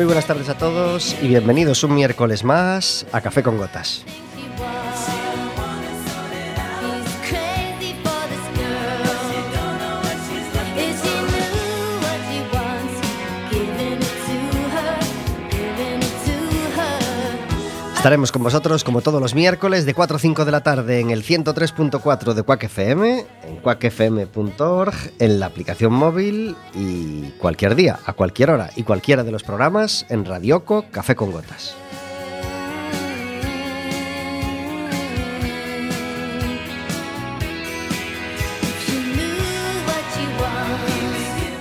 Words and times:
Muy 0.00 0.06
buenas 0.06 0.26
tardes 0.26 0.48
a 0.48 0.56
todos 0.56 1.14
y 1.20 1.28
bienvenidos 1.28 1.84
un 1.84 1.94
miércoles 1.94 2.42
más 2.42 3.04
a 3.12 3.20
Café 3.20 3.42
con 3.42 3.58
Gotas. 3.58 4.02
Estaremos 18.00 18.32
con 18.32 18.42
vosotros 18.42 18.82
como 18.82 19.02
todos 19.02 19.20
los 19.20 19.34
miércoles 19.34 19.84
de 19.84 19.92
4 19.92 20.16
a 20.16 20.18
5 20.18 20.46
de 20.46 20.50
la 20.50 20.62
tarde 20.62 21.00
en 21.00 21.10
el 21.10 21.22
103.4 21.22 22.32
de 22.32 22.42
Quack 22.42 22.64
FM, 22.64 23.26
en 23.44 23.56
quackfm.org, 23.56 24.94
en 25.18 25.38
la 25.38 25.44
aplicación 25.44 25.92
móvil 25.92 26.56
y 26.74 27.28
cualquier 27.32 27.74
día, 27.74 27.98
a 28.06 28.14
cualquier 28.14 28.52
hora 28.52 28.70
y 28.74 28.84
cualquiera 28.84 29.22
de 29.22 29.32
los 29.32 29.42
programas 29.42 30.06
en 30.08 30.24
Radioco 30.24 30.86
Café 30.90 31.14
con 31.14 31.30
Gotas. 31.30 31.76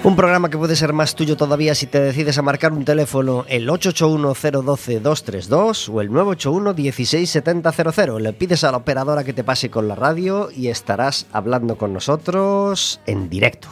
Un 0.01 0.15
programa 0.15 0.49
que 0.49 0.57
puede 0.57 0.77
ser 0.77 0.93
más 0.93 1.13
tuyo 1.13 1.35
todavía 1.35 1.75
si 1.75 1.85
te 1.85 1.99
decides 1.99 2.37
a 2.37 2.41
marcar 2.41 2.71
un 2.71 2.85
teléfono 2.85 3.43
el 3.49 3.67
881-012-232 3.67 5.89
o 5.89 5.99
el 5.99 6.09
981-16700. 6.09 8.19
Le 8.19 8.31
pides 8.31 8.63
a 8.63 8.71
la 8.71 8.77
operadora 8.77 9.25
que 9.25 9.33
te 9.33 9.43
pase 9.43 9.69
con 9.69 9.89
la 9.89 9.95
radio 9.95 10.51
y 10.55 10.69
estarás 10.69 11.27
hablando 11.33 11.77
con 11.77 11.91
nosotros 11.91 13.01
en 13.07 13.29
directo. 13.29 13.67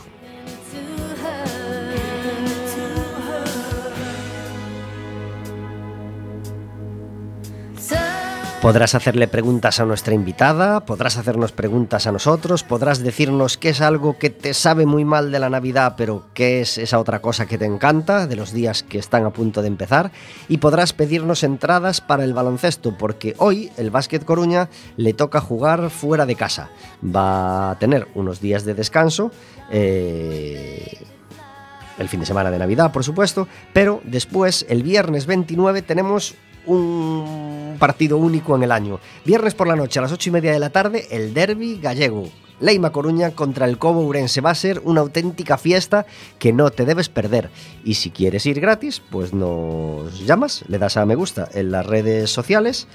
Podrás 8.61 8.95
hacerle 8.95 9.27
preguntas 9.27 9.79
a 9.79 9.85
nuestra 9.85 10.15
invitada, 10.15 10.83
podrás 10.83 11.17
hacernos 11.17 11.51
preguntas 11.51 12.07
a 12.07 12.11
nosotros, 12.11 12.63
podrás 12.63 13.03
decirnos 13.03 13.55
qué 13.55 13.69
es 13.69 13.81
algo 13.81 14.17
que 14.17 14.31
te 14.31 14.55
sabe 14.55 14.87
muy 14.87 15.05
mal 15.05 15.31
de 15.31 15.37
la 15.37 15.51
Navidad, 15.51 15.93
pero 15.95 16.25
qué 16.33 16.61
es 16.61 16.79
esa 16.79 16.97
otra 16.97 17.21
cosa 17.21 17.45
que 17.45 17.59
te 17.59 17.65
encanta 17.65 18.25
de 18.25 18.35
los 18.35 18.53
días 18.53 18.81
que 18.81 18.97
están 18.97 19.25
a 19.25 19.29
punto 19.29 19.61
de 19.61 19.67
empezar, 19.67 20.11
y 20.49 20.57
podrás 20.57 20.91
pedirnos 20.91 21.43
entradas 21.43 22.01
para 22.01 22.23
el 22.23 22.33
baloncesto, 22.33 22.97
porque 22.97 23.35
hoy 23.37 23.71
el 23.77 23.91
Básquet 23.91 24.25
Coruña 24.25 24.69
le 24.97 25.13
toca 25.13 25.39
jugar 25.39 25.91
fuera 25.91 26.25
de 26.25 26.35
casa. 26.35 26.71
Va 27.03 27.69
a 27.71 27.79
tener 27.79 28.07
unos 28.15 28.41
días 28.41 28.65
de 28.65 28.73
descanso. 28.73 29.31
Eh, 29.69 30.97
el 31.99 32.09
fin 32.09 32.19
de 32.19 32.25
semana 32.25 32.51
de 32.51 32.59
Navidad, 32.59 32.91
por 32.91 33.03
supuesto, 33.03 33.47
pero 33.73 34.01
después, 34.03 34.65
el 34.69 34.83
viernes 34.83 35.25
29, 35.25 35.81
tenemos 35.81 36.35
un 36.67 37.75
partido 37.79 38.17
único 38.17 38.55
en 38.55 38.63
el 38.63 38.71
año. 38.71 38.99
Viernes 39.25 39.55
por 39.55 39.67
la 39.67 39.75
noche 39.75 39.99
a 39.99 40.03
las 40.03 40.11
8 40.11 40.29
y 40.29 40.33
media 40.33 40.51
de 40.51 40.59
la 40.59 40.69
tarde, 40.69 41.07
el 41.11 41.33
derby 41.33 41.79
gallego. 41.81 42.29
Leima 42.59 42.91
Coruña 42.91 43.31
contra 43.31 43.65
el 43.65 43.77
Cobo 43.77 44.01
Urense. 44.01 44.41
Va 44.41 44.49
a 44.51 44.55
ser 44.55 44.81
una 44.83 45.01
auténtica 45.01 45.57
fiesta 45.57 46.05
que 46.39 46.53
no 46.53 46.69
te 46.71 46.85
debes 46.85 47.09
perder. 47.09 47.49
Y 47.83 47.95
si 47.95 48.09
quieres 48.09 48.45
ir 48.45 48.59
gratis, 48.59 49.01
pues 49.11 49.33
nos 49.33 50.25
llamas, 50.25 50.63
le 50.67 50.79
das 50.79 50.97
a 50.97 51.05
me 51.05 51.15
gusta 51.15 51.47
en 51.53 51.71
las 51.71 51.85
redes 51.85 52.29
sociales. 52.31 52.87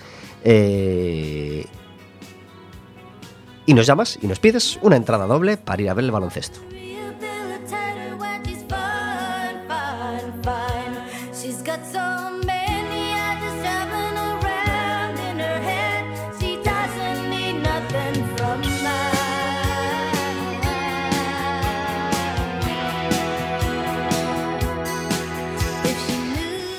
eh, 0.44 1.64
y 3.64 3.74
nos 3.74 3.86
llamas 3.86 4.18
y 4.20 4.26
nos 4.26 4.40
pides 4.40 4.78
una 4.82 4.96
entrada 4.96 5.26
doble 5.26 5.56
para 5.56 5.82
ir 5.82 5.88
a 5.88 5.94
ver 5.94 6.04
el 6.04 6.10
baloncesto. 6.10 6.71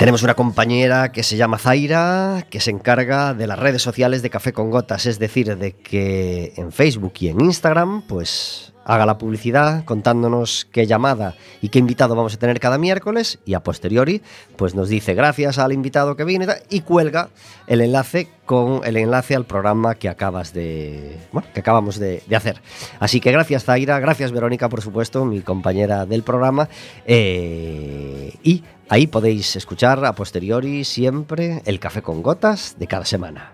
Tenemos 0.03 0.21
una 0.21 0.33
compañera 0.33 1.13
que 1.13 1.23
se 1.23 1.37
llama 1.37 1.57
Zaira, 1.57 2.45
que 2.49 2.59
se 2.59 2.71
encarga 2.71 3.33
de 3.33 3.47
las 3.47 3.57
redes 3.57 3.81
sociales 3.81 4.21
de 4.21 4.29
Café 4.29 4.51
con 4.51 4.69
Gotas, 4.69 5.05
es 5.05 5.17
decir, 5.17 5.55
de 5.55 5.77
que 5.77 6.51
en 6.57 6.73
Facebook 6.73 7.13
y 7.21 7.29
en 7.29 7.39
Instagram, 7.39 8.01
pues 8.05 8.72
haga 8.85 9.05
la 9.05 9.17
publicidad 9.17 9.85
contándonos 9.85 10.67
qué 10.71 10.85
llamada 10.85 11.35
y 11.61 11.69
qué 11.69 11.79
invitado 11.79 12.15
vamos 12.15 12.33
a 12.33 12.37
tener 12.37 12.59
cada 12.59 12.77
miércoles 12.77 13.39
y 13.45 13.53
a 13.53 13.61
posteriori, 13.61 14.21
pues 14.55 14.75
nos 14.75 14.89
dice 14.89 15.13
gracias 15.13 15.57
al 15.57 15.73
invitado 15.73 16.15
que 16.15 16.23
viene 16.23 16.47
y 16.69 16.81
cuelga 16.81 17.29
el 17.67 17.81
enlace 17.81 18.27
con 18.45 18.81
el 18.85 18.97
enlace 18.97 19.35
al 19.35 19.45
programa 19.45 19.95
que 19.95 20.09
acabas 20.09 20.53
de, 20.53 21.17
bueno, 21.31 21.47
que 21.53 21.61
acabamos 21.61 21.97
de, 21.97 22.23
de 22.27 22.35
hacer. 22.35 22.61
Así 22.99 23.19
que 23.19 23.31
gracias 23.31 23.63
Zaira, 23.63 23.99
gracias 23.99 24.31
Verónica, 24.31 24.69
por 24.69 24.81
supuesto, 24.81 25.23
mi 25.25 25.41
compañera 25.41 26.05
del 26.05 26.23
programa, 26.23 26.67
eh, 27.05 28.33
y 28.43 28.63
Ahí 28.89 29.07
podéis 29.07 29.55
escuchar 29.55 30.03
a 30.05 30.13
posteriori 30.13 30.83
siempre 30.83 31.63
el 31.65 31.79
café 31.79 32.01
con 32.01 32.21
gotas 32.21 32.75
de 32.77 32.85
cada 32.85 33.05
semana. 33.05 33.53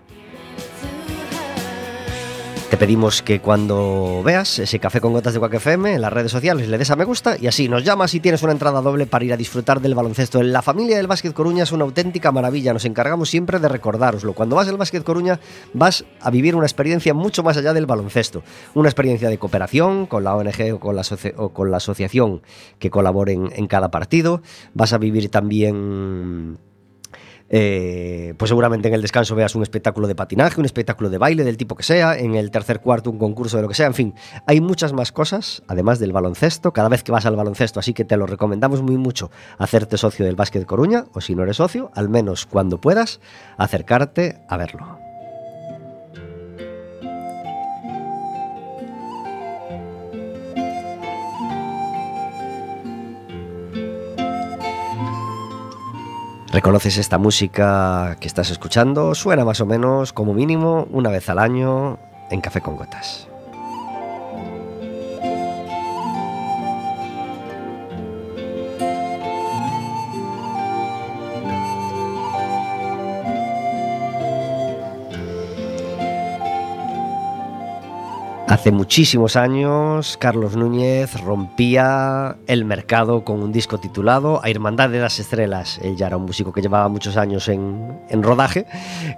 Te 2.70 2.76
pedimos 2.76 3.20
que 3.20 3.40
cuando 3.40 4.22
veas 4.24 4.60
ese 4.60 4.78
café 4.78 5.00
con 5.00 5.12
gotas 5.12 5.34
de 5.34 5.40
Quack 5.40 5.54
FM 5.54 5.92
en 5.92 6.00
las 6.00 6.12
redes 6.12 6.30
sociales 6.30 6.68
le 6.68 6.78
des 6.78 6.88
a 6.92 6.94
me 6.94 7.04
gusta 7.04 7.36
y 7.36 7.48
así 7.48 7.68
nos 7.68 7.82
llamas 7.82 8.14
y 8.14 8.20
tienes 8.20 8.44
una 8.44 8.52
entrada 8.52 8.80
doble 8.80 9.06
para 9.06 9.24
ir 9.24 9.32
a 9.32 9.36
disfrutar 9.36 9.80
del 9.80 9.96
baloncesto. 9.96 10.40
La 10.40 10.62
familia 10.62 10.96
del 10.96 11.08
Básquet 11.08 11.32
Coruña 11.32 11.64
es 11.64 11.72
una 11.72 11.82
auténtica 11.82 12.30
maravilla, 12.30 12.72
nos 12.72 12.84
encargamos 12.84 13.28
siempre 13.28 13.58
de 13.58 13.68
recordároslo. 13.68 14.34
Cuando 14.34 14.54
vas 14.54 14.68
al 14.68 14.76
Básquet 14.76 15.02
Coruña 15.02 15.40
vas 15.72 16.04
a 16.20 16.30
vivir 16.30 16.54
una 16.54 16.64
experiencia 16.64 17.12
mucho 17.12 17.42
más 17.42 17.56
allá 17.56 17.72
del 17.72 17.86
baloncesto, 17.86 18.44
una 18.74 18.88
experiencia 18.88 19.28
de 19.28 19.38
cooperación 19.38 20.06
con 20.06 20.22
la 20.22 20.36
ONG 20.36 20.72
o 20.74 20.78
con 20.78 20.94
la, 20.94 21.02
o 21.38 21.48
con 21.48 21.72
la 21.72 21.78
asociación 21.78 22.40
que 22.78 22.88
colaboren 22.88 23.50
en 23.52 23.66
cada 23.66 23.90
partido, 23.90 24.42
vas 24.74 24.92
a 24.92 24.98
vivir 24.98 25.28
también 25.28 26.56
eh, 27.50 28.34
pues 28.36 28.48
seguramente 28.48 28.88
en 28.88 28.94
el 28.94 29.02
descanso 29.02 29.34
veas 29.34 29.54
un 29.54 29.62
espectáculo 29.62 30.06
de 30.06 30.14
patinaje, 30.14 30.60
un 30.60 30.66
espectáculo 30.66 31.10
de 31.10 31.18
baile 31.18 31.44
del 31.44 31.56
tipo 31.56 31.74
que 31.74 31.82
sea, 31.82 32.16
en 32.16 32.36
el 32.36 32.50
tercer 32.50 32.80
cuarto 32.80 33.10
un 33.10 33.18
concurso 33.18 33.56
de 33.56 33.64
lo 33.64 33.68
que 33.68 33.74
sea, 33.74 33.86
en 33.86 33.94
fin, 33.94 34.14
hay 34.46 34.60
muchas 34.60 34.92
más 34.92 35.12
cosas, 35.12 35.62
además 35.66 35.98
del 35.98 36.12
baloncesto, 36.12 36.72
cada 36.72 36.88
vez 36.88 37.02
que 37.02 37.12
vas 37.12 37.26
al 37.26 37.36
baloncesto, 37.36 37.80
así 37.80 37.92
que 37.92 38.04
te 38.04 38.16
lo 38.16 38.26
recomendamos 38.26 38.82
muy 38.82 38.96
mucho 38.96 39.30
hacerte 39.58 39.98
socio 39.98 40.24
del 40.24 40.36
Básquet 40.36 40.64
Coruña, 40.64 41.06
o 41.12 41.20
si 41.20 41.34
no 41.34 41.42
eres 41.42 41.56
socio, 41.56 41.90
al 41.94 42.08
menos 42.08 42.46
cuando 42.46 42.80
puedas, 42.80 43.20
acercarte 43.58 44.38
a 44.48 44.56
verlo. 44.56 45.09
¿Reconoces 56.52 56.96
esta 56.96 57.16
música 57.16 58.16
que 58.18 58.26
estás 58.26 58.50
escuchando? 58.50 59.14
Suena 59.14 59.44
más 59.44 59.60
o 59.60 59.66
menos, 59.66 60.12
como 60.12 60.34
mínimo, 60.34 60.88
una 60.90 61.08
vez 61.08 61.28
al 61.28 61.38
año 61.38 61.96
en 62.28 62.40
Café 62.40 62.60
con 62.60 62.76
Gotas. 62.76 63.28
Hace 78.50 78.72
muchísimos 78.72 79.36
años, 79.36 80.16
Carlos 80.16 80.56
Núñez 80.56 81.20
rompía 81.20 82.36
el 82.48 82.64
mercado 82.64 83.24
con 83.24 83.44
un 83.44 83.52
disco 83.52 83.78
titulado 83.78 84.40
A 84.42 84.50
Hermandad 84.50 84.90
de 84.90 84.98
las 84.98 85.20
Estrellas. 85.20 85.78
Él 85.84 85.94
ya 85.94 86.08
era 86.08 86.16
un 86.16 86.24
músico 86.24 86.52
que 86.52 86.60
llevaba 86.60 86.88
muchos 86.88 87.16
años 87.16 87.46
en, 87.46 88.00
en 88.08 88.24
rodaje 88.24 88.66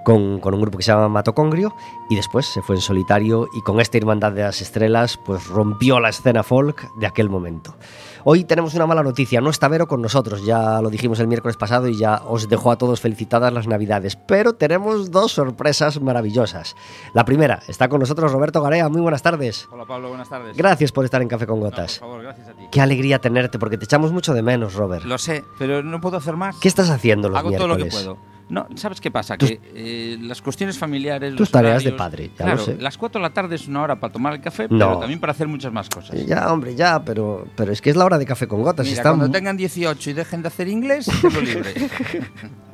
con, 0.05 0.39
con 0.39 0.53
un 0.53 0.61
grupo 0.61 0.77
que 0.77 0.85
se 0.85 0.93
llama 0.93 1.09
Matocongrio 1.09 1.75
y 2.11 2.17
después 2.17 2.45
se 2.45 2.61
fue 2.61 2.77
en 2.77 2.83
solitario 2.83 3.49
y 3.55 3.63
con 3.63 3.81
esta 3.81 3.97
Hermandad 3.97 4.33
de 4.33 4.43
las 4.43 4.61
Estrellas 4.61 5.19
pues 5.25 5.47
rompió 5.47 5.99
la 5.99 6.11
escena 6.11 6.43
folk 6.43 6.93
de 6.97 7.07
aquel 7.07 7.31
momento. 7.31 7.75
Hoy 8.25 8.45
tenemos 8.45 8.75
una 8.75 8.87
mala 8.87 9.03
noticia, 9.03 9.41
no 9.41 9.51
está 9.51 9.67
Vero 9.67 9.89
con 9.89 10.01
nosotros, 10.01 10.45
ya 10.45 10.81
lo 10.81 10.91
dijimos 10.91 11.19
el 11.19 11.27
miércoles 11.27 11.57
pasado 11.57 11.89
y 11.89 11.97
ya 11.97 12.23
os 12.25 12.49
dejo 12.49 12.71
a 12.71 12.77
todos 12.79 13.01
felicitadas 13.01 13.53
las 13.53 13.67
Navidades, 13.67 14.15
pero 14.17 14.53
tenemos 14.55 15.11
dos 15.11 15.33
sorpresas 15.33 16.01
maravillosas. 16.01 16.77
La 17.15 17.25
primera, 17.25 17.61
está 17.67 17.89
con 17.89 17.99
nosotros 17.99 18.31
Roberto 18.31 18.63
Garea, 18.63 18.89
muy 18.89 19.01
buenas 19.01 19.23
tardes. 19.23 19.69
Hola 19.73 19.87
Pablo, 19.87 20.09
buenas 20.11 20.29
tardes. 20.29 20.57
Gracias 20.57 20.93
por 20.93 21.05
estar 21.05 21.21
en 21.21 21.27
Café 21.29 21.47
con 21.47 21.59
No, 21.59 21.65
Gotas. 21.67 21.99
por 21.99 22.09
favor, 22.09 22.23
gracias 22.23 22.49
a 22.49 22.53
ti. 22.53 22.63
Qué 22.71 22.81
alegría 22.81 23.19
tenerte, 23.19 23.59
porque 23.59 23.77
te 23.77 23.87
echamos 23.87 24.13
mucho 24.13 24.35
de 24.35 24.43
menos, 24.43 24.75
Robert. 24.75 25.05
Lo 25.05 25.19
sé, 25.19 25.43
pero 25.59 25.83
no 25.83 26.01
puedo 26.01 26.17
hacer 26.17 26.37
más. 26.37 26.57
¿Qué 26.59 26.69
estás 26.69 26.91
haciendo 26.91 27.29
los 27.29 27.39
Hago 27.39 27.51
todo 27.53 27.67
lo 27.67 27.77
que 27.77 27.83
miércoles? 27.85 28.07
puedo. 28.07 28.32
No, 28.53 28.67
¿sabes 28.75 29.01
qué 29.01 29.11
pasa? 29.11 29.39
Tus- 29.39 29.49
que 29.49 29.61
eh, 29.75 30.19
las 30.21 30.43
cuestiones 30.43 30.77
familiares. 30.77 31.35
Tus 31.37 31.51
tareas 31.51 31.83
de 31.83 31.89
horarios- 31.91 31.97
padre, 31.99 32.29
ya 32.39 32.45
claro, 32.45 32.57
lo 32.59 32.65
sé. 32.67 32.77
Las 32.79 32.99
4 32.99 33.19
de 33.19 33.23
la 33.27 33.33
tarde 33.33 33.55
es 33.57 33.67
una 33.67 33.81
hora 33.81 33.99
para 33.99 34.13
tomar 34.13 34.35
el 34.35 34.43
café, 34.43 34.65
No. 34.69 34.79
pero 34.79 34.99
también 34.99 35.21
para 35.21 35.31
hacer 35.33 35.49
muchas 35.49 35.73
más 35.73 35.89
cosas. 35.89 36.27
Ya, 36.27 36.53
hombre, 36.53 36.75
ya, 36.75 37.03
pero, 37.03 37.47
pero 37.57 37.73
es 37.73 37.81
que 37.81 37.89
es 37.89 37.97
la 37.97 38.05
hora 38.05 38.19
de 38.19 38.27
café 38.27 38.47
con 38.47 38.63
gotas. 38.63 38.85
Mira, 38.85 38.99
está 38.99 39.09
cuando 39.09 39.27
mu- 39.29 39.33
tengan 39.33 39.57
18 39.57 40.11
y 40.11 40.13
dejen 40.13 40.43
de 40.43 40.49
hacer 40.49 40.69
inglés, 40.69 41.07
tengo 41.23 41.41
libre. 41.41 41.73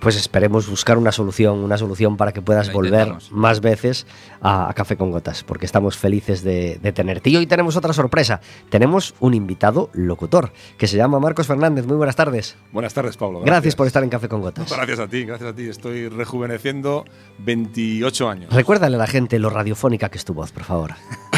Pues 0.00 0.16
esperemos 0.16 0.68
buscar 0.68 0.98
una 0.98 1.10
solución, 1.10 1.58
una 1.58 1.78
solución 1.78 2.16
para 2.16 2.32
que 2.32 2.42
puedas 2.42 2.72
volver 2.72 3.14
más 3.30 3.60
veces 3.60 4.06
a, 4.40 4.68
a 4.68 4.74
Café 4.74 4.96
con 4.96 5.10
Gotas, 5.10 5.42
porque 5.42 5.66
estamos 5.66 5.96
felices 5.96 6.42
de, 6.42 6.78
de 6.80 6.92
tenerte. 6.92 7.30
Y 7.30 7.36
hoy 7.36 7.46
tenemos 7.46 7.76
otra 7.76 7.92
sorpresa. 7.92 8.40
Tenemos 8.68 9.14
un 9.20 9.34
invitado 9.34 9.90
locutor 9.94 10.52
que 10.78 10.86
se 10.86 10.96
llama 10.96 11.18
Marcos 11.18 11.46
Fernández. 11.46 11.86
Muy 11.86 11.96
buenas 11.96 12.16
tardes. 12.16 12.56
Buenas 12.72 12.94
tardes, 12.94 13.16
Pablo. 13.16 13.40
Gracias, 13.40 13.74
por 13.74 13.86
estar 13.86 14.02
en 14.04 14.10
Café 14.10 14.28
con 14.28 14.40
Gotas. 14.42 14.70
Gracias 14.70 14.98
a 15.00 15.08
ti, 15.08 15.24
gracias 15.24 15.50
a 15.50 15.54
ti. 15.54 15.68
Estoy 15.68 16.08
rejuveneciendo 16.08 17.04
28 17.38 18.28
años. 18.28 18.52
Recuérdale 18.52 18.96
a 18.96 18.98
la 18.98 19.06
gente 19.06 19.38
lo 19.38 19.50
radiofónica 19.50 20.08
que 20.08 20.18
es 20.18 20.24
tu 20.24 20.34
voz, 20.34 20.52
por 20.52 20.64
favor. 20.64 20.94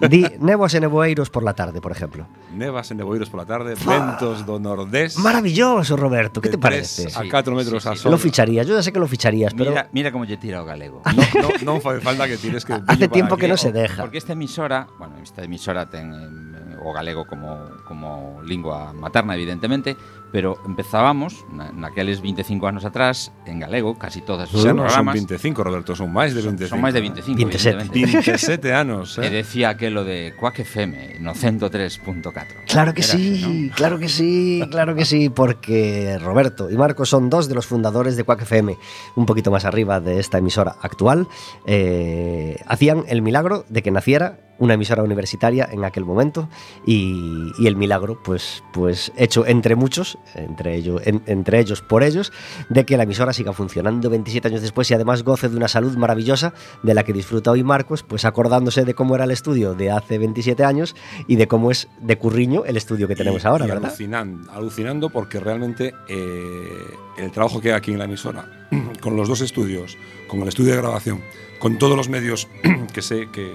Di 0.00 0.24
Nevoas 0.40 0.72
e 0.74 0.80
Nevoeiros 0.80 1.28
por 1.28 1.44
la 1.44 1.52
tarde, 1.52 1.80
por 1.80 1.92
ejemplo. 1.92 2.26
Nevas 2.54 2.90
en 2.90 2.96
Neboiros 2.96 3.28
por 3.28 3.40
la 3.40 3.46
tarde, 3.46 3.74
ventos 3.86 4.46
do 4.46 4.58
nordés. 4.58 5.18
Maravilloso, 5.18 5.96
Roberto. 5.96 6.40
¿Qué 6.40 6.48
de 6.48 6.56
te 6.56 6.58
parece? 6.58 7.06
a 7.08 7.22
Sí, 7.22 7.28
4 7.30 7.54
metros 7.54 7.82
sí, 7.82 7.88
a 7.88 7.94
sol. 7.96 8.10
Lo 8.10 8.18
ficharías, 8.18 8.66
yo 8.66 8.74
ya 8.74 8.82
sé 8.82 8.92
que 8.92 8.98
lo 8.98 9.06
ficharías, 9.06 9.52
pero 9.54 9.70
mira, 9.70 9.88
mira 9.92 10.12
cómo 10.12 10.24
yo 10.24 10.38
tira 10.38 10.62
o 10.62 10.64
galego. 10.64 11.02
No, 11.20 11.22
no, 11.42 11.76
non 11.76 11.78
fai 11.84 12.00
falta 12.00 12.24
que 12.26 12.40
tires 12.40 12.64
que 12.64 12.72
hace 12.72 13.08
tiempo 13.08 13.36
que 13.36 13.46
no 13.46 13.56
se 13.56 13.72
deja. 13.72 14.02
Porque 14.02 14.16
esta 14.18 14.32
emisora, 14.32 14.88
bueno, 14.98 15.20
esta 15.22 15.44
emisora 15.44 15.86
ten 15.86 16.10
eh, 16.56 16.76
o 16.80 16.92
galego 16.92 17.26
como, 17.28 17.68
como 17.84 18.40
lingua 18.42 18.92
materna, 18.92 19.34
evidentemente, 19.36 19.96
pero 20.32 20.58
empezábamos, 20.66 21.44
na, 21.52 21.72
naqueles 21.74 22.22
25 22.22 22.66
anos 22.66 22.84
atrás, 22.86 23.32
en 23.46 23.60
galego, 23.60 23.98
casi 23.98 24.22
todas 24.22 24.48
os 24.54 24.62
Xa 24.62 24.70
non 24.70 24.86
son 24.86 25.10
programas. 25.10 25.14
25, 25.18 25.60
Roberto, 25.66 25.92
son 25.98 26.10
máis 26.14 26.32
de 26.32 26.40
25. 26.46 26.70
Son 26.70 26.80
máis 26.80 26.94
de 26.94 27.02
25, 27.02 27.36
27. 27.36 27.90
evidentemente. 27.90 28.30
27 28.30 28.72
anos, 28.74 29.18
E 29.18 29.26
eh? 29.26 29.30
decía 29.30 29.70
aquelo 29.74 30.04
de 30.06 30.34
Quack 30.38 30.62
FM 30.62 31.18
no 31.20 31.34
103.4. 31.34 32.70
Claro 32.70 32.94
que 32.94 33.02
Era 33.02 33.12
sí, 33.12 33.42
así, 33.42 33.66
¿no? 33.68 33.74
claro 33.74 33.96
que 33.98 34.08
sí, 34.08 34.62
claro 34.70 34.94
que 34.94 35.04
sí, 35.04 35.28
porque 35.30 36.18
Roberto 36.22 36.70
y 36.70 36.76
Marcos 36.76 37.08
son 37.10 37.30
dos 37.30 37.48
de 37.48 37.54
los 37.54 37.66
fundadores 37.66 38.16
de 38.16 38.24
Quack 38.24 38.42
FM, 38.42 38.76
un 39.16 39.26
poquito 39.26 39.50
más 39.50 39.64
arriba 39.64 40.00
de 40.00 40.18
esta 40.20 40.38
emisora 40.38 40.76
actual. 40.82 41.26
eh, 41.66 42.56
hacían 42.66 43.04
el 43.08 43.22
milagro 43.22 43.64
de 43.68 43.82
que 43.82 43.90
naciera 43.90 44.40
una 44.58 44.74
emisora 44.74 45.02
universitaria 45.02 45.66
en 45.72 45.84
aquel 45.84 46.04
momento 46.04 46.48
y, 46.86 47.50
y 47.58 47.66
el 47.66 47.76
milagro, 47.76 48.20
pues, 48.22 48.62
pues 48.74 49.10
hecho 49.16 49.46
entre 49.46 49.74
muchos, 49.74 50.18
entre 50.34 50.74
ellos, 50.76 51.00
en- 51.04 51.22
entre 51.26 51.58
ellos 51.60 51.82
por 51.82 52.02
ellos, 52.02 52.32
de 52.68 52.84
que 52.84 52.96
la 52.96 53.02
emisora 53.04 53.32
siga 53.32 53.52
funcionando 53.52 54.08
27 54.10 54.48
años 54.48 54.62
después 54.62 54.90
y 54.90 54.94
además 54.94 55.22
goce 55.24 55.48
de 55.48 55.56
una 55.56 55.68
salud 55.68 55.96
maravillosa 55.96 56.52
de 56.82 56.94
la 56.94 57.02
que 57.04 57.12
disfruta 57.12 57.50
hoy 57.50 57.64
Marcos, 57.64 58.02
pues 58.02 58.24
acordándose 58.24 58.84
de 58.84 58.94
cómo 58.94 59.14
era 59.14 59.24
el 59.24 59.30
estudio 59.32 59.74
de 59.74 59.90
hace 59.90 60.18
27 60.18 60.64
años 60.64 60.94
y 61.26 61.36
de 61.36 61.48
cómo 61.48 61.70
es 61.70 61.88
de 62.00 62.16
curriño 62.18 62.64
el 62.64 62.76
estudio 62.76 63.08
que 63.08 63.16
tenemos 63.16 63.42
Y- 63.44 63.46
ahora, 63.46 63.64
y 63.64 63.68
¿verdad? 63.68 63.86
Alucinando, 63.86 64.50
alucinando 64.52 65.10
porque 65.10 65.40
realmente 65.40 65.94
eh, 66.08 66.68
el 67.18 67.30
trabajo 67.32 67.60
que 67.60 67.70
hay 67.72 67.76
aquí 67.76 67.92
en 67.92 67.98
la 67.98 68.04
emisora, 68.04 68.46
con 69.00 69.16
los 69.16 69.28
dos 69.28 69.40
estudios, 69.40 69.96
con 70.28 70.40
el 70.42 70.48
estudio 70.48 70.72
de 70.72 70.78
grabación, 70.78 71.20
con 71.58 71.78
todos 71.78 71.96
los 71.96 72.08
medios 72.08 72.48
que 72.94 73.02
sé 73.02 73.28
que, 73.32 73.52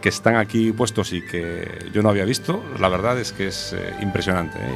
que 0.00 0.08
están 0.08 0.36
aquí 0.36 0.72
puestos 0.72 1.12
y 1.12 1.22
que 1.22 1.86
yo 1.92 2.02
no 2.02 2.08
había 2.08 2.24
visto, 2.24 2.62
la 2.78 2.88
verdad 2.88 3.18
es 3.18 3.32
que 3.32 3.48
es 3.48 3.74
eh, 3.76 3.94
impresionante. 4.02 4.58
eh. 4.58 4.70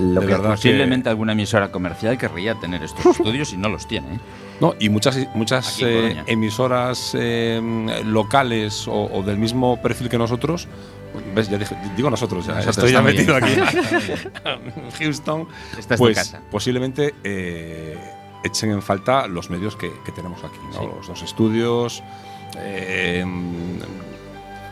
Lo 0.00 0.20
de 0.20 0.26
que- 0.26 0.32
verdad 0.32 0.50
que- 0.50 0.56
Posiblemente 0.56 1.08
alguna 1.08 1.32
emisora 1.32 1.70
comercial 1.72 2.16
querría 2.16 2.54
tener 2.54 2.82
estos 2.82 3.04
estudios 3.18 3.52
y 3.52 3.56
no 3.56 3.68
los 3.68 3.86
tiene. 3.88 4.14
¿eh? 4.14 4.20
No, 4.60 4.74
y 4.78 4.88
muchas, 4.88 5.18
muchas 5.34 5.78
eh, 5.82 6.22
emisoras 6.26 7.12
eh, 7.18 7.60
locales 8.04 8.86
o, 8.88 9.04
o 9.12 9.22
del 9.22 9.38
mismo 9.38 9.80
perfil 9.82 10.08
que 10.08 10.18
nosotros, 10.18 10.68
ves, 11.34 11.48
ya 11.50 11.58
dije- 11.58 11.76
digo 11.96 12.08
nosotros, 12.10 12.46
ya 12.46 12.54
Nosotros, 12.54 12.76
estoy 12.78 12.92
ya 12.92 13.02
metido 13.02 13.34
bien, 13.40 13.62
aquí. 13.62 13.80
Houston, 14.98 15.48
Esta 15.78 15.94
es 15.94 15.98
pues 16.00 16.16
casa. 16.16 16.40
posiblemente 16.50 17.14
eh, 17.24 17.98
echen 18.44 18.70
en 18.70 18.82
falta 18.82 19.26
los 19.26 19.50
medios 19.50 19.76
que, 19.76 19.90
que 20.04 20.12
tenemos 20.12 20.42
aquí, 20.44 20.58
¿no? 20.72 20.80
Sí. 20.80 20.86
los 20.96 21.06
dos 21.08 21.22
estudios, 21.22 22.02
eh, 22.58 23.24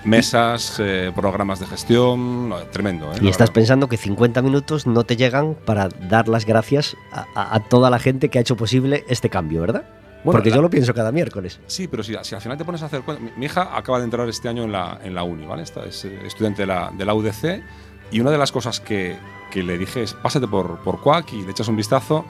mesas, 0.04 0.76
eh, 0.78 1.12
programas 1.14 1.60
de 1.60 1.66
gestión, 1.66 2.52
tremendo. 2.72 3.12
¿eh? 3.12 3.18
Y 3.20 3.28
estás 3.28 3.50
pensando 3.50 3.88
que 3.88 3.96
50 3.96 4.42
minutos 4.42 4.86
no 4.86 5.04
te 5.04 5.16
llegan 5.16 5.56
para 5.64 5.88
dar 6.08 6.28
las 6.28 6.46
gracias 6.46 6.96
a, 7.12 7.26
a- 7.34 7.54
a 7.56 7.60
toda 7.60 7.90
la 7.90 7.98
gente 7.98 8.28
que 8.28 8.38
ha 8.38 8.40
hecho 8.40 8.56
posible 8.56 9.04
este 9.08 9.28
cambio, 9.28 9.60
¿verdad? 9.60 9.82
Bueno, 10.24 10.32
Porque 10.38 10.50
la- 10.50 10.56
yo 10.56 10.62
lo 10.62 10.70
pienso 10.70 10.92
cada 10.94 11.12
miércoles. 11.12 11.60
Sí, 11.66 11.86
pero 11.88 12.02
si, 12.02 12.14
si 12.22 12.34
al 12.34 12.40
final 12.40 12.58
te 12.58 12.64
pones 12.64 12.82
a 12.82 12.86
hacer 12.86 13.02
cuenta. 13.02 13.22
Mi, 13.22 13.30
mi 13.36 13.46
hija 13.46 13.76
acaba 13.76 13.98
de 13.98 14.04
entrar 14.04 14.28
este 14.28 14.48
año 14.48 14.64
en 14.64 14.72
la, 14.72 14.98
en 15.02 15.14
la 15.14 15.22
uni, 15.22 15.46
¿vale? 15.46 15.62
Esta 15.62 15.84
es 15.84 16.04
eh, 16.04 16.18
estudiante 16.26 16.62
de 16.62 16.66
la, 16.66 16.90
de 16.96 17.04
la 17.04 17.14
UDC. 17.14 17.62
Y 18.10 18.20
una 18.20 18.30
de 18.30 18.38
las 18.38 18.50
cosas 18.50 18.80
que, 18.80 19.16
que 19.50 19.62
le 19.62 19.76
dije 19.78 20.02
es: 20.02 20.14
pásate 20.14 20.48
por, 20.48 20.78
por 20.78 21.00
Quack 21.02 21.32
y 21.34 21.42
le 21.42 21.50
echas 21.50 21.68
un 21.68 21.76
vistazo. 21.76 22.24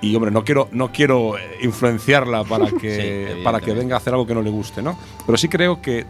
Y 0.00 0.14
hombre, 0.16 0.32
no 0.32 0.44
quiero, 0.44 0.68
no 0.72 0.90
quiero 0.90 1.34
influenciarla 1.62 2.42
para 2.44 2.66
que, 2.80 3.40
para 3.44 3.60
que 3.60 3.72
venga 3.72 3.94
a 3.94 3.98
hacer 3.98 4.12
algo 4.12 4.26
que 4.26 4.34
no 4.34 4.42
le 4.42 4.50
guste, 4.50 4.82
¿no? 4.82 4.98
Pero 5.24 5.38
sí 5.38 5.48
creo 5.48 5.80
que 5.80 6.04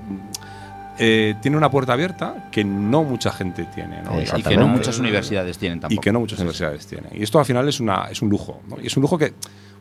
eh, 0.98 1.34
tiene 1.40 1.56
una 1.56 1.70
puerta 1.70 1.94
abierta 1.94 2.48
que 2.50 2.64
no 2.64 3.02
mucha 3.04 3.32
gente 3.32 3.66
tiene, 3.74 4.02
¿no? 4.02 4.20
Y 4.20 4.42
que 4.42 4.56
no 4.56 4.68
muchas 4.68 4.98
universidades 4.98 5.58
tienen 5.58 5.80
tampoco. 5.80 6.00
Y 6.00 6.02
que 6.02 6.12
no 6.12 6.20
muchas 6.20 6.38
universidades 6.38 6.86
tienen. 6.86 7.10
Y 7.14 7.22
esto 7.22 7.38
al 7.38 7.44
final 7.44 7.68
es, 7.68 7.80
una, 7.80 8.08
es 8.10 8.20
un 8.22 8.28
lujo. 8.28 8.60
¿no? 8.68 8.76
Y 8.80 8.86
es 8.86 8.96
un 8.96 9.02
lujo 9.02 9.16
que, 9.16 9.32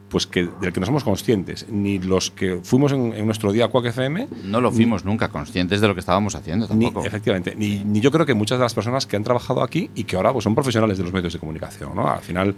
pues 0.09 0.25
que, 0.25 0.47
del 0.61 0.71
que 0.71 0.79
no 0.79 0.85
somos 0.85 1.03
conscientes. 1.03 1.65
Ni 1.69 1.99
los 1.99 2.31
que 2.31 2.59
fuimos 2.63 2.93
en, 2.93 3.13
en 3.13 3.25
nuestro 3.25 3.51
día 3.51 3.65
a 3.65 3.67
Quack 3.67 3.87
FM, 3.87 4.27
No 4.45 4.61
lo 4.61 4.71
fuimos 4.71 5.03
nunca 5.03 5.29
conscientes 5.29 5.81
de 5.81 5.87
lo 5.87 5.93
que 5.93 5.99
estábamos 5.99 6.35
haciendo 6.35 6.67
ni, 6.73 6.85
tampoco. 6.85 7.05
efectivamente, 7.05 7.55
ni, 7.55 7.83
ni 7.83 7.99
yo 7.99 8.11
creo 8.11 8.25
que 8.25 8.33
muchas 8.33 8.57
de 8.57 8.63
las 8.63 8.73
personas 8.73 9.05
que 9.05 9.15
han 9.15 9.23
trabajado 9.23 9.63
aquí 9.63 9.89
y 9.95 10.05
que 10.05 10.15
ahora 10.15 10.31
pues, 10.31 10.43
son 10.43 10.55
profesionales 10.55 10.97
de 10.97 11.03
los 11.03 11.13
medios 11.13 11.33
de 11.33 11.39
comunicación. 11.39 11.93
¿no? 11.95 12.09
Al 12.09 12.21
final, 12.21 12.55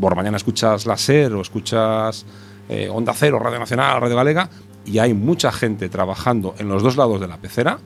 por 0.00 0.14
mañana 0.14 0.36
escuchas 0.36 0.86
la 0.86 0.96
SER 0.96 1.32
o 1.34 1.40
escuchas 1.40 2.24
eh, 2.68 2.88
Onda 2.88 3.12
Cero, 3.14 3.38
Radio 3.40 3.58
Nacional, 3.58 4.00
Radio 4.00 4.16
Galega, 4.16 4.48
y 4.84 4.98
hay 4.98 5.14
mucha 5.14 5.50
gente 5.50 5.88
trabajando 5.88 6.54
en 6.58 6.68
los 6.68 6.82
dos 6.82 6.96
lados 6.96 7.20
de 7.20 7.26
la 7.26 7.36
pecera 7.38 7.78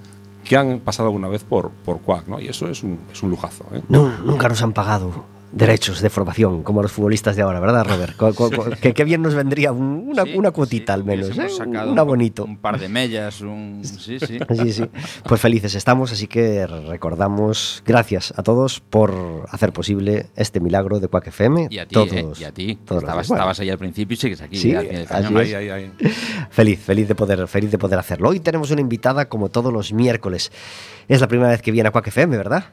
que 0.51 0.57
han 0.57 0.81
pasado 0.81 1.07
alguna 1.07 1.29
vez 1.29 1.45
por, 1.45 1.71
por 1.71 2.01
Quack, 2.01 2.27
¿no? 2.27 2.41
Y 2.41 2.49
eso 2.49 2.67
es 2.67 2.83
un, 2.83 2.99
es 3.13 3.23
un 3.23 3.31
lujazo. 3.31 3.65
¿eh? 3.73 3.83
No, 3.89 4.09
nunca 4.25 4.49
nos 4.49 4.61
han 4.61 4.73
pagado 4.73 5.13
derechos 5.53 6.01
de 6.01 6.11
formación 6.11 6.63
como 6.63 6.83
los 6.83 6.93
futbolistas 6.93 7.35
de 7.37 7.43
ahora, 7.43 7.59
¿verdad, 7.61 7.85
Robert? 7.89 8.17
Co- 8.17 8.35
co- 8.35 8.51
co- 8.51 8.71
que, 8.81 8.95
que 8.95 9.05
bien 9.05 9.23
nos 9.23 9.35
vendría 9.35 9.73
un- 9.73 10.09
una, 10.11 10.25
Sí, 10.25 10.33
una 10.37 10.51
cuotita 10.53 10.95
sí, 10.95 11.01
al 11.01 11.05
menos, 11.05 11.37
¿eh? 11.39 11.49
sacado 11.49 11.91
una 11.93 12.03
un- 12.03 12.09
bonito. 12.09 12.45
Un 12.45 12.59
par 12.59 12.79
de 12.79 12.89
mellas, 12.89 13.41
un. 13.41 13.81
Sí, 13.85 14.19
sí. 14.21 14.39
Sí, 14.61 14.73
sí. 14.73 14.85
Pues 15.25 15.41
felices 15.41 15.75
estamos, 15.75 16.13
así 16.13 16.27
que 16.27 16.67
recordamos, 16.67 17.83
gracias 17.87 18.33
a 18.37 18.43
todos 18.43 18.81
por 18.81 19.47
hacer 19.51 19.73
posible 19.73 20.27
este 20.37 20.61
milagro 20.61 21.01
de 21.01 21.09
Quack 21.09 21.29
FM. 21.29 21.69
Y 21.71 21.79
a 21.79 21.87
ti, 21.87 21.95
todos, 21.95 22.13
¿eh? 22.13 22.27
Y 22.39 22.45
a 22.45 22.53
ti. 22.53 22.79
todos 22.85 23.03
Estabas. 23.03 23.29
Bueno, 23.29 23.39
estabas 23.41 23.61
ahí 23.61 23.71
al 23.71 23.79
principio 23.79 24.15
y 24.15 24.17
sigues 24.17 24.41
aquí. 24.43 24.57
Sí, 24.57 24.75
al 24.75 25.07
cañón. 25.07 25.37
ahí, 25.39 25.55
ahí. 25.55 25.93
Feliz, 26.51 26.81
feliz 26.81 27.09
de 27.09 27.15
poder, 27.15 27.47
feliz 27.49 27.71
de 27.71 27.79
poder 27.79 27.99
hacerlo. 27.99 28.29
Hoy 28.29 28.41
tenemos 28.41 28.71
una 28.71 28.81
invitada 28.81 29.29
como 29.29 29.49
todos 29.49 29.73
los 29.73 29.93
miércoles. 29.93 30.53
Es 31.09 31.21
la 31.21 31.29
primera 31.29 31.51
vez 31.51 31.63
que 31.63 31.73
viene 31.73 31.89
a 31.89 31.93
Quack 31.93 32.09
FM, 32.09 32.37
¿verdad? 32.37 32.65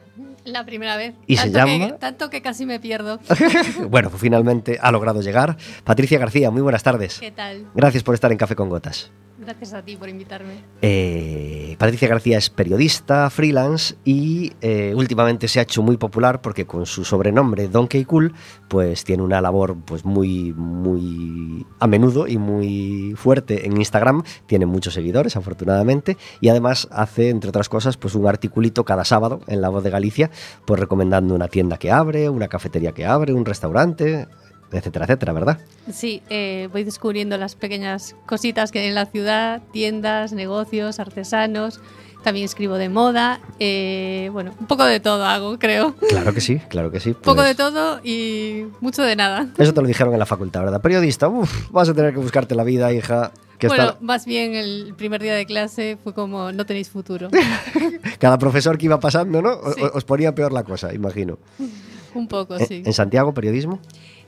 La 0.44 0.64
primera 0.64 0.96
vez. 0.96 1.14
¿Y 1.26 1.36
se 1.36 1.50
Tanto 1.50 1.66
que- 1.66 1.78
llama? 1.78 1.98
tanto 1.98 2.30
que 2.30 2.42
casi 2.42 2.64
me 2.66 2.80
pierdo. 2.80 3.20
bueno, 3.88 4.10
pues 4.10 4.20
finalmente 4.22 4.78
ha 4.80 4.90
logrado 4.92 5.20
llegar. 5.20 5.56
Patricia 5.84 6.18
García, 6.18 6.50
muy 6.50 6.62
buenas 6.62 6.82
tardes. 6.82 7.18
¿Qué 7.18 7.30
tal? 7.30 7.66
Gracias 7.74 8.02
por 8.02 8.14
estar 8.14 8.32
en 8.32 8.38
Café 8.38 8.54
con 8.56 8.68
Gotas. 8.68 9.10
Gracias 9.48 9.72
a 9.72 9.80
ti 9.80 9.96
por 9.96 10.10
invitarme. 10.10 10.62
Eh, 10.82 11.74
Patricia 11.78 12.06
García 12.06 12.36
es 12.36 12.50
periodista, 12.50 13.30
freelance 13.30 13.94
y 14.04 14.52
eh, 14.60 14.92
últimamente 14.94 15.48
se 15.48 15.58
ha 15.58 15.62
hecho 15.62 15.82
muy 15.82 15.96
popular 15.96 16.42
porque 16.42 16.66
con 16.66 16.84
su 16.84 17.02
sobrenombre 17.02 17.68
Donkey 17.68 18.04
Cool, 18.04 18.34
pues 18.68 19.04
tiene 19.04 19.22
una 19.22 19.40
labor 19.40 19.78
pues 19.86 20.04
muy, 20.04 20.52
muy 20.52 21.64
a 21.78 21.86
menudo 21.86 22.26
y 22.26 22.36
muy 22.36 23.14
fuerte 23.16 23.64
en 23.64 23.78
Instagram. 23.78 24.22
Tiene 24.44 24.66
muchos 24.66 24.92
seguidores, 24.92 25.34
afortunadamente, 25.34 26.18
y 26.42 26.50
además 26.50 26.86
hace, 26.90 27.30
entre 27.30 27.48
otras 27.48 27.70
cosas, 27.70 27.96
pues 27.96 28.14
un 28.14 28.26
articulito 28.28 28.84
cada 28.84 29.06
sábado 29.06 29.40
en 29.46 29.62
La 29.62 29.70
Voz 29.70 29.82
de 29.82 29.88
Galicia, 29.88 30.30
pues 30.66 30.78
recomendando 30.78 31.34
una 31.34 31.48
tienda 31.48 31.78
que 31.78 31.90
abre, 31.90 32.28
una 32.28 32.48
cafetería 32.48 32.92
que 32.92 33.06
abre, 33.06 33.32
un 33.32 33.46
restaurante, 33.46 34.28
etcétera, 34.72 35.04
etcétera, 35.06 35.32
¿verdad? 35.32 35.58
Sí, 35.92 36.22
eh, 36.30 36.68
voy 36.72 36.84
descubriendo 36.84 37.36
las 37.38 37.54
pequeñas 37.54 38.14
cositas 38.26 38.70
que 38.72 38.80
hay 38.80 38.86
en 38.88 38.94
la 38.94 39.06
ciudad, 39.06 39.62
tiendas, 39.72 40.32
negocios, 40.32 40.98
artesanos. 41.00 41.80
También 42.24 42.44
escribo 42.46 42.74
de 42.74 42.88
moda. 42.88 43.40
eh, 43.60 44.28
bueno, 44.32 44.52
un 44.58 44.66
poco 44.66 44.84
de 44.84 44.98
todo 45.00 45.24
hago, 45.24 45.56
creo. 45.58 45.94
Un 46.02 46.08
Claro 46.08 46.34
que 46.34 46.40
sí, 46.40 46.58
claro 46.68 46.90
que 46.90 46.98
sí. 47.00 47.12
poco 47.14 47.36
pues- 47.36 47.46
de 47.48 47.54
todo 47.54 48.00
y 48.02 48.66
mucho 48.80 49.02
de 49.02 49.14
nada. 49.16 49.46
Eso 49.56 49.72
te 49.72 49.80
lo 49.80 49.86
dijeron 49.86 50.12
en 50.12 50.18
la 50.18 50.26
facultad, 50.26 50.62
¿verdad? 50.64 50.80
Periodista, 50.82 51.28
uf, 51.28 51.70
vas 51.70 51.88
a 51.88 51.94
tener 51.94 52.12
que 52.12 52.18
buscarte 52.18 52.54
la 52.56 52.64
vida, 52.64 52.92
hija. 52.92 53.30
Que 53.58 53.68
bueno, 53.68 53.84
está- 53.84 53.98
más 54.00 54.26
bien 54.26 54.54
el 54.54 54.94
primer 54.96 55.22
día 55.22 55.34
de 55.34 55.46
clase 55.46 55.96
fue 56.02 56.12
como 56.12 56.50
no 56.52 56.66
tenéis 56.66 56.90
futuro. 56.90 57.28
cada 58.18 58.36
profesor 58.38 58.78
que 58.78 58.86
iba 58.86 58.98
pasando, 59.00 59.40
¿no? 59.40 59.56
Sí. 59.76 59.82
Os 59.94 60.04
ponía 60.04 60.34
peor 60.34 60.52
la 60.52 60.64
cosa, 60.64 60.92
imagino. 60.92 61.38
Un 62.14 62.26
poco, 62.28 62.56
En- 62.58 62.66
sí. 62.66 62.82
En 62.84 62.92
Santiago, 62.92 63.32
periodismo. 63.34 63.78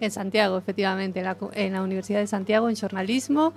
En 0.00 0.10
Santiago, 0.10 0.58
efectivamente, 0.58 1.18
en 1.20 1.25
la, 1.26 1.37
en 1.54 1.72
la 1.72 1.82
Universidad 1.82 2.20
de 2.20 2.26
Santiago, 2.26 2.68
en 2.68 2.76
jornalismo. 2.76 3.52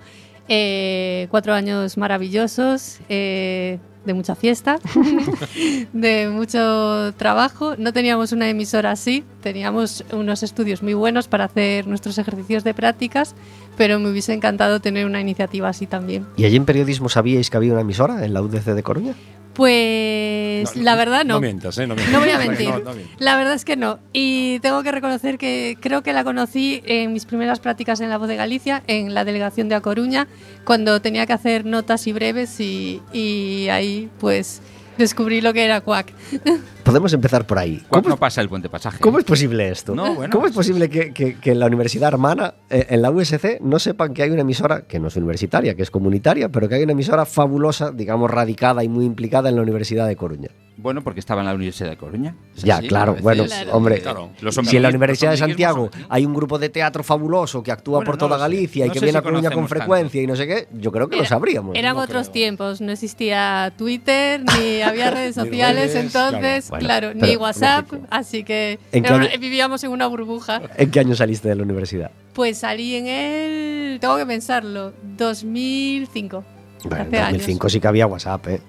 Eh, 0.48 1.26
cuatro 1.30 1.54
años 1.54 1.96
maravillosos, 1.96 3.00
eh, 3.08 3.78
de 4.04 4.14
mucha 4.14 4.34
fiesta, 4.34 4.78
de 5.92 6.28
mucho 6.28 7.12
trabajo. 7.16 7.76
No 7.76 7.92
teníamos 7.92 8.32
una 8.32 8.48
emisora 8.48 8.90
así, 8.90 9.24
teníamos 9.42 10.04
unos 10.12 10.42
estudios 10.42 10.82
muy 10.82 10.94
buenos 10.94 11.28
para 11.28 11.44
hacer 11.44 11.86
nuestros 11.86 12.18
ejercicios 12.18 12.64
de 12.64 12.74
prácticas, 12.74 13.34
pero 13.76 13.98
me 13.98 14.10
hubiese 14.10 14.32
encantado 14.32 14.80
tener 14.80 15.06
una 15.06 15.20
iniciativa 15.20 15.68
así 15.68 15.86
también. 15.86 16.26
¿Y 16.36 16.44
allí 16.44 16.56
en 16.56 16.64
periodismo 16.64 17.08
sabíais 17.08 17.50
que 17.50 17.56
había 17.56 17.72
una 17.72 17.82
emisora 17.82 18.24
en 18.24 18.34
la 18.34 18.42
UDC 18.42 18.64
de 18.64 18.82
Coruña? 18.82 19.14
Pues 19.54 20.74
la 20.74 20.96
verdad 20.96 21.24
no. 21.24 21.34
No 21.34 21.40
mientas, 21.40 21.78
¿eh? 21.78 21.86
No, 21.86 21.94
mientas. 21.94 22.12
No 22.12 22.20
voy 22.20 22.30
a 22.30 22.38
mentir. 22.38 22.70
No, 22.70 22.80
no. 22.80 22.92
La 23.18 23.36
verdad 23.36 23.54
es 23.54 23.64
que 23.64 23.76
no. 23.76 24.00
Y 24.12 24.58
tengo 24.58 24.82
que 24.82 24.90
reconocer 24.90 25.38
que 25.38 25.78
creo 25.80 26.02
que 26.02 26.12
la 26.12 26.24
conocí 26.24 26.82
en 26.86 27.12
mis 27.12 27.24
primeras 27.24 27.60
prácticas 27.60 28.00
en 28.00 28.10
La 28.10 28.18
Voz 28.18 28.26
de 28.26 28.34
Galicia, 28.34 28.82
en 28.88 29.14
la 29.14 29.24
delegación 29.24 29.68
de 29.68 29.76
A 29.76 29.80
Coruña, 29.80 30.26
cuando 30.64 31.00
tenía 31.00 31.24
que 31.26 31.34
hacer 31.34 31.64
notas 31.64 32.06
y 32.08 32.12
breves 32.12 32.58
y, 32.58 33.00
y 33.12 33.68
ahí 33.68 33.93
pues 34.20 34.60
descubrí 34.98 35.40
lo 35.40 35.52
que 35.52 35.64
era 35.64 35.80
Quack. 35.80 36.12
Podemos 36.84 37.12
empezar 37.12 37.46
por 37.46 37.58
ahí. 37.58 37.82
¿Cuándo 37.88 38.04
¿Cómo 38.04 38.08
no 38.10 38.16
pasa 38.20 38.40
el 38.40 38.48
puente 38.48 38.68
pasaje? 38.68 38.98
cómo 39.00 39.18
es 39.18 39.24
posible 39.24 39.68
esto? 39.70 39.94
No, 39.94 40.14
bueno. 40.14 40.30
¿Cómo 40.32 40.46
es 40.46 40.52
posible 40.52 40.88
que, 40.90 41.12
que- 41.12 41.36
que 41.40 41.52
en 41.52 41.58
la 41.58 41.66
universidad 41.66 42.08
hermana, 42.08 42.54
eh, 42.70 42.86
en 42.90 43.02
la 43.02 43.10
USC, 43.10 43.60
no 43.60 43.78
sepan 43.78 44.12
que 44.14 44.22
hay 44.22 44.30
una 44.30 44.42
emisora 44.42 44.82
que 44.82 45.00
no 45.00 45.08
es 45.08 45.16
universitaria, 45.16 45.74
que 45.74 45.82
es 45.82 45.90
comunitaria, 45.90 46.48
pero 46.50 46.68
que 46.68 46.76
hay 46.76 46.82
una 46.82 46.92
emisora 46.92 47.24
fabulosa, 47.26 47.90
digamos, 47.90 48.30
radicada 48.30 48.84
y 48.84 48.88
muy 48.88 49.04
implicada 49.04 49.48
en 49.48 49.56
la 49.56 49.62
Universidad 49.62 50.06
de 50.06 50.16
Coruña? 50.16 50.50
Bueno, 50.76 51.04
porque 51.04 51.20
estaba 51.20 51.40
en 51.40 51.46
la 51.46 51.54
Universidad 51.54 51.88
de 51.90 51.96
Coruña. 51.96 52.34
Ya, 52.56 52.78
así, 52.78 52.88
claro, 52.88 53.14
bueno, 53.22 53.44
Claro. 53.44 53.72
hombre, 53.74 54.00
Claro. 54.00 54.30
Los 54.40 54.56
si 54.56 54.76
en 54.76 54.82
la 54.82 54.88
Universidad 54.88 55.30
de 55.30 55.36
Santiago 55.36 55.88
hay 56.08 56.26
un 56.26 56.34
grupo 56.34 56.58
de 56.58 56.68
teatro 56.68 57.04
fabuloso 57.04 57.62
que 57.62 57.70
actúa 57.70 57.98
Bueno, 57.98 58.06
por 58.10 58.18
toda. 58.18 58.36
Galicia 58.36 58.84
y 58.84 58.88
No 58.88 58.92
que 58.92 58.98
sé 58.98 59.04
viene 59.06 59.12
si 59.12 59.18
a 59.18 59.22
Coruña 59.22 59.50
con 59.50 59.60
tanto. 59.62 59.68
frecuencia 59.76 60.20
y 60.20 60.26
no 60.26 60.34
sé 60.34 60.48
qué, 60.48 60.66
yo 60.72 60.90
creo 60.90 61.08
que 61.08 61.16
lo 61.16 61.24
sabríamos. 61.24 61.76
Eran 61.76 61.94
no 61.94 62.02
otros 62.02 62.22
creo. 62.24 62.32
tiempos, 62.32 62.80
no 62.80 62.90
existía 62.90 63.72
Twitter, 63.78 64.42
ni 64.58 64.82
había 64.82 65.12
redes 65.12 65.36
sociales 65.36 65.92
redes, 65.92 66.04
entonces, 66.06 66.66
claro. 66.68 66.84
claro, 66.84 67.06
Bueno, 67.12 67.26
ni 67.28 67.36
WhatsApp, 67.36 67.92
lógico. 67.92 68.08
así 68.10 68.42
que 68.42 68.80
¿En 68.90 69.02
qué 69.04 69.08
era 69.08 69.16
una- 69.16 69.26
año? 69.26 69.38
vivíamos 69.40 69.84
en 69.84 69.90
una 69.92 70.08
burbuja. 70.08 70.60
¿En 70.76 70.90
qué 70.90 70.98
año 70.98 71.14
saliste 71.14 71.48
de 71.48 71.54
la 71.54 71.62
universidad? 71.62 72.10
Pues 72.32 72.58
salí 72.58 72.96
en 72.96 73.06
el, 73.06 74.00
tengo 74.00 74.16
que 74.16 74.26
pensarlo, 74.26 74.92
2005. 75.16 76.44
Bueno, 76.84 76.96
en 76.96 77.02
hace 77.08 77.16
años. 77.18 77.32
2005 77.38 77.68
sí 77.68 77.80
que 77.80 77.86
había 77.86 78.06
WhatsApp, 78.08 78.46
¿eh? 78.48 78.60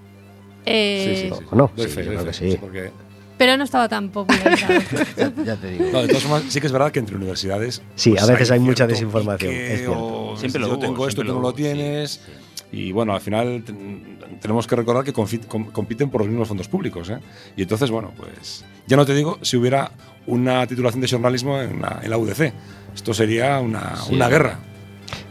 Eh, 0.66 1.14
Sí, 1.16 1.30
sí, 1.30 1.36
sí. 1.38 1.46
¿O 1.52 1.56
no? 1.56 1.72
Doy 1.76 1.88
Sí, 1.88 1.94
fe, 1.94 2.02
yo 2.06 2.08
doy 2.12 2.16
creo 2.18 2.28
que 2.28 2.34
sí. 2.34 2.58
porque- 2.60 2.92
Pero 3.38 3.58
no 3.58 3.64
estaba 3.66 3.90
tan 3.90 4.10
popularizado. 4.10 4.74
Ya, 5.18 5.32
ya 5.44 5.56
te 5.58 5.72
digo. 5.72 5.86
No, 5.92 6.02
de 6.02 6.08
todas 6.08 6.24
formas, 6.24 6.44
sí 6.50 6.60
que 6.62 6.68
es 6.68 6.74
verdad 6.74 6.92
que 6.92 7.00
entre 7.00 7.16
universidades. 7.18 7.80
pues, 7.80 8.02
Sí, 8.02 8.16
a 8.18 8.26
veces 8.26 8.50
hay 8.52 8.60
mucha 8.60 8.76
cierto 8.86 8.94
desinformación, 8.94 9.52
pique 9.52 9.74
es 9.74 9.80
cierto. 9.82 9.98
o 10.32 10.38
Siempre 10.38 10.62
lo 10.62 10.68
yo 10.68 10.74
hubo, 10.74 10.82
tengo 10.82 11.08
esto, 11.08 11.22
tú 11.24 11.34
no 11.34 11.40
lo 11.42 11.54
tienes. 11.54 12.22
sí. 12.26 12.32
Y 12.72 12.92
bueno, 12.92 13.14
al 13.14 13.22
final 13.22 13.64
ten- 13.66 14.20
tenemos 14.42 14.68
que 14.68 14.76
recordar 14.76 15.04
que 15.06 15.14
compiten 15.14 16.10
por 16.10 16.22
los 16.22 16.30
mismos 16.30 16.48
fondos 16.48 16.68
públicos. 16.68 17.10
¿eh? 17.10 17.20
Y 17.56 17.62
entonces, 17.62 17.90
bueno, 17.92 18.12
pues 18.18 18.66
ya 18.88 18.98
no 18.98 19.06
te 19.06 19.14
digo 19.14 19.38
si 19.42 19.56
hubiera 19.56 19.92
una 20.28 20.66
titulación 20.68 21.00
de 21.02 21.08
jornalismo 21.08 21.62
en 21.62 21.82
la, 21.82 22.00
en 22.04 22.10
la 22.10 22.18
UDC. 22.18 22.54
Esto 22.94 23.14
sería 23.14 23.60
una, 23.60 23.96
Sí. 23.98 24.16
una 24.16 24.28
guerra. 24.28 24.60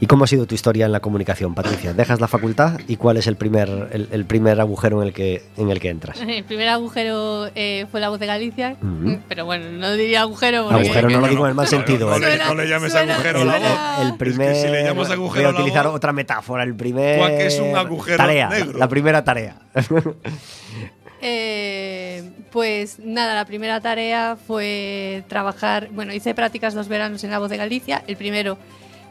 ¿Y 0.00 0.06
cómo 0.06 0.24
ha 0.24 0.26
sido 0.26 0.46
tu 0.46 0.54
historia 0.54 0.86
en 0.86 0.92
la 0.92 1.00
comunicación, 1.00 1.54
Patricia? 1.54 1.92
¿Dejas 1.92 2.20
la 2.20 2.28
facultad 2.28 2.78
y 2.88 2.96
cuál 2.96 3.16
es 3.16 3.26
el 3.26 3.36
primer, 3.36 3.68
el, 3.92 4.08
el 4.10 4.24
primer 4.24 4.60
agujero 4.60 5.00
en 5.02 5.08
el 5.08 5.14
que, 5.14 5.42
en 5.56 5.70
el 5.70 5.80
que 5.80 5.90
entras? 5.90 6.18
El 6.26 6.44
primer 6.44 6.68
agujero 6.68 7.48
eh, 7.54 7.86
fue 7.90 8.00
la 8.00 8.08
voz 8.08 8.18
de 8.20 8.26
Galicia, 8.26 8.76
pero 9.28 9.44
bueno, 9.44 9.70
no 9.70 9.92
diría 9.94 10.22
agujero 10.22 10.64
porque 10.68 10.84
Agujero 10.84 11.10
no 11.10 11.20
lo 11.20 11.28
digo 11.28 11.44
en 11.44 11.50
el 11.50 11.54
mal 11.54 11.66
sentido. 11.68 12.10
No, 12.18 12.26
¿eh? 12.26 12.38
no 12.46 12.54
le 12.54 12.68
llames 12.68 12.92
suena- 12.92 13.14
agujero 13.14 13.40
a 13.40 13.44
la 13.44 13.58
voz. 13.58 13.68
El 14.00 14.06
Es 14.06 14.12
que 14.12 14.18
primer. 14.18 14.56
si 14.56 14.66
le 14.68 14.82
llamas 14.84 15.06
voy 15.08 15.14
agujero 15.16 15.46
a 15.46 15.50
a 15.50 15.52
la 15.52 15.58
utilizar 15.60 15.86
voz, 15.86 15.94
otra 15.96 16.12
metáfora. 16.12 16.62
El 16.64 16.74
primer. 16.74 17.18
¿Cuál 17.18 17.30
que 17.38 17.46
es 17.46 17.58
un 17.60 17.76
agujero 17.76 18.16
tarea, 18.16 18.48
negro? 18.48 18.78
La 18.78 18.88
primera 18.88 19.22
tarea. 19.24 19.56
Eh, 21.22 22.22
pues 22.52 22.98
nada, 22.98 23.34
la 23.34 23.46
primera 23.46 23.80
tarea 23.80 24.36
fue 24.36 25.24
trabajar, 25.28 25.88
bueno, 25.92 26.12
hice 26.12 26.34
prácticas 26.34 26.74
dos 26.74 26.88
veranos 26.88 27.24
en 27.24 27.30
la 27.30 27.38
voz 27.38 27.48
de 27.48 27.56
Galicia, 27.56 28.02
el 28.06 28.16
primero 28.16 28.58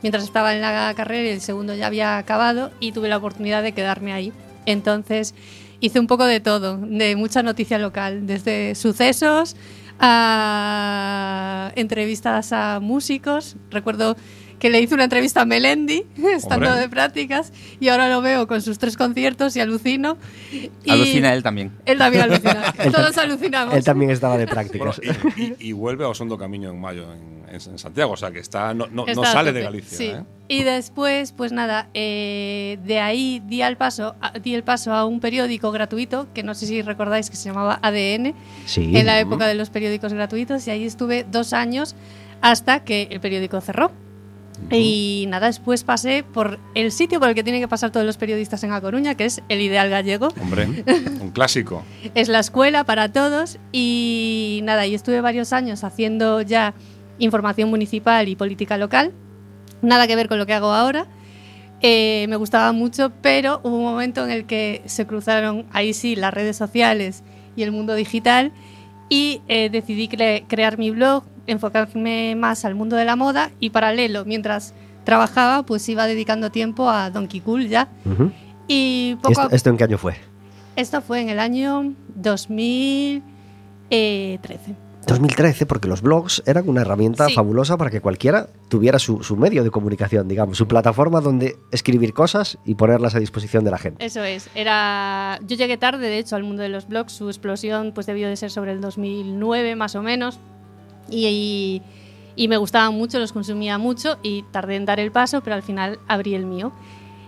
mientras 0.03 0.23
estaba 0.23 0.53
en 0.53 0.61
la 0.61 0.93
carrera 0.95 1.29
y 1.29 1.31
el 1.31 1.41
segundo 1.41 1.73
ya 1.73 1.87
había 1.87 2.19
acabado 2.19 2.71
y 2.79 2.91
tuve 2.91 3.09
la 3.09 3.17
oportunidad 3.17 3.63
de 3.63 3.71
quedarme 3.71 4.13
ahí. 4.13 4.31
Entonces 4.67 5.33
hice 5.79 5.99
un 5.99 6.07
poco 6.07 6.25
de 6.25 6.39
todo, 6.39 6.77
de 6.77 7.15
mucha 7.15 7.41
noticia 7.41 7.79
local, 7.79 8.27
desde 8.27 8.75
sucesos 8.75 9.55
a 9.99 11.71
entrevistas 11.75 12.53
a 12.53 12.79
músicos. 12.79 13.55
Recuerdo 13.71 14.15
que 14.63 14.69
le 14.69 14.79
hice 14.79 14.93
una 14.93 15.03
entrevista 15.03 15.41
a 15.41 15.45
Melendi, 15.45 16.05
estando 16.33 16.67
Hombre. 16.67 16.79
de 16.83 16.87
prácticas, 16.87 17.51
y 17.81 17.89
ahora 17.89 18.07
lo 18.07 18.21
veo 18.21 18.47
con 18.47 18.61
sus 18.61 18.77
tres 18.79 18.95
conciertos 18.95 19.57
y 19.57 19.59
alucino. 19.59 20.17
Y 20.53 20.89
Alucina 20.89 21.33
él 21.33 21.43
también. 21.43 21.73
Él 21.85 21.97
también 21.97 22.23
alucina. 22.23 22.73
Todos 22.93 23.17
alucinamos. 23.17 23.75
Él 23.75 23.83
también 23.83 24.09
estaba 24.11 24.37
de 24.37 24.45
Bueno, 24.45 24.53
prácticas. 24.53 25.01
y, 25.35 25.41
y- 25.43 25.55
y 25.59 25.71
vuelve 25.73 26.05
a 26.05 26.07
Osondo 26.07 26.37
Camino 26.37 26.69
en 26.69 26.79
mayo 26.79 27.03
en, 27.11 27.43
en- 27.49 27.71
en 27.73 27.77
Santiago. 27.77 28.13
O 28.13 28.15
sea 28.15 28.31
que 28.31 28.39
está, 28.39 28.73
no, 28.73 28.87
no- 28.87 29.03
no 29.05 29.11
Está 29.11 29.29
a 29.31 29.33
sale 29.33 29.51
de 29.51 29.63
Galicia. 29.63 29.97
Sí. 29.97 30.05
¿eh? 30.05 30.23
Y 30.47 30.63
después, 30.63 31.33
pues 31.33 31.51
nada, 31.51 31.89
eh, 31.93 32.79
de 32.85 32.99
ahí 33.01 33.41
di, 33.45 33.61
al 33.63 33.75
paso, 33.75 34.15
a- 34.21 34.31
di 34.39 34.55
el 34.55 34.63
paso 34.63 34.93
a 34.93 35.03
un 35.05 35.19
periódico 35.19 35.73
gratuito, 35.73 36.27
que 36.33 36.41
no 36.41 36.55
sé 36.55 36.67
si 36.67 36.81
recordáis 36.81 37.29
que 37.29 37.35
se 37.35 37.49
llamaba 37.49 37.79
ADN, 37.81 38.33
Sí. 38.65 38.95
en 38.95 39.05
la 39.05 39.19
época 39.19 39.45
de 39.45 39.55
los 39.55 39.69
periódicos 39.69 40.13
gratuitos, 40.13 40.65
y 40.67 40.71
ahí 40.71 40.85
estuve 40.85 41.25
dos 41.29 41.51
años 41.51 41.97
hasta 42.39 42.85
que 42.85 43.09
el 43.11 43.19
periódico 43.19 43.59
cerró. 43.59 43.91
Y 44.71 45.25
nada, 45.27 45.47
después 45.47 45.83
pasé 45.83 46.23
por 46.23 46.59
el 46.73 46.91
sitio 46.91 47.19
por 47.19 47.29
el 47.29 47.35
que 47.35 47.43
tienen 47.43 47.61
que 47.61 47.67
pasar 47.67 47.91
todos 47.91 48.05
los 48.05 48.17
periodistas 48.17 48.63
en 48.63 48.71
A 48.71 48.81
Coruña, 48.81 49.15
que 49.15 49.25
es 49.25 49.41
el 49.49 49.61
Ideal 49.61 49.89
Gallego. 49.89 50.29
Hombre, 50.41 50.65
un 51.21 51.31
clásico. 51.31 51.83
es 52.15 52.27
la 52.29 52.39
escuela 52.39 52.83
para 52.83 53.11
todos 53.11 53.59
y 53.71 54.61
nada, 54.63 54.85
y 54.87 54.95
estuve 54.95 55.21
varios 55.21 55.53
años 55.53 55.83
haciendo 55.83 56.41
ya 56.41 56.73
información 57.19 57.69
municipal 57.69 58.27
y 58.29 58.35
política 58.35 58.77
local, 58.77 59.11
nada 59.81 60.07
que 60.07 60.15
ver 60.15 60.27
con 60.27 60.39
lo 60.39 60.45
que 60.45 60.53
hago 60.53 60.71
ahora. 60.73 61.07
Eh, 61.81 62.25
me 62.29 62.37
gustaba 62.37 62.71
mucho, 62.71 63.11
pero 63.21 63.59
hubo 63.63 63.75
un 63.77 63.83
momento 63.83 64.23
en 64.23 64.31
el 64.31 64.45
que 64.45 64.81
se 64.85 65.05
cruzaron 65.05 65.65
ahí 65.73 65.93
sí 65.93 66.15
las 66.15 66.33
redes 66.33 66.55
sociales 66.55 67.23
y 67.57 67.63
el 67.63 67.71
mundo 67.73 67.93
digital 67.93 68.53
y 69.09 69.41
eh, 69.49 69.69
decidí 69.69 70.07
cre- 70.07 70.45
crear 70.47 70.77
mi 70.77 70.91
blog, 70.91 71.25
enfocarme 71.47 72.35
más 72.35 72.65
al 72.65 72.75
mundo 72.75 72.95
de 72.95 73.05
la 73.05 73.15
moda 73.15 73.51
y 73.59 73.69
paralelo, 73.71 74.25
mientras 74.25 74.73
trabajaba, 75.03 75.63
pues 75.63 75.87
iba 75.89 76.05
dedicando 76.07 76.49
tiempo 76.51 76.89
a 76.89 77.09
Donkey 77.09 77.41
Cool 77.41 77.67
ya. 77.67 77.89
Ujú. 78.05 78.31
Y 78.67 79.15
poco 79.21 79.31
¿Esto, 79.43 79.55
esto 79.55 79.69
en 79.69 79.77
qué 79.77 79.83
año 79.83 79.97
fue? 79.97 80.15
esto 80.75 81.01
fue 81.01 81.21
en 81.21 81.29
el 81.29 81.39
año 81.39 81.93
2013. 83.89 84.75
2013, 85.05 85.65
porque 85.65 85.89
los 85.89 86.01
blogs 86.01 86.41
eran 86.45 86.69
una 86.69 86.79
herramienta 86.81 87.27
Sí. 87.27 87.33
fabulosa 87.33 87.75
para 87.75 87.89
que 87.91 87.99
cualquiera 87.99 88.47
tuviera 88.69 88.99
su, 88.99 89.21
su 89.21 89.35
medio 89.35 89.65
de 89.65 89.69
comunicación, 89.69 90.29
digamos, 90.29 90.57
su 90.57 90.65
plataforma 90.65 91.19
donde 91.19 91.57
escribir 91.73 92.13
cosas 92.13 92.57
y 92.63 92.75
ponerlas 92.75 93.13
a 93.13 93.19
disposición 93.19 93.65
de 93.65 93.71
la 93.71 93.77
gente. 93.77 94.03
Eso 94.05 94.23
es. 94.23 94.49
Era, 94.55 95.39
yo 95.45 95.57
llegué 95.57 95.75
tarde, 95.77 96.07
de 96.07 96.19
hecho, 96.19 96.37
al 96.37 96.43
mundo 96.43 96.63
de 96.63 96.69
los 96.69 96.87
blogs. 96.87 97.11
Su 97.11 97.27
explosión, 97.27 97.91
pues, 97.93 98.05
debió 98.07 98.29
de 98.29 98.37
ser 98.37 98.49
sobre 98.49 98.71
el 98.71 98.79
2009, 98.79 99.75
más 99.75 99.95
o 99.95 100.01
menos. 100.01 100.39
Y, 101.09 101.81
me 102.37 102.57
gustaban 102.57 102.95
mucho, 102.95 103.19
los 103.19 103.31
consumía 103.31 103.77
mucho 103.77 104.17
y 104.23 104.43
tardé 104.51 104.75
en 104.75 104.85
dar 104.85 104.99
el 104.99 105.11
paso, 105.11 105.41
pero 105.41 105.55
al 105.55 105.63
final 105.63 105.99
abrí 106.07 106.35
el 106.35 106.45
mío. 106.45 106.71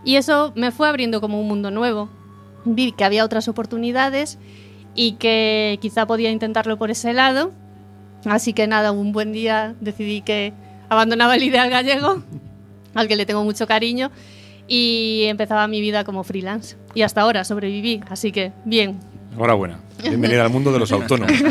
Y 0.04 0.16
eso 0.16 0.52
me 0.56 0.72
fue 0.72 0.88
abriendo 0.88 1.22
como 1.22 1.40
un 1.40 1.48
mundo 1.48 1.72
nuevo. 1.72 2.10
Vi 2.64 2.92
que 2.92 3.04
había 3.04 3.24
otras 3.24 3.48
oportunidades 3.48 4.38
y 4.96 5.14
que 5.14 5.78
quizá 5.82 6.08
podía 6.08 6.32
intentarlo 6.32 6.78
por 6.78 6.92
ese 6.92 7.14
lado. 7.14 7.52
Así 8.26 8.54
que 8.54 8.68
nada, 8.68 8.92
un 8.92 9.12
buen 9.12 9.32
día 9.32 9.76
decidí 9.82 10.22
que 10.22 10.54
abandonaba 10.90 11.36
el 11.36 11.44
ideal 11.44 11.70
gallego, 11.70 12.24
al 12.96 13.08
que 13.08 13.16
le 13.16 13.26
tengo 13.26 13.44
mucho 13.44 13.68
cariño, 13.68 14.10
y 14.68 15.24
empezaba 15.26 15.68
mi 15.68 15.82
vida 15.82 16.04
como 16.04 16.24
freelance. 16.24 16.76
Y 16.96 17.04
hasta 17.04 17.22
ahora 17.22 17.44
sobreviví, 17.44 18.02
así 18.10 18.32
que 18.32 18.52
bien. 18.64 19.00
Enhorabuena. 19.34 19.85
Bienvenida 20.10 20.44
al 20.44 20.50
mundo 20.50 20.72
de 20.72 20.80
los 20.80 20.92
autónomos. 20.92 21.34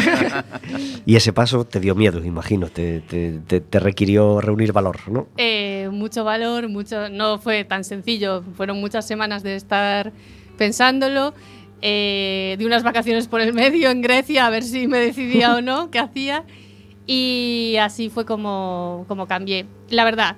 Y 1.06 1.16
ese 1.16 1.34
paso 1.34 1.66
te 1.66 1.80
dio 1.80 1.94
miedo, 1.94 2.24
imagino, 2.24 2.68
te, 2.68 3.00
te- 3.00 3.38
te- 3.46 3.60
te 3.60 3.78
requirió 3.78 4.40
reunir 4.40 4.72
valor, 4.72 5.00
¿no? 5.10 5.26
Eh, 5.36 5.90
mucho 5.92 6.24
valor, 6.24 6.66
mucho. 6.70 7.10
No 7.10 7.38
fue 7.38 7.64
tan 7.64 7.84
sencillo, 7.84 8.42
fueron 8.56 8.80
muchas 8.80 9.06
semanas 9.06 9.42
de 9.42 9.54
estar 9.56 10.12
pensándolo. 10.56 11.34
eh, 11.82 12.56
de 12.58 12.64
unas 12.64 12.82
vacaciones 12.82 13.28
por 13.28 13.42
el 13.42 13.52
medio 13.52 13.90
en 13.90 14.00
Grecia 14.00 14.46
a 14.46 14.50
ver 14.50 14.62
si 14.62 14.86
me 14.88 14.98
decidía 14.98 15.54
o 15.56 15.60
no 15.60 15.90
qué 15.90 15.98
hacía. 15.98 16.44
Y 17.06 17.76
así 17.82 18.08
fue 18.08 18.24
como, 18.24 19.04
como 19.06 19.26
cambié. 19.26 19.66
La 19.90 20.04
verdad, 20.04 20.36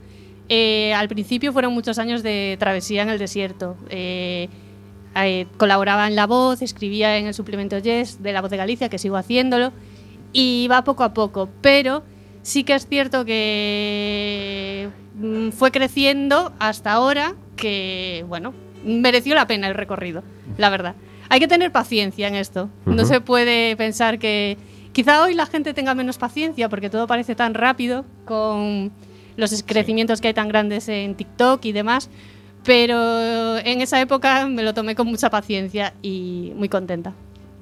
eh, 0.48 0.92
al 0.94 1.06
principio 1.08 1.52
fueron 1.52 1.72
muchos 1.72 2.00
años 2.00 2.24
de 2.24 2.56
travesía 2.58 3.02
en 3.02 3.10
el 3.10 3.18
desierto. 3.20 3.76
Eh, 3.88 4.48
eh, 5.24 5.46
colaboraba 5.56 6.06
en 6.06 6.16
La 6.16 6.26
Voz, 6.26 6.62
escribía 6.62 7.16
en 7.16 7.26
el 7.26 7.34
suplemento 7.34 7.78
Yes 7.78 8.22
de 8.22 8.32
La 8.32 8.42
Voz 8.42 8.50
de 8.50 8.56
Galicia, 8.56 8.88
que 8.88 8.98
sigo 8.98 9.16
haciéndolo. 9.16 9.72
y 10.32 10.68
va 10.70 10.84
poco 10.84 11.02
a 11.04 11.14
poco, 11.14 11.48
pero 11.62 12.02
sí 12.42 12.62
que 12.64 12.74
es 12.74 12.86
cierto 12.86 13.24
que 13.24 14.88
mm, 15.14 15.50
fue 15.50 15.70
creciendo 15.70 16.52
hasta 16.58 16.92
ahora 16.92 17.34
que, 17.56 18.24
bueno, 18.28 18.52
mereció 18.84 19.34
la 19.34 19.46
pena 19.46 19.66
el 19.68 19.74
recorrido, 19.74 20.22
la 20.58 20.70
verdad. 20.70 20.94
Hay 21.28 21.40
que 21.40 21.48
tener 21.48 21.72
paciencia 21.72 22.28
en 22.28 22.34
esto. 22.34 22.70
No 22.84 23.04
se 23.04 23.20
puede 23.20 23.76
pensar 23.76 24.18
que 24.18 24.58
quizá 24.92 25.24
hoy 25.24 25.34
la 25.34 25.46
gente 25.46 25.74
tenga 25.74 25.94
menos 25.94 26.18
paciencia 26.18 26.68
porque 26.68 26.88
todo 26.88 27.06
parece 27.06 27.34
tan 27.34 27.54
rápido 27.54 28.04
con 28.24 28.92
los 29.36 29.62
crecimientos 29.64 30.20
que 30.20 30.28
hay 30.28 30.34
tan 30.34 30.48
grandes 30.48 30.88
en 30.88 31.14
TikTok 31.14 31.64
y 31.64 31.72
demás. 31.72 32.10
Pero 32.66 33.58
en 33.58 33.80
esa 33.80 34.00
época 34.00 34.46
me 34.46 34.62
lo 34.62 34.74
tomé 34.74 34.94
con 34.94 35.06
mucha 35.06 35.30
paciencia 35.30 35.94
y 36.02 36.52
muy 36.56 36.68
contenta. 36.68 37.12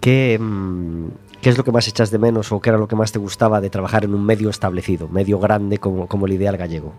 ¿Qué, 0.00 0.38
mm, 0.40 1.08
¿Qué 1.42 1.50
es 1.50 1.58
lo 1.58 1.64
que 1.64 1.72
más 1.72 1.86
echas 1.88 2.10
de 2.10 2.18
menos 2.18 2.50
o 2.52 2.60
qué 2.60 2.70
era 2.70 2.78
lo 2.78 2.88
que 2.88 2.96
más 2.96 3.12
te 3.12 3.18
gustaba 3.18 3.60
de 3.60 3.68
trabajar 3.70 4.04
en 4.04 4.14
un 4.14 4.24
medio 4.24 4.48
establecido, 4.48 5.08
medio 5.08 5.38
grande 5.38 5.78
como, 5.78 6.06
como 6.08 6.26
el 6.26 6.32
ideal 6.32 6.56
gallego? 6.56 6.94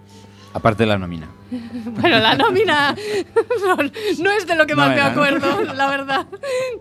Aparte 0.53 0.83
de 0.83 0.87
la 0.87 0.97
nómina. 0.97 1.27
Bueno, 1.85 2.19
la 2.19 2.35
nómina 2.35 2.95
no, 3.65 3.75
no 3.75 4.31
es 4.31 4.47
de 4.47 4.55
lo 4.55 4.65
que 4.67 4.75
No 4.75 4.83
más 4.85 4.95
me 4.95 5.01
acuerdo, 5.01 5.63
la 5.73 5.89
verdad. 5.89 6.27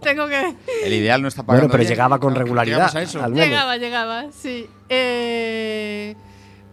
Tengo 0.02 0.26
que... 0.28 0.54
El 0.84 0.92
ideal 0.92 1.22
no 1.22 1.28
está 1.28 1.42
pagando 1.42 1.62
Bueno, 1.68 1.72
pero 1.72 1.80
bien. 1.80 1.90
llegaba 1.90 2.20
con 2.20 2.34
regularidad 2.34 2.94
a 2.94 3.02
eso. 3.02 3.22
al 3.22 3.32
menos. 3.32 3.46
Llegaba, 3.48 3.76
llegaba, 3.78 4.24
sí. 4.30 4.66
Eh, 4.90 6.14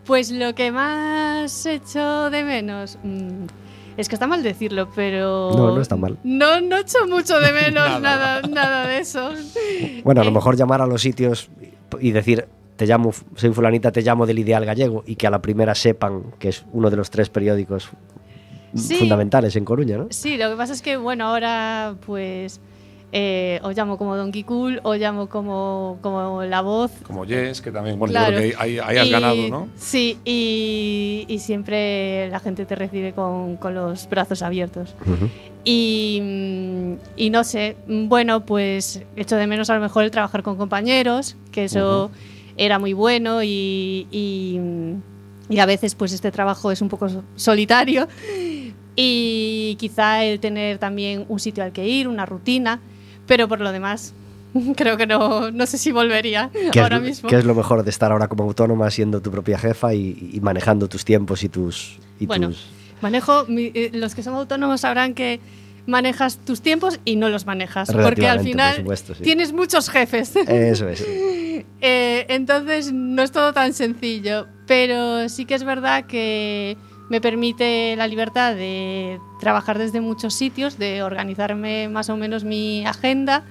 pues 0.05 0.31
lo 0.31 0.53
que 0.55 0.71
más 0.71 1.65
echo 1.65 2.29
de 2.29 2.43
menos... 2.43 2.97
mm, 3.03 3.45
es 4.01 4.09
que 4.09 4.15
está 4.15 4.27
mal 4.27 4.43
decirlo, 4.43 4.89
pero... 4.95 5.51
No, 5.55 5.75
no 5.75 5.81
está 5.81 5.95
mal. 5.95 6.17
No, 6.23 6.59
no 6.61 6.77
echo 6.77 6.97
mucho 7.07 7.39
de 7.39 7.51
menos 7.53 8.01
nada, 8.01 8.41
nada 8.41 8.87
de 8.87 8.99
eso. 8.99 9.31
Bueno, 10.03 10.21
a 10.21 10.23
lo 10.23 10.31
Eh, 10.31 10.33
mejor 10.33 10.55
llamar 10.57 10.81
a 10.81 10.85
los 10.87 11.01
sitios 11.01 11.49
y 11.99 12.11
decir, 12.11 12.47
te 12.75 12.85
llamo, 12.85 13.11
soy 13.35 13.51
fulanita, 13.53 13.91
te 13.91 14.01
llamo 14.01 14.25
del 14.25 14.39
ideal 14.39 14.65
gallego 14.65 15.03
y 15.05 15.15
que 15.15 15.27
a 15.27 15.29
la 15.29 15.41
primera 15.41 15.75
sepan 15.75 16.23
que 16.39 16.49
es 16.49 16.65
uno 16.73 16.89
de 16.89 16.97
los 16.97 17.09
tres 17.09 17.29
periódicos 17.29 17.89
Sí. 18.73 18.95
fundamentales 18.95 19.55
en 19.57 19.65
Coruña, 19.65 19.97
¿no? 19.97 20.07
Sí, 20.11 20.37
lo 20.37 20.49
que 20.49 20.55
pasa 20.55 20.71
es 20.73 20.81
que, 20.81 20.95
bueno, 20.95 21.25
ahora 21.27 21.95
pues 22.05 22.61
eh, 23.13 23.59
os 23.63 23.75
llamo 23.75 23.97
como 23.97 24.15
Donkey 24.15 24.43
Cool, 24.43 24.79
os 24.83 24.97
llamo 24.97 25.27
como, 25.27 25.97
como 26.01 26.43
La 26.43 26.61
Voz. 26.61 26.91
Como 27.05 27.25
Yes, 27.25 27.61
que 27.61 27.71
también, 27.71 27.99
bueno, 27.99 28.11
Claro. 28.13 28.31
yo 28.31 28.37
creo 28.37 28.51
que 28.51 28.57
ahí, 28.57 28.79
ahí 28.79 28.97
has 28.97 29.07
Y- 29.07 29.11
ganado, 29.11 29.47
¿no? 29.49 29.67
Sí, 29.75 30.17
y, 30.25 31.25
y 31.27 31.39
siempre 31.39 32.29
la 32.29 32.39
gente 32.39 32.65
te 32.65 32.75
recibe 32.75 33.11
con, 33.13 33.57
con 33.57 33.75
los 33.75 34.07
brazos 34.09 34.41
abiertos. 34.41 34.95
Ujú. 35.01 35.27
Y, 35.65 36.19
mm, 36.21 36.93
y 37.17 37.29
no 37.29 37.43
sé, 37.43 37.75
bueno, 37.87 38.45
pues 38.45 39.03
echo 39.15 39.35
de 39.35 39.45
menos 39.47 39.69
a 39.69 39.75
lo 39.75 39.81
mejor 39.81 40.03
el 40.05 40.11
trabajar 40.11 40.41
con 40.43 40.55
compañeros, 40.57 41.35
que 41.51 41.65
eso 41.65 42.09
era 42.57 42.79
muy 42.79 42.93
bueno 42.93 43.43
y, 43.43 44.07
y, 44.11 44.59
y 45.49 45.59
a 45.59 45.65
veces 45.65 45.95
pues 45.95 46.13
este 46.13 46.31
trabajo 46.31 46.71
es 46.71 46.81
un 46.81 46.89
poco 46.89 47.09
so- 47.09 47.23
solitario 47.35 48.07
y 48.95 49.75
quizá 49.79 50.23
el 50.23 50.39
tener 50.39 50.77
también 50.77 51.25
un 51.29 51.39
sitio 51.39 51.63
al 51.63 51.71
que 51.71 51.87
ir, 51.87 52.07
una 52.07 52.25
rutina, 52.25 52.79
pero 53.31 53.47
por 53.47 53.61
lo 53.61 53.71
demás 53.71 54.13
creo 54.75 54.97
que 54.97 55.07
no, 55.07 55.51
no 55.51 55.65
sé 55.65 55.77
si 55.77 55.93
volvería 55.93 56.49
¿Qué 56.73 56.81
ahora 56.81 56.97
es, 56.97 57.01
mismo. 57.01 57.29
qué 57.29 57.37
es 57.37 57.45
lo 57.45 57.55
mejor 57.55 57.81
de 57.81 57.89
estar 57.89 58.11
ahora 58.11 58.27
como 58.27 58.43
autónoma, 58.43 58.91
siendo 58.91 59.21
tu 59.21 59.31
propia 59.31 59.57
jefa 59.57 59.93
y, 59.93 60.31
y 60.33 60.41
manejando 60.41 60.89
tus 60.89 61.05
tiempos 61.05 61.41
y 61.45 61.47
tus... 61.47 61.97
Y 62.19 62.25
Bueno, 62.25 62.49
tus 62.49 62.67
Manejo, 62.99 63.45
eh, 63.47 63.89
los 63.93 64.15
que 64.15 64.21
son 64.21 64.33
autónomos 64.33 64.81
sabrán 64.81 65.13
que 65.13 65.39
manejas 65.85 66.39
tus 66.39 66.61
tiempos 66.61 66.99
y 67.05 67.15
no 67.15 67.29
los 67.29 67.45
manejas, 67.45 67.89
porque 67.89 68.27
al 68.27 68.41
final 68.41 68.75
por 68.75 68.81
supuesto, 68.81 69.15
sí. 69.15 69.23
tienes 69.23 69.53
muchos 69.53 69.89
jefes. 69.89 70.35
Eso 70.35 70.89
es. 70.89 71.05
Eh, 71.83 72.25
entonces 72.29 72.91
no 72.91 73.21
es 73.23 73.31
todo 73.31 73.53
tan 73.53 73.73
sencillo, 73.73 74.47
pero 74.67 75.29
sí 75.29 75.45
que 75.45 75.55
es 75.55 75.63
verdad 75.63 76.05
que 76.05 76.77
me 77.11 77.19
permite 77.19 77.93
la 77.97 78.07
libertad 78.07 78.55
de 78.55 79.19
trabajar 79.39 79.77
desde 79.77 79.99
muchos 79.99 80.33
sitios, 80.33 80.77
de 80.79 81.03
organizarme 81.03 81.89
más 81.89 82.09
o 82.09 82.15
menos 82.15 82.45
mi 82.45 82.85
agenda 82.85 83.43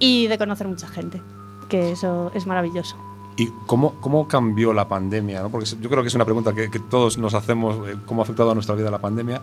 y 0.00 0.26
de 0.26 0.36
conocer 0.36 0.66
mucha 0.66 0.88
gente, 0.88 1.22
que 1.68 1.92
eso 1.92 2.32
es 2.34 2.44
maravilloso. 2.46 2.96
¿Y 3.36 3.50
cómo, 3.66 3.94
cómo 4.00 4.26
cambió 4.26 4.72
la 4.72 4.88
pandemia? 4.88 5.42
¿no? 5.42 5.48
Porque 5.48 5.66
yo 5.80 5.88
creo 5.88 6.02
que 6.02 6.08
es 6.08 6.14
una 6.16 6.24
pregunta 6.24 6.52
que, 6.52 6.70
que 6.72 6.80
todos 6.80 7.18
nos 7.18 7.34
hacemos, 7.34 7.88
eh, 7.88 7.94
¿cómo 8.04 8.20
ha 8.20 8.24
afectado 8.24 8.50
a 8.50 8.54
nuestra 8.54 8.74
vida 8.74 8.90
la 8.90 8.98
pandemia? 9.00 9.40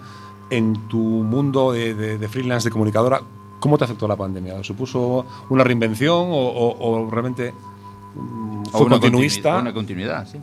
En 0.49 0.89
tu 0.89 0.97
mundo 0.99 1.71
de, 1.71 1.93
de- 1.95 2.17
de 2.17 2.27
freelance, 2.27 2.67
de 2.67 2.73
comunicadora, 2.73 3.21
¿cómo 3.61 3.77
te 3.77 3.85
afectó 3.85 4.05
la 4.05 4.17
pandemia? 4.17 4.61
¿Supuso 4.65 5.25
una 5.49 5.63
reinvención 5.63 6.27
o, 6.29 6.35
o- 6.35 6.77
o 7.05 7.09
realmente 7.09 7.53
mm, 8.15 8.63
O 8.67 8.69
fue 8.79 8.85
una 8.87 8.99
continuista? 8.99 9.49
continui- 9.57 9.61
Una 9.61 9.73
continuidad, 9.73 10.27
sí. 10.27 10.39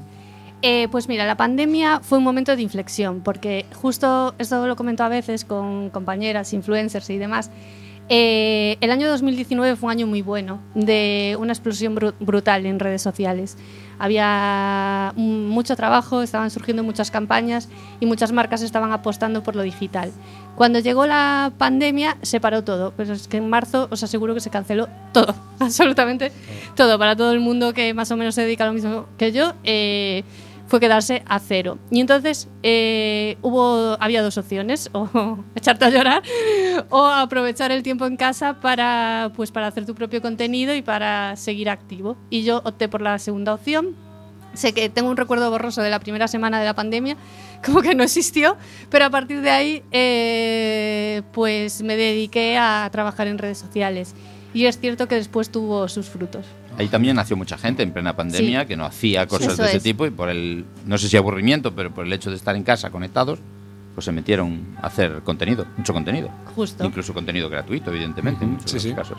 Eh, 0.65 0.87
pues 0.93 1.09
mira, 1.09 1.27
la 1.27 1.37
pandemia 1.37 2.01
fue 2.03 2.19
un 2.19 2.25
momento 2.25 2.55
de 2.55 2.63
inflexión, 2.63 3.21
porque 3.23 3.67
justo 3.75 4.35
esto 4.39 4.67
lo 4.69 4.77
comento 4.77 5.03
a 5.03 5.09
veces 5.09 5.45
con 5.45 5.91
compañeras, 5.91 6.53
influencers 6.53 7.11
y 7.11 7.19
demás. 7.19 7.51
eh, 8.09 8.77
el 8.81 8.91
año 8.91 9.09
2019 9.09 9.75
fue 9.77 9.87
un 9.87 9.91
año 9.93 10.07
muy 10.07 10.23
bueno, 10.23 10.61
de 10.75 11.37
una 11.41 11.53
explosión 11.53 11.97
bru- 11.97 12.15
brutal 12.21 12.67
en 12.67 12.79
redes 12.79 13.01
sociales. 13.03 13.57
Había 13.99 15.13
mucho 15.17 15.77
trabajo, 15.77 16.23
estaban 16.23 16.51
surgiendo 16.51 16.83
muchas 16.83 17.11
campañas 17.11 17.69
y 18.01 18.07
muchas 18.07 18.33
marcas 18.33 18.63
estaban 18.63 18.93
apostando 18.93 19.43
por 19.43 19.55
lo 19.57 19.63
digital. 19.63 20.11
Cuando 20.57 20.79
llegó 20.81 21.07
la 21.07 21.53
pandemia 21.59 22.19
se 22.23 22.39
paró 22.41 22.63
todo, 22.65 22.93
pero 22.97 23.15
es 23.15 23.29
que 23.29 23.37
en 23.39 23.49
marzo 23.49 23.89
os 23.91 24.03
aseguro 24.03 24.35
que 24.35 24.41
se 24.41 24.51
canceló 24.51 24.89
todo, 25.13 25.35
absolutamente 25.61 26.33
todo, 26.77 26.99
para 26.99 27.17
todo 27.17 27.33
el 27.33 27.41
mundo 27.41 27.73
que 27.73 27.95
más 27.95 28.11
o 28.11 28.17
menos 28.17 28.35
se 28.35 28.43
dedica 28.43 28.65
a 28.65 28.67
lo 28.69 28.73
mismo 28.75 29.07
que 29.17 29.33
yo. 29.33 29.55
eh, 29.65 30.23
fue 30.73 30.81
quedarse 30.81 31.23
a 31.27 31.39
cero. 31.39 31.77
Y 31.91 32.01
entonces 32.01 32.49
eh, 32.63 33.37
hubo, 33.43 33.95
había 34.01 34.23
dos 34.23 34.39
opciones, 34.39 34.89
o 34.95 35.07
echarte 35.55 35.85
a 35.85 35.91
llorar 35.91 36.23
o 36.89 37.05
aprovechar 37.05 37.71
el 37.71 37.83
tiempo 37.83 38.07
en 38.07 38.17
casa 38.17 38.59
para, 38.59 39.33
pues, 39.37 39.53
para 39.53 39.67
hacer 39.67 39.85
tu 39.85 39.95
propio 39.95 40.23
contenido 40.23 40.75
y 40.75 40.81
para 40.81 41.37
seguir 41.37 41.69
activo. 41.69 42.17
Y 42.31 42.45
yo 42.45 42.63
opté 42.65 42.89
por 42.89 43.03
la 43.03 43.19
segunda 43.19 43.53
opción. 43.53 43.95
Sé 44.55 44.73
que 44.73 44.89
tengo 44.89 45.11
un 45.11 45.19
recuerdo 45.19 45.51
borroso 45.51 45.83
de 45.83 45.91
la 45.91 46.01
primera 46.01 46.27
semana 46.27 46.59
de 46.59 46.65
la 46.65 46.75
pandemia, 46.75 47.19
como 47.67 47.83
que 47.83 47.95
no 47.95 48.03
existió, 48.03 48.57
pero 48.89 49.05
a 49.05 49.11
partir 49.11 49.43
de 49.43 49.51
ahí 49.51 49.83
eh, 49.91 51.21
pues 51.33 51.83
me 51.83 51.97
dediqué 51.97 52.57
a 52.57 52.89
trabajar 52.91 53.27
en 53.27 53.37
redes 53.37 53.59
sociales. 53.59 54.15
Y 54.55 54.65
es 54.65 54.81
cierto 54.81 55.07
que 55.07 55.17
después 55.17 55.51
tuvo 55.51 55.87
sus 55.89 56.09
frutos. 56.09 56.47
Ahí 56.79 56.89
también 56.89 57.17
nació 57.17 57.37
mucha 57.37 57.59
gente 57.59 57.83
en 57.83 57.93
plena 57.93 58.17
pandemia 58.17 58.63
Sí. 58.63 58.67
que 58.67 58.77
no 58.77 58.85
hacía 58.85 59.27
cosas 59.27 59.55
Eso 59.55 59.63
de 59.63 59.69
ese 59.69 59.77
es. 59.79 59.83
tipo 59.83 60.07
y 60.07 60.11
por 60.11 60.29
el, 60.31 60.65
no 60.87 60.97
sé 60.99 61.09
si 61.09 61.17
aburrimiento, 61.17 61.73
pero 61.75 61.93
por 61.93 62.07
el 62.07 62.13
hecho 62.13 62.31
de 62.31 62.37
estar 62.37 62.57
en 62.57 62.63
casa 62.65 62.91
conectados, 62.91 63.39
pues 63.95 64.07
se 64.07 64.13
metieron 64.13 64.69
a 64.81 64.87
hacer 64.87 65.21
contenido, 65.23 65.67
mucho 65.77 65.93
contenido. 65.93 66.31
Justo. 66.57 66.83
Incluso 66.83 67.13
contenido 67.13 67.51
gratuito, 67.51 67.91
evidentemente, 67.91 68.45
en 68.45 68.53
muchos 68.53 68.71
Sí, 68.71 68.81
sí. 68.81 68.93
casos. 68.95 69.19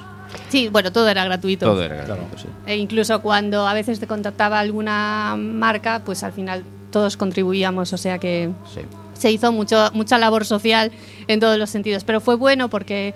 Sí, 0.49 0.67
bueno, 0.69 0.91
todo 0.91 1.07
era 1.07 1.23
gratuito. 1.25 1.67
Todo 1.67 1.83
era 1.83 1.95
gratuito, 1.97 2.37
sí. 2.39 2.47
E 2.65 2.75
incluso 2.77 3.21
cuando 3.21 3.67
a 3.67 3.73
veces 3.75 3.99
te 3.99 4.07
contactaba 4.07 4.59
alguna 4.59 5.35
marca, 5.37 6.01
pues 6.03 6.23
al 6.23 6.31
final 6.33 6.63
todos 6.89 7.17
contribuíamos, 7.17 7.93
o 7.93 7.97
sea 7.97 8.17
que 8.17 8.49
Sí. 8.73 8.81
se 9.13 9.31
hizo 9.31 9.51
mucho, 9.51 9.91
mucha 9.93 10.17
labor 10.17 10.43
social 10.43 10.91
en 11.27 11.39
todos 11.39 11.59
los 11.59 11.69
sentidos. 11.69 12.03
Pero 12.03 12.19
fue 12.19 12.35
bueno 12.35 12.67
porque 12.69 13.13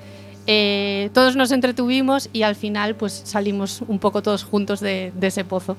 eh, 0.48 1.10
todos 1.14 1.36
nos 1.36 1.52
entretuvimos 1.52 2.30
y 2.34 2.42
al 2.44 2.56
final 2.56 2.96
pues 2.96 3.22
salimos 3.26 3.82
un 3.88 4.00
poco 4.00 4.22
todos 4.24 4.44
juntos 4.44 4.80
de, 4.80 5.12
de 5.16 5.28
ese 5.28 5.44
pozo. 5.46 5.78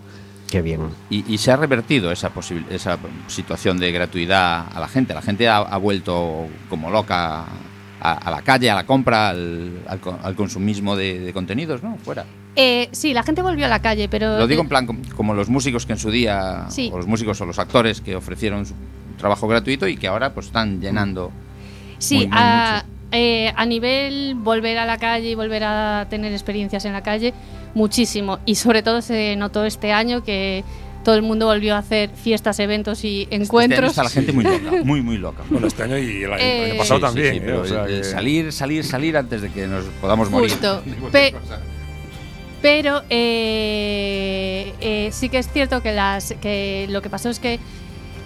Qué 0.51 0.63
bien. 0.63 0.81
Y, 1.11 1.31
y 1.33 1.37
se 1.39 1.51
ha 1.53 1.57
revertido 1.57 2.11
esa, 2.11 2.31
esa 2.71 2.99
situación 3.27 3.79
de 3.79 3.93
gratuidad 3.93 4.67
a 4.75 4.81
la 4.81 4.89
gente. 4.89 5.13
La 5.13 5.21
gente 5.23 5.47
ha, 5.49 5.59
ha 5.59 5.77
vuelto 5.77 6.47
como 6.71 6.91
loca 6.91 7.45
a, 8.01 8.13
a 8.13 8.31
la 8.31 8.41
calle, 8.43 8.71
a 8.71 8.75
la 8.75 8.87
compra, 8.87 9.29
al, 9.31 9.83
al 9.87 10.01
al 10.23 10.35
consumismo 10.37 10.97
de, 10.97 11.19
de 11.21 11.33
contenidos, 11.35 11.83
¿no? 11.83 11.99
Fuera. 11.99 12.25
Eh, 12.57 12.89
sí, 12.93 13.13
la 13.13 13.23
gente 13.25 13.43
volvió 13.43 13.67
a 13.67 13.69
la 13.69 13.81
calle, 13.83 14.09
pero... 14.09 14.39
Lo 14.39 14.47
digo 14.47 14.63
en 14.63 14.69
plan 14.69 14.87
com- 14.87 15.03
como 15.15 15.35
los 15.35 15.49
músicos 15.51 15.85
que 15.85 15.93
en 15.93 15.99
su 15.99 16.11
día, 16.11 16.65
Sí. 16.71 16.91
o 16.93 16.97
los 16.97 17.07
músicos 17.07 17.39
o 17.41 17.47
los 17.47 17.59
actores 17.59 18.01
que 18.01 18.17
ofrecieron 18.17 18.65
su 18.67 18.75
trabajo 19.19 19.47
gratuito 19.49 19.87
y 19.87 19.97
que 19.97 20.09
ahora 20.09 20.33
pues 20.33 20.47
están 20.47 20.81
llenando. 20.81 21.31
Sí, 21.99 22.17
muy, 22.17 22.27
muy 22.29 22.37
a, 22.39 22.83
mucho. 22.87 22.98
Eh, 23.13 23.53
a 23.57 23.65
nivel 23.67 24.35
volver 24.37 24.79
a 24.79 24.85
la 24.87 24.99
calle 24.99 25.31
y 25.31 25.35
volver 25.35 25.65
a 25.65 26.07
tener 26.11 26.33
experiencias 26.33 26.85
en 26.85 26.93
la 26.93 27.03
calle, 27.03 27.33
muchísimo. 27.75 28.39
Y 28.45 28.55
sobre 28.57 28.83
todo 28.83 29.01
se 29.03 29.35
notó 29.37 29.65
este 29.65 29.93
año 29.93 30.23
que 30.23 30.65
todo 31.05 31.15
el 31.15 31.23
mundo 31.23 31.47
volvió 31.47 31.75
a 31.75 31.79
hacer 31.79 32.11
fiestas, 32.11 32.59
eventos 32.59 33.03
y 33.05 33.23
Este 33.23 33.35
año 33.37 33.45
encuentros. 33.45 33.91
está 33.91 34.03
la 34.03 34.11
gente 34.11 34.33
muy 34.33 34.45
loca, 34.45 34.71
muy, 34.85 35.01
muy 35.01 35.17
loca. 35.17 35.43
Bueno, 35.49 35.67
este 35.69 35.85
año 35.85 35.97
y 35.97 36.23
el 36.25 36.33
año, 36.33 36.43
el 36.45 36.71
año 36.73 36.79
pasado 36.79 37.01
Sí, 37.01 37.07
también. 37.07 37.33
sí, 37.33 37.39
¿eh? 37.39 37.43
pero 37.47 37.61
O 37.63 37.65
sea 37.67 37.85
el- 37.85 37.91
el 37.93 37.99
que- 38.03 38.05
salir, 38.05 38.53
salir, 38.53 38.85
salir 38.85 39.17
antes 39.17 39.41
de 39.43 39.51
que 39.51 39.67
nos 39.67 39.85
podamos 40.03 40.29
morir. 40.31 40.51
Justo. 40.51 40.83
Pe-. 41.13 41.35
Pero 42.61 43.03
eh, 43.09 44.73
eh, 44.81 45.09
sí 45.13 45.29
que 45.29 45.39
es 45.39 45.49
cierto 45.51 45.81
que, 45.83 45.93
las, 45.93 46.35
que 46.41 46.87
lo 46.91 47.03
que 47.03 47.09
pasó 47.09 47.31
es 47.31 47.39
que 47.39 47.59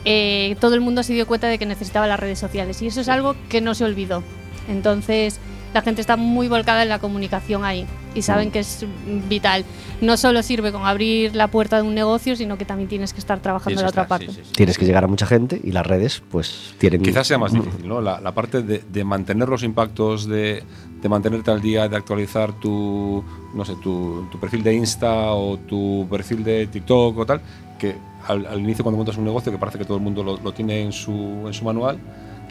eh, 0.04 0.56
todo 0.60 0.74
el 0.74 0.80
mundo 0.80 1.02
se 1.02 1.12
dio 1.12 1.26
cuenta 1.26 1.48
de 1.48 1.58
que 1.58 1.66
necesitaba 1.66 2.06
las 2.06 2.18
redes 2.18 2.38
sociales 2.38 2.80
y 2.82 2.86
eso 2.86 3.00
es 3.02 3.08
algo 3.08 3.36
que 3.48 3.60
no 3.60 3.74
se 3.74 3.84
olvidó. 3.84 4.24
Entonces 4.68 5.38
la 5.74 5.80
gente 5.80 6.00
está 6.02 6.16
muy 6.16 6.48
volcada 6.48 6.82
en 6.82 6.88
la 6.90 6.98
comunicación 6.98 7.64
ahí. 7.64 7.86
y 8.14 8.20
saben 8.20 8.50
que 8.50 8.58
es 8.58 8.84
vital. 9.28 9.64
No 10.02 10.18
solo 10.18 10.42
sirve 10.42 10.70
con 10.70 10.84
abrir 10.84 11.34
la 11.34 11.48
puerta 11.48 11.76
de 11.76 11.82
un 11.82 11.94
negocio, 11.94 12.36
sino 12.36 12.58
que 12.58 12.66
también 12.66 12.88
tienes 12.88 13.14
que 13.14 13.20
estar 13.20 13.40
trabajando 13.40 13.80
en 13.80 13.84
la 13.84 13.88
otra 13.88 14.06
parte. 14.06 14.26
sí, 14.26 14.32
sí, 14.34 14.40
sí. 14.44 14.52
Tienes 14.52 14.76
que 14.76 14.84
llegar 14.84 15.04
a 15.04 15.06
mucha 15.06 15.24
gente 15.24 15.58
y 15.64 15.72
las 15.72 15.86
redes, 15.86 16.22
pues, 16.30 16.74
tienen. 16.76 17.02
Quizás 17.02 17.26
sea 17.26 17.38
más 17.38 17.52
difícil, 17.54 17.88
¿no? 17.88 18.02
La, 18.02 18.20
la 18.20 18.34
parte 18.34 18.62
de, 18.62 18.82
de 18.86 19.04
mantener 19.04 19.48
los 19.48 19.62
impactos, 19.62 20.26
de, 20.28 20.62
de 21.00 21.08
mantenerte 21.08 21.50
al 21.50 21.62
día, 21.62 21.88
de 21.88 21.96
actualizar 21.96 22.52
tu, 22.60 23.24
no 23.54 23.64
sé, 23.64 23.74
tu, 23.82 24.26
tu 24.30 24.38
perfil 24.38 24.62
de 24.62 24.74
Insta 24.74 25.32
o 25.32 25.56
tu 25.56 26.06
perfil 26.10 26.44
de 26.44 26.66
TikTok 26.66 27.16
o 27.16 27.24
tal, 27.24 27.40
que 27.78 27.96
al, 28.28 28.44
al 28.44 28.60
inicio 28.60 28.84
cuando 28.84 28.98
montas 28.98 29.16
un 29.16 29.24
negocio 29.24 29.50
que 29.50 29.56
parece 29.58 29.78
que 29.78 29.86
todo 29.86 29.96
el 29.96 30.02
mundo 30.02 30.22
lo, 30.22 30.36
lo 30.36 30.52
tiene 30.52 30.82
en 30.82 30.92
su, 30.92 31.12
en 31.46 31.54
su 31.54 31.64
manual, 31.64 31.98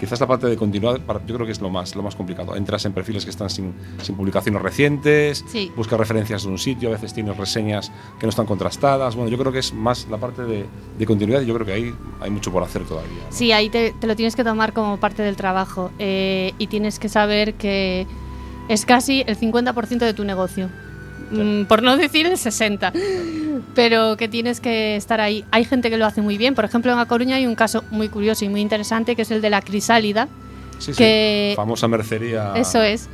quizás 0.02 0.20
la 0.20 0.28
parte 0.28 0.48
de 0.48 0.58
continuidad, 0.58 1.00
para- 1.00 1.24
yo 1.26 1.36
creo 1.36 1.46
que 1.46 1.52
es 1.54 1.62
lo 1.62 1.70
más, 1.70 1.96
lo 1.96 2.02
más 2.04 2.16
complicado. 2.16 2.56
Entras 2.56 2.84
en 2.86 2.92
perfiles 2.94 3.24
que 3.24 3.30
están 3.30 3.50
sin, 3.50 3.74
sin 4.02 4.16
publicaciones 4.16 4.62
recientes, 4.62 5.46
Sí. 5.48 5.72
buscas 5.78 6.00
referencias 6.00 6.44
de 6.44 6.50
un 6.50 6.58
sitio, 6.58 6.90
a 6.90 6.94
veces 6.94 7.14
tienes 7.14 7.38
reseñas 7.38 7.92
que 8.20 8.26
no 8.26 8.30
están 8.32 8.46
contrastadas. 8.48 9.16
Bueno, 9.16 9.30
yo 9.30 9.38
creo 9.38 9.52
que 9.52 9.60
es 9.60 9.74
más 9.74 10.08
la 10.10 10.18
parte 10.18 10.42
de, 10.44 10.66
de 10.98 11.06
continuidad 11.06 11.42
y 11.42 11.46
yo 11.46 11.54
creo 11.54 11.66
que 11.68 11.74
ahí 11.74 11.96
hay 12.20 12.30
mucho 12.32 12.52
por 12.52 12.64
hacer 12.64 12.84
todavía. 12.84 13.12
¿no? 13.30 13.32
Sí, 13.36 13.52
ahí 13.52 13.70
te, 13.70 13.94
te 13.94 14.08
lo 14.08 14.16
tienes 14.16 14.36
que 14.36 14.44
tomar 14.44 14.74
como 14.74 14.98
parte 14.98 15.22
del 15.22 15.36
trabajo 15.36 15.92
eh, 16.00 16.54
y 16.58 16.66
tienes 16.68 16.98
que 16.98 17.08
saber 17.08 17.54
que 17.54 18.08
es 18.70 18.86
casi 18.86 19.24
el 19.28 19.38
50% 19.38 20.00
de 20.06 20.14
tu 20.14 20.24
negocio. 20.24 20.70
Mm, 21.32 21.65
por 21.65 21.82
no 21.84 21.96
decir 21.98 22.26
el 22.28 22.38
60, 22.38 22.91
pero 23.76 24.17
que 24.17 24.28
tienes 24.28 24.60
que 24.60 24.96
estar 24.96 25.22
ahí. 25.22 25.46
Hay 25.52 25.65
gente 25.65 25.89
que 25.89 25.98
lo 25.98 26.06
hace 26.06 26.22
muy 26.22 26.38
bien. 26.38 26.56
Por 26.56 26.65
ejemplo, 26.65 26.91
en 26.91 27.00
A 27.00 27.06
Coruña 27.08 27.36
hay 27.38 27.48
un 27.48 27.56
caso 27.56 27.84
muy 27.91 28.10
curioso 28.10 28.46
y 28.46 28.50
muy 28.50 28.62
interesante 28.62 29.15
que 29.15 29.22
es 29.24 29.32
el 29.32 29.41
de 29.41 29.50
la 29.50 29.62
crisálida. 29.62 30.28
Sí, 30.80 30.94
que- 30.94 31.50
sí. 31.52 31.56
Famosa 31.56 31.88
mercería. 31.88 32.54
Eso 32.56 32.82
es. 32.82 33.08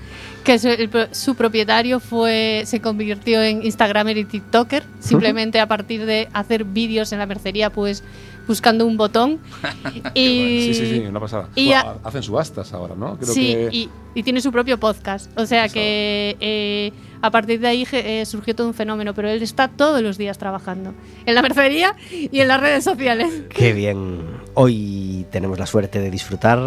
Que 0.44 0.58
su, 0.60 0.70
el 0.70 0.88
pro- 0.88 1.08
su 1.12 1.36
propietario 1.36 2.00
fue, 2.00 2.64
se 2.66 2.80
convirtió 2.80 3.42
en 3.44 3.64
Instagramer 3.66 4.18
y 4.18 4.24
TikToker, 4.24 4.84
simplemente 5.02 5.60
a 5.60 5.68
partir 5.68 6.06
de 6.06 6.30
hacer 6.32 6.64
vídeos 6.64 7.12
en 7.12 7.20
la 7.20 7.26
mercería, 7.26 7.70
pues 7.70 8.04
buscando 8.48 8.86
un 8.86 8.98
botón. 8.98 9.40
y, 10.14 10.62
Sí, 10.68 10.74
sí, 10.74 10.86
sí, 10.88 11.00
una 11.08 11.20
pasada. 11.20 11.50
y 11.56 11.68
Bueno, 11.68 12.00
a- 12.04 12.08
hacen 12.08 12.24
subastas 12.24 12.74
ahora, 12.74 12.96
¿no? 12.96 13.18
Creo 13.18 13.34
sí, 13.34 13.48
que 13.54 13.70
y, 13.72 13.90
y 14.16 14.24
tiene 14.24 14.42
su 14.42 14.52
propio 14.52 14.80
podcast. 14.80 15.30
O 15.38 15.46
sea 15.46 15.64
Pasada. 15.64 15.74
que 15.74 16.38
eh, 16.40 16.92
a 17.22 17.32
partir 17.32 17.60
de 17.60 17.68
ahí 17.68 17.88
eh, 17.92 18.26
surgió 18.26 18.56
todo 18.56 18.68
un 18.68 18.74
fenómeno, 18.74 19.14
pero 19.14 19.30
él 19.30 19.42
está 19.42 19.68
todos 19.68 20.02
los 20.02 20.18
días 20.18 20.38
trabajando 20.38 20.94
en 21.26 21.36
la 21.36 21.42
mercería 21.42 21.96
y 22.12 22.40
en 22.40 22.48
las 22.48 22.60
redes 22.62 22.84
sociales. 22.84 23.44
Qué 23.50 23.74
bien. 23.74 24.20
Hoy 24.54 25.26
tenemos 25.32 25.60
la 25.60 25.66
suerte 25.66 26.00
de 26.00 26.10
disfrutar 26.12 26.60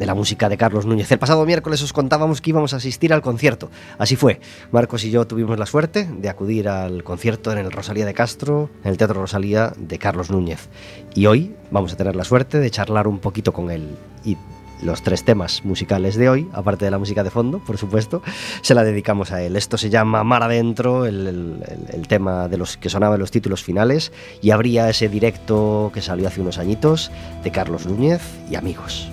de 0.00 0.06
la 0.06 0.14
música 0.14 0.48
de 0.48 0.56
Carlos 0.56 0.86
Núñez. 0.86 1.12
El 1.12 1.18
pasado 1.18 1.44
miércoles 1.44 1.82
os 1.82 1.92
contábamos 1.92 2.40
que 2.40 2.50
íbamos 2.50 2.72
a 2.72 2.78
asistir 2.78 3.12
al 3.12 3.20
concierto. 3.20 3.70
Así 3.98 4.16
fue. 4.16 4.40
Marcos 4.72 5.04
y 5.04 5.10
yo 5.10 5.26
tuvimos 5.26 5.58
la 5.58 5.66
suerte 5.66 6.08
de 6.10 6.30
acudir 6.30 6.70
al 6.70 7.04
concierto 7.04 7.52
en 7.52 7.58
el 7.58 7.70
Rosalía 7.70 8.06
de 8.06 8.14
Castro, 8.14 8.70
en 8.82 8.92
el 8.92 8.96
Teatro 8.96 9.20
Rosalía 9.20 9.74
de 9.76 9.98
Carlos 9.98 10.30
Núñez. 10.30 10.70
Y 11.14 11.26
hoy 11.26 11.54
vamos 11.70 11.92
a 11.92 11.96
tener 11.96 12.16
la 12.16 12.24
suerte 12.24 12.60
de 12.60 12.70
charlar 12.70 13.06
un 13.08 13.18
poquito 13.18 13.52
con 13.52 13.70
él. 13.70 13.94
Y 14.24 14.38
los 14.80 15.02
tres 15.02 15.22
temas 15.22 15.66
musicales 15.66 16.16
de 16.16 16.30
hoy, 16.30 16.48
aparte 16.54 16.86
de 16.86 16.90
la 16.90 16.98
música 16.98 17.22
de 17.22 17.28
fondo, 17.28 17.58
por 17.58 17.76
supuesto, 17.76 18.22
se 18.62 18.74
la 18.74 18.84
dedicamos 18.84 19.32
a 19.32 19.42
él. 19.42 19.54
Esto 19.54 19.76
se 19.76 19.90
llama 19.90 20.24
Mar 20.24 20.42
Adentro, 20.42 21.04
el, 21.04 21.60
tema 22.08 22.48
de 22.48 22.56
los 22.56 22.78
que 22.78 22.88
sonaba 22.88 23.16
en 23.16 23.20
los 23.20 23.30
títulos 23.30 23.62
finales, 23.62 24.12
y 24.40 24.50
habría 24.50 24.88
ese 24.88 25.10
directo 25.10 25.90
que 25.92 26.00
salió 26.00 26.26
hace 26.26 26.40
unos 26.40 26.56
añitos 26.56 27.10
de 27.44 27.50
Carlos 27.50 27.84
Núñez 27.84 28.22
y 28.50 28.54
amigos. 28.54 29.10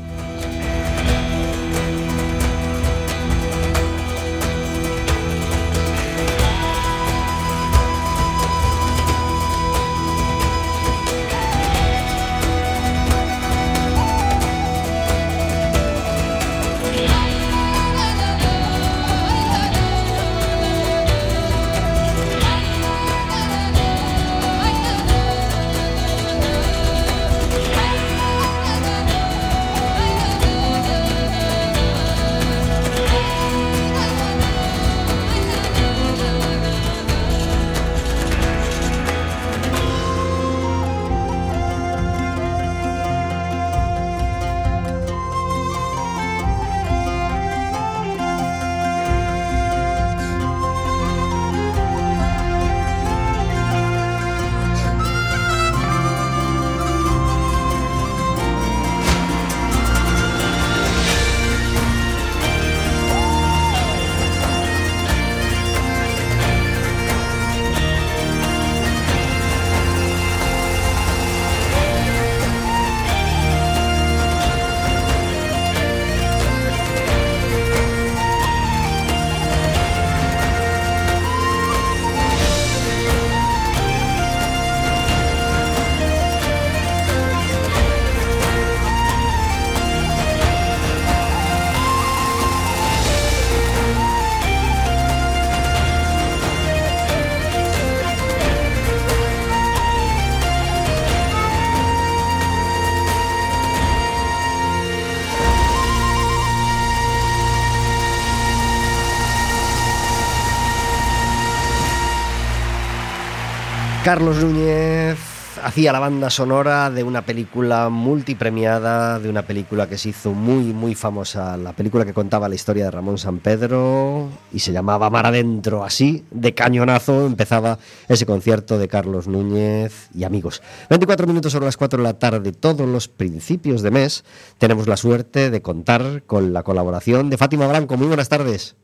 Carlos 114.07 114.41
Núñez 114.41 115.17
hacía 115.61 115.91
la 115.91 115.99
banda 115.99 116.29
sonora 116.29 116.89
de 116.89 117.03
una 117.03 117.23
película 117.23 117.89
multipremiada, 117.89 119.19
de 119.19 119.29
una 119.29 119.41
película 119.41 119.89
que 119.89 119.97
se 119.97 120.07
hizo 120.07 120.31
muy, 120.31 120.63
muy 120.71 120.95
famosa, 120.95 121.57
la 121.57 121.73
película 121.73 122.05
que 122.05 122.13
contaba 122.13 122.47
la 122.47 122.55
historia 122.55 122.85
de 122.85 122.91
Ramón 122.91 123.17
San 123.17 123.39
Pedro 123.39 124.29
y 124.53 124.59
se 124.59 124.71
llamaba 124.71 125.09
Mar 125.09 125.25
Adentro. 125.25 125.83
Así, 125.83 126.23
de 126.31 126.53
cañonazo, 126.53 127.25
empezaba 127.25 127.79
ese 128.07 128.25
concierto 128.25 128.79
de 128.79 128.87
Carlos 128.87 129.27
Núñez 129.27 130.09
y 130.15 130.23
amigos. 130.23 130.63
24 130.89 131.27
minutos 131.27 131.51
sobre 131.51 131.65
las 131.65 131.75
4 131.75 131.97
de 131.97 132.03
la 132.03 132.17
tarde, 132.17 132.53
todos 132.53 132.87
los 132.87 133.09
principios 133.09 133.81
de 133.81 133.91
mes, 133.91 134.23
tenemos 134.57 134.87
la 134.87 134.95
suerte 134.95 135.49
de 135.49 135.61
contar 135.61 136.23
con 136.23 136.53
la 136.53 136.63
colaboración 136.63 137.29
de 137.29 137.35
Fátima 137.35 137.67
Blanco. 137.67 137.97
Muy 137.97 138.07
buenas 138.07 138.29
tardes. 138.29 138.77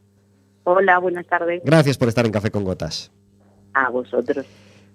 Hola, 0.65 0.99
buenas 0.99 1.25
tardes. 1.27 1.61
Gracias 1.63 1.97
por 1.97 2.09
estar 2.09 2.25
en 2.25 2.33
Café 2.33 2.51
con 2.51 2.65
Gotas. 2.65 3.09
A 3.73 3.89
vosotros. 3.89 4.45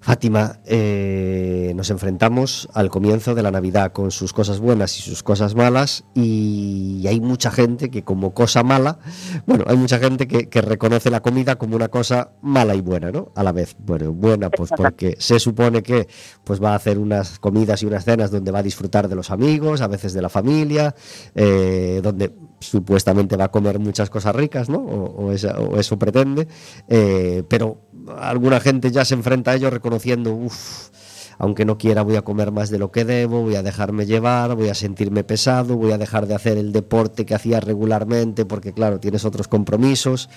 Fátima, 0.00 0.60
eh, 0.64 1.72
nos 1.74 1.90
enfrentamos 1.90 2.68
al 2.72 2.88
comienzo 2.88 3.34
de 3.34 3.42
la 3.42 3.50
Navidad 3.50 3.92
con 3.92 4.12
sus 4.12 4.32
cosas 4.32 4.60
buenas 4.60 4.96
y 4.96 5.02
sus 5.02 5.24
cosas 5.24 5.56
malas 5.56 6.04
y 6.14 7.04
hay 7.08 7.20
mucha 7.20 7.50
gente 7.50 7.90
que 7.90 8.04
como 8.04 8.32
cosa 8.32 8.62
mala, 8.62 9.00
bueno, 9.46 9.64
hay 9.66 9.76
mucha 9.76 9.98
gente 9.98 10.28
que, 10.28 10.48
que 10.48 10.62
reconoce 10.62 11.10
la 11.10 11.20
comida 11.20 11.56
como 11.56 11.74
una 11.74 11.88
cosa 11.88 12.30
mala 12.42 12.76
y 12.76 12.80
buena, 12.80 13.10
¿no? 13.10 13.32
A 13.34 13.42
la 13.42 13.50
vez, 13.50 13.74
bueno, 13.80 14.12
buena 14.12 14.50
pues 14.50 14.70
porque 14.76 15.16
se 15.18 15.40
supone 15.40 15.82
que 15.82 16.06
pues 16.44 16.62
va 16.62 16.72
a 16.72 16.76
hacer 16.76 16.96
unas 16.98 17.40
comidas 17.40 17.82
y 17.82 17.86
unas 17.86 18.04
cenas 18.04 18.30
donde 18.30 18.52
va 18.52 18.60
a 18.60 18.62
disfrutar 18.62 19.08
de 19.08 19.16
los 19.16 19.32
amigos, 19.32 19.80
a 19.80 19.88
veces 19.88 20.12
de 20.12 20.22
la 20.22 20.28
familia, 20.28 20.94
eh, 21.34 22.00
donde 22.04 22.32
supuestamente 22.60 23.36
va 23.36 23.44
a 23.44 23.50
comer 23.50 23.78
muchas 23.78 24.10
cosas 24.10 24.34
ricas, 24.34 24.68
¿no? 24.68 24.78
O, 24.78 25.26
o 25.26 25.32
esa- 25.32 25.58
o 25.60 25.76
eso 25.78 25.98
pretende, 25.98 26.46
eh, 26.88 27.42
pero 27.48 27.82
alguna 28.18 28.60
gente 28.60 28.90
ya 28.90 29.04
se 29.04 29.14
enfrenta 29.14 29.50
a 29.50 29.54
ello 29.56 29.70
reconociendo, 29.70 30.32
uff, 30.32 30.90
aunque 31.38 31.64
no 31.64 31.78
quiera 31.78 32.02
voy 32.02 32.16
a 32.16 32.22
comer 32.22 32.50
más 32.50 32.70
de 32.70 32.78
lo 32.78 32.90
que 32.90 33.04
debo, 33.04 33.42
voy 33.42 33.54
a 33.54 33.62
dejarme 33.62 34.06
llevar, 34.06 34.54
voy 34.54 34.68
a 34.68 34.74
sentirme 34.74 35.24
pesado, 35.24 35.76
voy 35.76 35.92
a 35.92 35.98
dejar 35.98 36.26
de 36.26 36.34
hacer 36.34 36.58
el 36.58 36.72
deporte 36.72 37.24
que 37.24 37.34
hacía 37.34 37.60
regularmente 37.60 38.44
porque 38.44 38.72
claro, 38.72 38.98
tienes 38.98 39.24
otros 39.24 39.48
compromisos. 39.48 40.28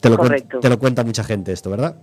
Te 0.00 0.08
lo, 0.08 0.16
Correcto. 0.16 0.60
te 0.60 0.68
lo 0.70 0.78
cuenta 0.78 1.04
mucha 1.04 1.22
gente 1.22 1.52
esto, 1.52 1.70
¿verdad? 1.70 1.96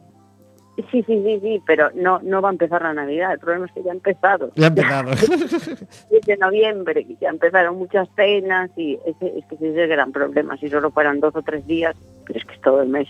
Sí, 0.92 1.02
sí, 1.08 1.16
sí, 1.24 1.40
sí, 1.42 1.64
pero 1.66 1.90
no, 1.96 2.20
no 2.22 2.40
va 2.40 2.50
a 2.50 2.52
empezar 2.52 2.84
la 2.84 2.94
Navidad. 2.94 3.34
El 3.34 3.40
problema 3.40 3.66
es 3.66 3.72
que 3.72 3.82
ya 3.82 3.90
ha 3.90 3.96
empezado. 3.96 4.52
Ya 4.56 4.66
ha 4.66 4.68
empezado. 4.68 5.10
Desde 6.12 6.38
noviembre 6.38 7.04
ya 7.20 7.30
empezaron 7.30 7.78
muchas 7.80 8.08
cenas 8.16 8.70
y 8.78 9.00
ese, 9.04 9.40
es 9.40 9.46
que 9.46 9.56
ese 9.56 9.72
es 9.72 9.76
el 9.76 9.88
gran 9.88 10.12
problema. 10.12 10.56
Si 10.58 10.70
solo 10.70 10.92
fueran 10.92 11.20
dos 11.20 11.36
o 11.36 11.42
tres 11.42 11.66
días, 11.66 11.96
pero 12.28 12.38
es 12.38 12.46
que 12.46 12.54
es 12.54 12.62
todo 12.62 12.84
el 12.84 12.90
mes. 12.90 13.08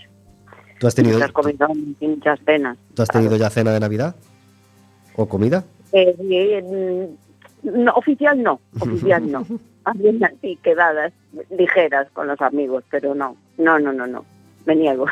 ¿Tú 0.78 0.86
has 0.86 0.94
tenido, 0.94 1.18
Muchas 1.18 1.32
comidas 1.32 1.70
y 2.00 2.06
muchas 2.06 2.38
cenas. 2.44 2.78
¿tú 2.94 3.02
has 3.02 3.08
tenido 3.08 3.36
ya 3.36 3.50
cena 3.50 3.72
de 3.72 3.80
Navidad? 3.80 4.14
¿O 5.16 5.28
comida? 5.28 5.64
Eh, 5.92 6.16
eh, 6.30 6.62
mm, 6.62 7.82
no, 7.84 7.92
oficial 7.94 8.42
no, 8.42 8.60
oficial 8.80 9.30
no. 9.30 9.44
Bien 9.94 10.22
así, 10.22 10.56
quedadas 10.62 11.12
ligeras 11.50 12.08
con 12.12 12.26
los 12.26 12.40
amigos, 12.42 12.84
pero 12.90 13.14
no, 13.14 13.36
no, 13.56 13.78
no, 13.78 13.92
no, 13.92 14.06
no. 14.06 14.24
Me 14.66 14.76
niego. 14.76 15.06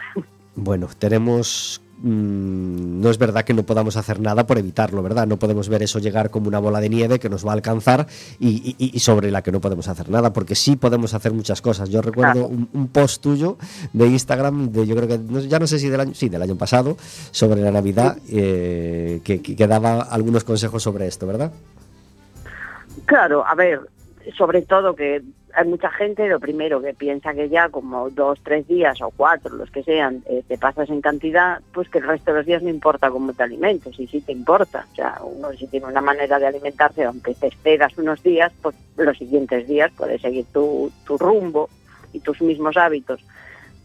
Bueno, 0.55 0.89
tenemos... 0.99 1.83
mm, 1.99 3.01
no 3.01 3.11
es 3.11 3.19
verdad 3.19 3.45
que 3.45 3.55
no 3.55 3.63
podamos 3.65 3.97
hacer 3.97 4.21
nada 4.21 4.47
por 4.47 4.59
evitarlo, 4.59 5.03
¿verdad? 5.03 5.27
No 5.27 5.37
podemos 5.39 5.69
ver 5.69 5.83
eso 5.83 5.99
llegar 5.99 6.31
como 6.31 6.49
una 6.49 6.59
bola 6.59 6.81
de 6.81 6.89
nieve 6.89 7.19
que 7.19 7.29
nos 7.29 7.47
va 7.47 7.51
a 7.51 7.55
alcanzar 7.55 8.07
y, 8.39 8.75
y- 8.79 8.91
y 8.95 8.99
sobre 9.01 9.31
la 9.31 9.43
que 9.43 9.53
no 9.53 9.61
podemos 9.61 9.89
hacer 9.89 10.09
nada, 10.11 10.33
porque 10.33 10.55
sí 10.55 10.77
podemos 10.77 11.15
hacer 11.15 11.33
muchas 11.33 11.61
cosas. 11.63 11.89
Yo 11.91 12.03
recuerdo 12.03 12.33
Claro. 12.33 12.49
un, 12.49 12.69
un 12.73 12.89
post 12.89 13.23
tuyo 13.23 13.57
de 13.93 14.07
Instagram, 14.07 14.71
de, 14.73 14.87
yo 14.87 14.97
creo 14.97 15.09
que, 15.09 15.49
ya 15.49 15.59
no 15.59 15.67
sé 15.67 15.79
si 15.79 15.89
del 15.89 16.01
año, 16.01 16.15
sí, 16.15 16.29
del 16.29 16.43
año 16.43 16.57
pasado, 16.57 16.97
sobre 17.31 17.61
la 17.61 17.71
Navidad, 17.71 18.17
eh, 18.31 19.21
que- 19.25 19.41
que 19.43 19.67
daba 19.67 20.03
algunos 20.03 20.45
consejos 20.45 20.83
sobre 20.83 21.07
esto, 21.07 21.27
¿verdad? 21.27 21.53
Claro, 23.07 23.47
a 23.47 23.55
ver, 23.55 23.81
sobre 24.37 24.63
todo 24.63 24.95
que 24.97 25.23
hay 25.57 25.67
mucha 25.67 25.91
gente, 25.91 26.29
lo 26.29 26.39
primero 26.39 26.83
que 26.83 26.93
piensa 26.93 27.33
que 27.33 27.49
ya 27.49 27.71
como 27.71 28.11
dos, 28.11 28.39
tres 28.43 28.69
días 28.69 29.01
o 29.01 29.11
cuatro, 29.11 29.57
los 29.57 29.71
que 29.71 29.83
sean, 29.83 30.23
eh, 30.27 30.43
te 30.47 30.59
pasas 30.59 30.91
en 30.91 31.01
cantidad, 31.01 31.63
pues 31.73 31.89
que 31.89 31.97
el 31.97 32.07
resto 32.07 32.31
de 32.31 32.39
los 32.39 32.47
días 32.47 32.63
no 32.63 32.69
importa 32.69 33.11
cómo 33.11 33.33
te 33.33 33.43
alimentes, 33.43 33.99
y 33.99 34.07
sí 34.07 34.21
te 34.21 34.33
importa. 34.33 34.87
O 34.93 34.95
sea, 34.95 35.19
uno 35.25 35.51
si 35.55 35.67
tiene 35.67 35.87
una 35.87 36.03
manera 36.03 36.39
de 36.39 36.47
alimentarse, 36.47 37.05
aunque 37.05 37.35
te 37.35 37.47
excedas 37.47 37.97
unos 37.97 38.23
días, 38.23 38.53
pues 38.61 38.77
los 38.99 39.17
siguientes 39.17 39.67
días 39.67 39.91
puedes 39.97 40.21
seguir 40.21 40.45
tu, 40.53 40.93
tu 41.07 41.17
rumbo 41.17 41.71
y 42.13 42.21
tus 42.21 42.43
mismos 42.43 42.77
hábitos. 42.77 43.25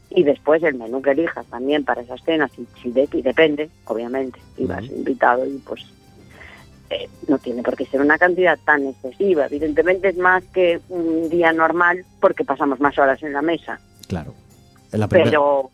Y 0.10 0.24
después 0.24 0.62
el 0.64 0.76
menú 0.76 1.02
que 1.02 1.12
elijas 1.12 1.46
también 1.46 1.86
para 1.86 2.02
esas 2.02 2.22
cenas, 2.24 2.52
y, 2.60 2.68
si 2.82 2.92
de 2.92 3.08
ti 3.08 3.22
depende, 3.22 3.70
obviamente, 3.86 4.42
si 4.58 4.66
vas 4.66 4.84
invitado 4.84 5.46
y 5.46 5.58
pues 5.60 5.86
eh, 6.92 7.10
no 7.28 7.38
tiene 7.40 7.64
por 7.64 7.76
qué 7.76 7.86
ser 7.86 8.02
una 8.02 8.18
cantidad 8.18 8.60
tan 8.66 8.86
excesiva. 8.88 9.46
Evidentemente 9.46 10.10
es 10.10 10.18
más 10.18 10.44
que 10.54 10.80
un 10.90 11.30
día 11.30 11.52
normal 11.54 12.06
porque 12.20 12.44
pasamos 12.44 12.80
más 12.80 12.98
horas 13.00 13.22
en 13.24 13.34
la 13.34 13.42
mesa. 13.42 13.80
Claro. 14.08 14.34
En 14.92 15.00
la 15.00 15.08
primera 15.08 15.30
Pero, 15.32 15.70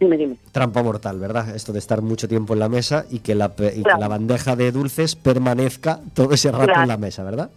dime, 0.00 0.16
dime. 0.16 0.36
trampa 0.52 0.82
mortal, 0.82 1.18
¿verdad? 1.20 1.54
Esto 1.54 1.72
de 1.72 1.78
estar 1.78 2.00
mucho 2.02 2.26
tiempo 2.28 2.54
en 2.54 2.60
la 2.60 2.68
mesa 2.70 3.04
y 3.10 3.18
que 3.20 3.34
la, 3.34 3.52
y 3.76 3.82
que 3.82 3.90
la 3.98 4.08
bandeja 4.08 4.56
de 4.56 4.72
dulces 4.72 5.14
permanezca 5.14 6.00
todo 6.14 6.32
ese 6.32 6.50
rato 6.50 6.64
Claro. 6.66 6.82
en 6.82 6.88
la 6.88 6.96
mesa, 6.96 7.22
¿verdad? 7.22 7.50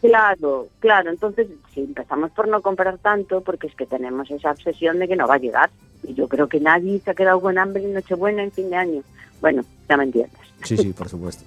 Claro, 0.00 0.66
claro. 0.80 1.10
Entonces, 1.10 1.46
si 1.72 1.80
empezamos 1.80 2.30
por 2.32 2.48
no 2.48 2.60
comprar 2.62 2.98
tanto, 2.98 3.40
porque 3.42 3.68
es 3.68 3.74
que 3.74 3.86
tenemos 3.86 4.30
esa 4.30 4.50
obsesión 4.50 4.98
de 4.98 5.08
que 5.08 5.16
no 5.16 5.26
va 5.28 5.36
a 5.36 5.38
llegar. 5.38 5.70
Y 6.06 6.14
yo 6.14 6.26
creo 6.28 6.48
que 6.48 6.58
nadie 6.60 6.98
se 6.98 7.12
ha 7.12 7.14
quedado 7.14 7.40
con 7.40 7.56
hambre 7.58 7.84
en 7.84 7.94
Nochebuena 7.94 8.42
en 8.42 8.50
fin 8.50 8.68
de 8.70 8.76
año. 8.76 9.02
Bueno, 9.40 9.64
ya 9.88 9.96
me 9.96 10.04
entiendes. 10.04 10.36
Sí, 10.64 10.76
sí, 10.76 10.92
por 10.92 11.08
supuesto. 11.08 11.44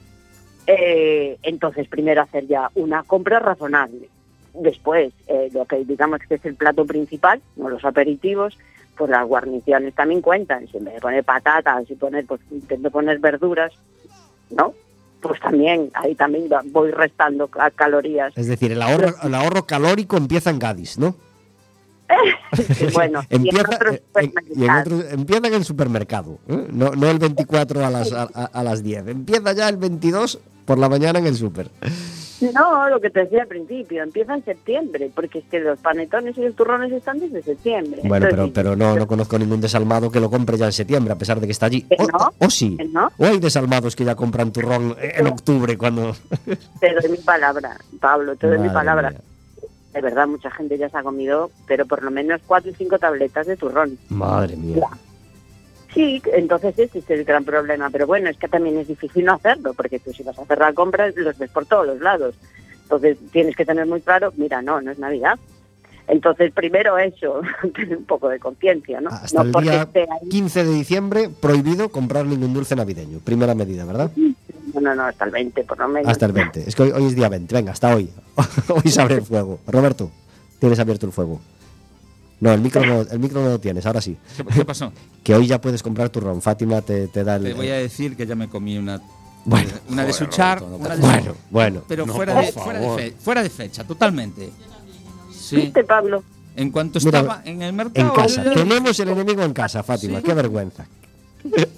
Eh, 0.67 1.37
entonces, 1.43 1.87
primero 1.87 2.21
hacer 2.21 2.47
ya 2.47 2.69
una 2.75 3.03
compra 3.03 3.39
razonable. 3.39 4.09
Después, 4.53 5.13
eh, 5.27 5.49
lo 5.53 5.65
que 5.65 5.83
digamos 5.85 6.19
que 6.27 6.35
es 6.35 6.45
el 6.45 6.55
plato 6.55 6.85
principal, 6.85 7.41
no 7.55 7.69
los 7.69 7.83
aperitivos, 7.85 8.57
pues 8.97 9.09
las 9.11 9.27
guarniciones 9.27 9.93
también 9.93 10.21
cuentan. 10.21 10.67
Si 10.67 10.77
en 10.77 10.85
vez 10.85 10.95
de 10.95 11.01
poner 11.01 11.23
patatas 11.23 11.89
y 11.89 11.95
poner, 11.95 12.25
pues 12.25 12.39
intento 12.49 12.89
poner 12.89 13.19
verduras, 13.19 13.73
¿no? 14.49 14.73
Pues 15.21 15.39
también, 15.39 15.89
ahí 15.93 16.15
también 16.15 16.47
voy 16.71 16.91
restando 16.91 17.47
ca- 17.47 17.71
calorías. 17.71 18.31
Es 18.37 18.47
decir, 18.47 18.71
el 18.71 18.81
ahorro, 18.81 19.13
el 19.23 19.35
ahorro 19.35 19.65
calórico 19.65 20.17
empieza 20.17 20.49
en 20.51 20.59
Gadis, 20.59 20.97
¿no? 20.97 21.15
Bueno, 22.93 23.21
empieza, 23.29 23.79
en- 24.15 24.31
y 24.55 24.63
en 24.65 24.69
supermercados. 24.71 24.93
otro- 24.93 25.09
empieza 25.09 25.47
en 25.47 25.53
el 25.53 25.65
supermercado, 25.65 26.39
¿eh? 26.47 26.67
no, 26.71 26.91
no 26.91 27.09
el 27.09 27.19
24 27.19 27.85
a 27.85 27.89
las, 27.89 28.11
a, 28.13 28.63
las 28.63 28.83
10. 28.83 29.07
Empieza 29.07 29.53
ya 29.53 29.67
el 29.69 29.77
22 29.77 30.39
por 30.65 30.77
la 30.77 30.87
mañana 30.89 31.19
en 31.19 31.27
el 31.27 31.35
super. 31.35 31.69
No, 32.53 32.89
lo 32.89 32.99
que 32.99 33.09
te 33.09 33.21
decía 33.21 33.43
al 33.43 33.47
principio, 33.47 34.03
empieza 34.03 34.35
en 34.35 34.43
septiembre, 34.43 35.09
porque 35.15 35.39
es 35.39 35.45
que 35.49 35.59
los 35.59 35.79
panetones 35.79 36.37
y 36.37 36.41
los 36.41 36.53
turrones 36.55 36.91
están 36.91 37.17
desde 37.19 37.41
septiembre. 37.41 38.01
Bueno, 38.03 38.27
pero, 38.29 38.43
Entonces, 38.43 38.53
pero 38.53 38.75
no, 38.75 38.95
no 38.95 39.07
conozco 39.07 39.39
ningún 39.39 39.61
desalmado 39.61 40.11
que 40.11 40.19
lo 40.19 40.29
compre 40.29 40.57
ya 40.57 40.65
en 40.65 40.73
septiembre, 40.73 41.13
a 41.13 41.17
pesar 41.17 41.39
de 41.39 41.47
que 41.47 41.53
está 41.53 41.67
allí. 41.67 41.83
¿Que 41.83 41.95
O, 41.97 42.07
no? 42.07 42.33
o 42.37 42.49
sí. 42.49 42.77
O 43.17 43.25
hay 43.25 43.39
desalmados 43.39 43.95
que 43.95 44.03
ya 44.03 44.15
compran 44.15 44.51
turrón 44.51 44.95
en 44.99 45.27
octubre 45.27 45.77
cuando... 45.77 46.13
Te 46.79 46.93
doy 46.93 47.09
mi 47.11 47.17
palabra, 47.17 47.77
Pablo, 48.01 48.35
te 48.35 48.47
doy 48.47 48.59
mi 48.59 48.69
palabra. 48.69 49.11
mía. 49.11 49.21
De 49.95 50.01
verdad, 50.01 50.27
mucha 50.27 50.51
gente 50.51 50.77
ya 50.77 50.89
se 50.89 50.97
ha 50.97 51.03
comido, 51.03 51.49
pero 51.65 51.85
por 51.85 52.03
lo 52.03 52.11
menos 52.11 52.41
cuatro 52.45 52.69
y 52.69 52.75
cinco 52.75 52.99
tabletas 52.99 53.47
de 53.47 53.55
turrón. 53.55 53.97
Madre 54.09 54.57
mía. 54.57 54.89
Sí, 55.93 56.21
entonces 56.33 56.77
ese 56.77 56.99
es 56.99 57.09
el 57.09 57.23
gran 57.23 57.45
problema. 57.45 57.89
Pero 57.89 58.05
bueno, 58.05 58.29
es 58.29 58.37
que 58.37 58.49
también 58.49 58.77
es 58.77 58.89
difícil 58.89 59.23
no 59.23 59.35
hacerlo, 59.35 59.73
porque 59.73 59.99
tú 59.99 60.11
si 60.11 60.23
vas 60.23 60.37
a 60.37 60.41
hacer 60.41 60.59
la 60.59 60.73
compra 60.73 61.09
los 61.15 61.37
ves 61.37 61.49
por 61.49 61.65
todos 61.65 61.87
los 61.87 62.01
lados. 62.01 62.35
Entonces 62.81 63.17
tienes 63.31 63.55
que 63.55 63.65
tener 63.65 63.85
muy 63.85 64.01
claro, 64.01 64.33
mira, 64.35 64.61
no, 64.61 64.81
no 64.81 64.91
es 64.91 64.99
Navidad. 64.99 65.39
Entonces, 66.07 66.51
primero 66.53 66.97
eso, 66.97 67.41
tener 67.75 67.97
un 67.97 68.05
poco 68.05 68.29
de 68.29 68.39
conciencia, 68.39 69.01
¿no? 69.01 69.09
Hasta 69.09 69.43
no 69.43 69.57
el 69.59 69.63
día 69.65 69.81
esté 69.83 70.01
ahí. 70.01 70.29
15 70.29 70.63
de 70.63 70.71
diciembre 70.73 71.29
prohibido 71.29 71.89
comprar 71.89 72.25
ningún 72.25 72.53
dulce 72.53 72.75
navideño. 72.75 73.19
Primera 73.19 73.55
medida, 73.55 73.85
¿verdad? 73.85 74.11
No, 74.73 74.81
no, 74.81 74.93
no, 74.95 75.03
hasta 75.05 75.25
el 75.25 75.31
20 75.31 75.63
por 75.63 75.79
lo 75.79 75.87
menos. 75.87 76.11
Hasta 76.11 76.25
el 76.27 76.31
20. 76.33 76.63
Es 76.67 76.75
que 76.75 76.83
hoy, 76.83 76.91
hoy 76.91 77.05
es 77.05 77.15
día 77.15 77.29
20. 77.29 77.55
Venga, 77.55 77.71
hasta 77.71 77.95
hoy. 77.95 78.09
hoy 78.69 78.91
se 78.91 79.01
abre 79.01 79.15
el 79.15 79.21
fuego. 79.23 79.59
Roberto, 79.67 80.11
tienes 80.59 80.77
abierto 80.79 81.05
el 81.05 81.11
fuego. 81.11 81.39
No, 82.41 82.51
el 82.51 82.59
micro 82.61 82.85
no, 82.85 83.01
el 83.01 83.19
micro 83.19 83.41
no 83.41 83.49
lo 83.49 83.59
tienes, 83.59 83.85
ahora 83.85 84.01
sí. 84.01 84.17
¿Qué, 84.37 84.43
qué 84.43 84.65
pasó? 84.65 84.91
Que 85.23 85.33
hoy 85.33 85.47
ya 85.47 85.59
puedes 85.59 85.81
comprar 85.81 86.09
turrón. 86.09 86.39
Fátima 86.43 86.81
te, 86.83 87.07
te 87.07 87.23
da 87.23 87.37
el... 87.37 87.43
Te 87.45 87.53
voy 87.53 87.69
a 87.69 87.77
decir 87.77 88.15
que 88.15 88.27
ya 88.27 88.35
me 88.35 88.47
comí 88.47 88.77
una. 88.77 89.01
Bueno, 89.43 89.69
una 89.89 90.05
de 90.05 90.13
Suchar, 90.13 90.59
Roberto, 90.59 90.77
no 90.77 90.85
una 90.85 90.89
te- 90.95 91.01
de 91.01 91.01
Bueno, 91.07 91.35
bueno. 91.49 91.83
pero 91.87 92.05
No, 92.05 92.13
fuera, 92.13 92.39
de, 92.41 92.51
fuera, 92.51 92.79
de 92.79 92.89
fe- 92.95 93.15
fuera 93.19 93.41
de 93.43 93.49
fecha, 93.49 93.83
totalmente. 93.85 94.51
Sí. 95.45 95.55
¿Viste, 95.57 95.83
Pablo? 95.83 96.23
En 96.55 96.71
cuanto 96.71 96.99
Mira, 97.03 97.19
estaba 97.19 97.41
en 97.45 97.61
el 97.61 97.73
mercado. 97.73 98.07
En 98.09 98.13
casa. 98.15 98.43
ya- 98.43 98.53
Tenemos 98.53 98.99
el 98.99 99.09
enemigo 99.09 99.43
en 99.43 99.53
casa, 99.53 99.83
Fátima. 99.83 100.19
Sí. 100.19 100.25
Qué 100.25 100.33
vergüenza. 100.33 100.85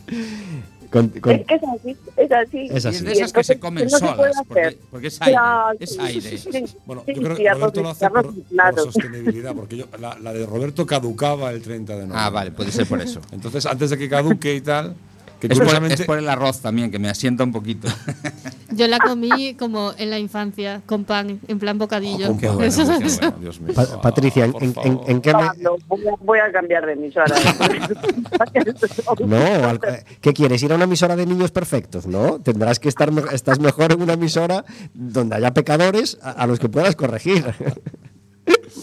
Con- 0.92 1.10
con- 1.10 1.34
Es 1.34 1.46
que 1.46 1.56
es 1.56 1.62
así, 1.64 1.98
es 2.16 2.32
así. 2.32 2.68
Es 2.72 2.86
Y 2.86 2.88
así. 2.88 2.98
es 2.98 3.04
de 3.04 3.12
esas 3.12 3.34
que 3.34 3.44
se 3.44 3.54
entonces, 3.54 3.60
comen 3.60 3.84
no 3.84 3.90
se 3.90 4.00
solas, 4.00 4.36
porque, 4.48 4.62
hacer. 4.62 4.78
porque 4.90 5.08
es 5.08 5.22
aire. 5.22 5.34
Claro, 5.34 5.78
Es 5.82 6.00
aire. 6.00 6.38
sí, 6.38 6.50
Bueno, 6.86 7.04
sí, 7.06 7.14
yo 7.14 7.22
creo 7.24 7.36
sí, 7.36 7.44
que 7.44 7.50
Roberto 7.54 7.82
lo 7.82 7.90
hace 7.90 8.10
por, 8.10 8.34
por 8.34 8.80
sostenibilidad, 8.84 9.54
porque 9.54 9.76
yo, 9.78 9.86
la, 10.00 10.18
la 10.18 10.32
de 10.32 10.46
Roberto 10.46 10.86
caducaba 10.86 11.52
el 11.52 11.62
30 11.62 11.92
de 11.92 11.98
noviembre. 12.00 12.18
Ah, 12.22 12.30
vale, 12.30 12.52
puede 12.52 12.72
ser 12.72 12.88
por 12.88 13.02
eso. 13.02 13.20
Entonces, 13.34 13.66
antes 13.66 13.90
de 13.90 13.98
que 13.98 14.08
caduque 14.08 14.56
y 14.56 14.62
tal, 14.62 14.96
que 15.40 15.48
Es 15.48 15.60
por, 15.60 15.92
es 15.92 16.02
por 16.04 16.18
el 16.18 16.28
arroz 16.30 16.62
también, 16.62 16.90
que 16.92 17.00
me 17.00 17.10
asienta 17.10 17.44
un 17.44 17.52
poquito. 17.52 17.88
Yo 18.72 18.88
la 18.88 19.00
comí 19.00 19.56
como 19.56 19.94
en 19.98 20.10
la 20.10 20.20
infancia, 20.20 20.82
con 20.86 21.04
pan, 21.06 21.40
en 21.48 21.58
plan 21.60 21.78
bocadillo. 21.78 22.32
Oh, 22.32 22.38
qué 22.38 22.48
bueno, 22.50 22.64
Eso- 22.68 22.84
qué 23.00 23.08
bueno, 23.08 23.38
Dios 23.40 23.60
mío. 23.62 23.74
Pa- 23.74 23.88
Ah, 23.94 24.02
Patricia, 24.02 24.46
¿en, 24.46 24.52
por 24.52 24.64
en- 24.64 24.74
favor. 24.74 25.04
en 25.08 25.22
qué 25.22 25.34
me- 25.34 25.40
Pablo, 25.46 25.78
voy 25.88 26.08
a, 26.08 26.12
voy 26.22 26.40
a 26.40 26.52
cambiar 26.52 26.86
de 26.86 26.94
emisora. 26.94 27.36
No, 29.26 29.38
al- 29.38 29.80
¿qué 30.22 30.34
quieres? 30.34 30.62
¿Ir 30.64 30.72
a 30.72 30.76
una 30.76 30.84
emisora 30.86 31.16
de 31.16 31.26
niños 31.26 31.52
perfectos? 31.52 32.06
No, 32.08 32.40
tendrás 32.42 32.80
que 32.80 32.90
estar, 32.90 33.12
me- 33.12 33.24
estás 33.32 33.60
mejor 33.60 33.92
en 33.94 34.02
una 34.02 34.14
emisora 34.14 34.66
donde 34.94 35.36
haya 35.36 35.54
pecadores 35.54 36.18
a, 36.22 36.32
a 36.32 36.48
los 36.48 36.60
que 36.60 36.70
puedas 36.70 36.96
corregir. 36.96 37.46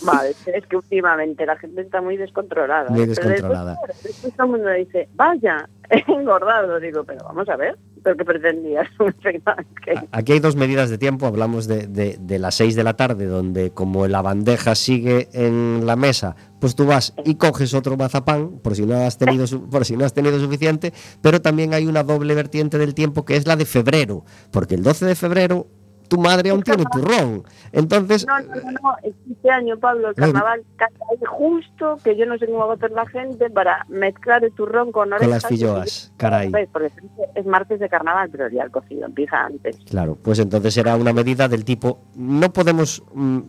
Vale, 0.05 0.35
es 0.47 0.67
que 0.67 0.77
últimamente 0.77 1.47
la 1.47 1.57
gente 1.57 1.81
está 1.83 2.01
muy 2.01 2.17
descontrolada. 2.17 2.91
Muy. 2.91 3.01
Pero 3.01 3.11
descontrolada. 3.15 3.79
Después, 3.87 4.03
después 4.13 4.35
todo 4.35 4.47
el 4.47 4.53
mundo 4.53 4.71
dice, 4.71 5.09
vaya, 5.15 5.69
he 5.91 6.03
engordado. 6.13 6.79
Digo, 6.81 7.05
pero 7.05 7.25
vamos 7.25 7.49
a 7.49 7.57
ver, 7.57 7.79
¿pero 8.03 8.17
qué 8.17 8.25
pretendías? 8.25 8.87
Que- 9.23 9.95
Aquí 10.13 10.33
hay 10.33 10.41
dos 10.41 10.57
medidas 10.57 10.91
de 10.91 10.99
tiempo. 10.99 11.27
Hablamos 11.27 11.67
de, 11.67 11.87
de- 11.87 12.17
de 12.21 12.39
las 12.39 12.55
6 12.57 12.75
de 12.75 12.85
la 12.85 12.95
tarde, 12.95 13.27
donde 13.27 13.71
como 13.71 14.07
la 14.07 14.21
bandeja 14.23 14.75
sigue 14.75 15.29
en 15.33 15.87
la 15.87 15.97
mesa, 15.97 16.37
pues 16.61 16.75
tú 16.75 16.87
vas 16.87 17.15
y 17.25 17.37
coges 17.37 17.73
otro 17.75 17.97
mazapán, 17.97 18.59
por 18.61 18.75
si 18.75 18.85
no 18.87 18.97
has 18.97 19.17
tenido, 19.19 19.45
por 19.71 19.85
si 19.85 19.97
no 19.97 20.05
has 20.05 20.13
tenido 20.15 20.39
suficiente. 20.41 20.93
Pero 21.23 21.41
también 21.41 21.73
hay 21.75 21.87
una 21.87 22.03
doble 22.03 22.35
vertiente 22.35 22.79
del 22.79 22.95
tiempo 22.95 23.25
que 23.25 23.37
es 23.37 23.47
la 23.47 23.57
de 23.57 23.65
febrero, 23.65 24.25
porque 24.51 24.75
el 24.75 24.83
12 24.83 25.07
de 25.07 25.15
febrero 25.15 25.67
tu 26.09 26.19
madre 26.19 26.51
aún 26.51 26.63
tiene 26.63 26.85
turrón. 26.93 27.45
Entonces, 27.73 28.27
No, 28.27 28.39
no, 28.41 28.55
no, 28.55 28.97
es 29.03 29.15
este 29.31 29.51
año, 29.51 29.79
Pablo, 29.79 30.11
el 30.11 30.15
carnaval 30.15 30.63
ahí 30.79 31.19
justo 31.27 31.99
que 32.03 32.17
yo 32.17 32.27
no 32.27 32.39
sé 32.39 32.47
cómo 32.47 32.67
va 32.67 32.75
a 32.75 32.77
hacer 32.77 32.93
la 32.93 33.07
gente 33.07 33.51
para 33.51 33.85
mezclar 33.89 34.45
el 34.45 34.53
turrón 34.53 34.93
con 34.93 35.13
orejas. 35.13 35.29
las 35.29 35.47
filloas, 35.47 36.13
caray. 36.17 36.51
Porque 36.73 36.93
es 37.35 37.47
martes 37.47 37.81
de 37.81 37.89
carnaval, 37.89 38.29
pero 38.31 38.49
ya 38.49 38.63
el 38.63 38.71
cocido 38.71 39.07
empieza 39.07 39.45
antes. 39.45 39.77
Claro, 39.89 40.17
pues 40.23 40.39
entonces 40.39 40.77
era 40.77 40.97
una 40.97 41.13
medida 41.13 41.49
del 41.49 41.65
tipo, 41.65 42.01
no 42.15 42.53
podemos 42.53 43.03
mm, 43.13 43.41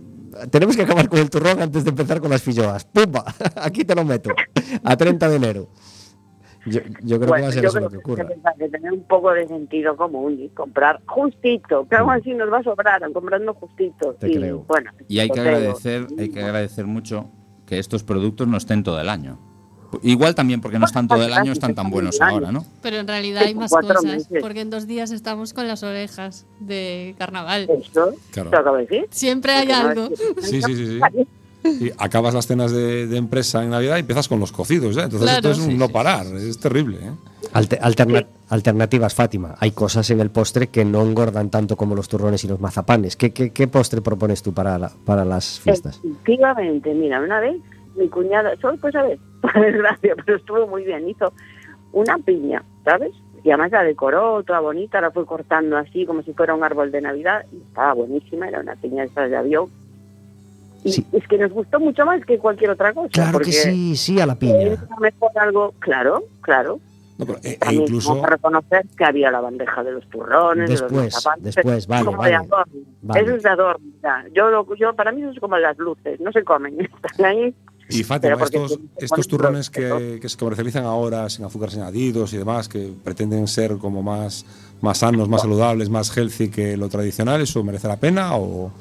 tenemos 0.50 0.76
que 0.76 0.84
acabar 0.84 1.08
con 1.08 1.20
el 1.20 1.30
turrón 1.30 1.62
antes 1.62 1.84
de 1.84 1.90
empezar 1.92 2.20
con 2.20 2.30
las 2.30 2.42
filloas. 2.42 2.86
¡Pumba! 2.86 3.24
Aquí 3.56 3.86
te 3.86 3.96
lo 3.96 4.04
meto. 4.04 4.32
A 4.84 4.98
30 4.98 5.30
de 5.30 5.36
enero. 5.36 5.70
Yo, 6.66 6.80
yo 7.04 7.20
creo 7.20 7.20
que 7.20 7.26
va 7.26 7.28
Bueno, 7.28 7.48
a 7.48 7.52
ser 7.52 7.64
yo 7.64 7.70
eso 7.70 7.78
creo 7.78 7.84
lo 7.84 7.90
que 7.90 7.96
que 7.98 8.00
ocurra. 8.04 8.24
que 8.28 8.34
pensar 8.34 8.56
que 8.58 8.70
tener 8.70 8.92
un 8.94 9.04
poco 9.04 9.32
de 9.32 9.48
sentido 9.48 9.96
común 9.96 10.40
y 10.40 10.50
comprar 10.50 11.00
justito, 11.06 11.88
que 11.88 11.96
aún 11.96 12.10
así 12.12 12.34
nos 12.34 12.52
va 12.52 12.60
a 12.60 12.64
sobrar, 12.64 13.02
comprando 13.14 13.54
justito. 13.54 14.14
Te 14.20 14.30
y 14.32 14.36
creo. 14.38 14.66
bueno, 14.68 14.92
Y 15.08 15.20
hay 15.20 15.30
que 15.30 15.40
agradecer, 15.40 16.08
hay 16.18 16.30
que 16.30 16.42
agradecer 16.44 16.86
mucho 16.86 17.30
que 17.68 17.78
estos 17.80 18.04
productos 18.04 18.48
no 18.48 18.58
estén 18.58 18.84
todo 18.84 19.00
el 19.00 19.10
año. 19.10 19.40
Igual 20.02 20.36
también 20.36 20.60
porque 20.60 20.78
no 20.78 20.86
están 20.86 21.08
todo 21.08 21.24
el 21.24 21.32
año, 21.32 21.52
están 21.54 21.74
tan 21.74 21.90
buenos 21.90 22.20
ahora, 22.20 22.52
¿no? 22.52 22.66
Pero 22.82 22.98
en 22.98 23.08
realidad 23.08 23.44
hay 23.44 23.56
más 23.56 23.72
cosas, 23.72 24.04
meses. 24.04 24.28
porque 24.42 24.60
en 24.62 24.70
dos 24.70 24.88
días 24.88 25.12
estamos 25.12 25.54
con 25.54 25.68
las 25.68 25.84
orejas 25.84 26.46
de 26.60 27.16
carnaval. 27.18 27.70
Eso, 27.70 28.14
Claro. 28.32 28.50
te 28.50 28.56
acabo 28.58 28.76
de 28.78 28.82
decir. 28.88 29.08
Siempre 29.12 29.54
hay 29.54 29.72
algo. 29.72 30.10
Sí, 30.42 30.62
sí, 30.62 30.76
sí, 30.76 30.86
sí. 30.88 31.00
Y 31.66 31.92
acabas 31.98 32.34
las 32.34 32.48
cenas 32.48 32.72
de, 32.72 33.08
de 33.08 33.18
empresa 33.18 33.64
en 33.64 33.72
Navidad 33.72 33.98
y 33.98 34.02
empiezas 34.02 34.28
con 34.28 34.40
los 34.40 34.52
cocidos, 34.52 34.96
¿eh? 34.98 35.02
Entonces 35.04 35.30
Claro. 35.30 35.50
esto 35.50 35.52
es 35.52 35.58
un 35.60 35.72
Sí, 35.74 35.78
no 35.78 35.88
sí, 35.88 35.94
parar, 35.94 36.26
es 36.28 36.58
terrible, 36.60 36.98
¿eh? 37.02 37.12
Alte- 37.54 37.80
alterna- 37.82 38.26
Alternativas, 38.50 39.14
Fátima. 39.16 39.56
Hay 39.60 39.72
cosas 39.72 40.10
en 40.12 40.20
el 40.20 40.30
postre 40.30 40.68
que 40.68 40.86
no 40.86 41.02
engordan 41.02 41.50
tanto 41.50 41.76
como 41.76 41.96
los 41.96 42.08
turrones 42.08 42.44
y 42.44 42.48
los 42.48 42.60
mazapanes. 42.60 43.16
¿Qué, 43.16 43.32
qué, 43.32 43.50
qué 43.52 43.68
postre 43.68 44.02
propones 44.02 44.44
tú 44.44 44.54
para, 44.54 44.78
la- 44.78 44.92
para 45.06 45.26
las 45.26 45.60
fiestas? 45.60 46.00
Efectivamente, 46.04 46.94
mira, 46.94 47.20
una 47.22 47.40
vez 47.40 47.58
mi 47.96 48.08
cuñada, 48.10 48.52
solo 48.62 48.78
pues 48.80 48.94
a 48.96 49.04
ver, 49.04 49.18
por 49.42 49.54
desgracia, 49.60 50.16
pero 50.26 50.38
estuvo 50.38 50.68
muy 50.68 50.84
bien, 50.84 51.10
hizo 51.10 51.32
una 51.94 52.18
piña, 52.20 52.64
¿sabes? 52.84 53.12
Y 53.44 53.50
además 53.52 53.72
la 53.72 53.84
decoró 53.84 54.44
toda 54.44 54.60
bonita, 54.60 55.00
la 55.02 55.12
fue 55.12 55.26
cortando 55.26 55.78
así 55.78 56.06
como 56.06 56.24
si 56.24 56.34
fuera 56.34 56.54
un 56.56 56.64
árbol 56.64 56.92
de 56.92 57.00
Navidad 57.02 57.46
y 57.54 57.58
estaba 57.58 57.94
buenísima, 57.94 58.48
era 58.48 58.60
una 58.60 58.76
piña 58.76 59.04
de 59.04 59.08
estas 59.10 59.30
de 59.30 59.38
avión. 59.38 59.70
Y 60.86 60.92
Sí. 60.94 61.06
es 61.12 61.28
que 61.28 61.38
nos 61.38 61.52
gustó 61.52 61.80
mucho 61.80 62.06
más 62.06 62.24
que 62.26 62.38
cualquier 62.38 62.70
otra 62.70 62.94
cosa. 62.94 63.10
Claro 63.12 63.40
que 63.40 63.52
sí, 63.52 63.96
sí 63.98 64.20
a 64.22 64.26
la 64.26 64.34
es 64.34 64.40
piña. 64.40 64.88
mejor 65.02 65.32
algo, 65.36 65.74
claro, 65.80 66.24
claro. 66.42 66.80
No, 67.18 67.26
pero, 67.26 67.40
eh, 67.40 67.54
e 67.54 67.58
También 67.58 67.82
incluso, 67.84 68.10
vamos 68.10 68.26
a 68.26 68.30
reconocer 68.30 68.86
que 68.98 69.04
había 69.06 69.32
la 69.32 69.40
bandeja 69.42 69.84
de 69.84 69.94
los 69.94 70.08
turrones, 70.10 70.70
de 70.70 70.74
Después, 70.76 70.92
los 70.92 71.14
mazapanes, 71.16 71.56
después, 71.56 71.88
vale, 71.88 72.06
como 72.06 72.18
vale. 72.18 72.30
de 72.30 72.36
adorno. 72.36 72.74
Vale. 73.02 73.22
Eso 73.22 73.36
es 73.36 73.44
de 73.44 73.50
adorno. 73.50 73.86
ya. 74.04 74.26
Yo, 74.34 74.50
lo- 74.52 74.76
yo, 74.76 74.94
para 74.96 75.12
mí 75.12 75.22
eso 75.22 75.32
es 75.32 75.40
como 75.40 75.58
las 75.58 75.78
luces, 75.78 76.20
no 76.20 76.32
se 76.32 76.44
comen, 76.44 76.78
están 77.04 77.26
ahí. 77.26 77.56
y 77.90 78.04
Fátima, 78.04 78.36
estos, 78.36 78.80
estos 78.98 79.28
turrones 79.28 79.70
que, 79.70 80.20
que 80.22 80.28
se 80.30 80.38
comercializan 80.38 80.84
ahora 80.86 81.30
sin 81.30 81.46
azúcares 81.46 81.76
añadidos 81.78 82.34
y 82.34 82.38
demás, 82.38 82.68
que 82.70 82.92
pretenden 83.04 83.48
ser 83.48 83.78
como 83.78 84.04
más, 84.04 84.46
más 84.82 84.98
sanos, 85.00 85.30
más 85.30 85.42
saludables, 85.42 85.90
más 85.90 86.16
healthy 86.16 86.50
que 86.50 86.76
lo 86.78 86.90
tradicional, 86.90 87.40
¿eso 87.42 87.64
merece 87.64 87.88
la 87.88 87.98
pena 87.98 88.36
o, 88.36 88.72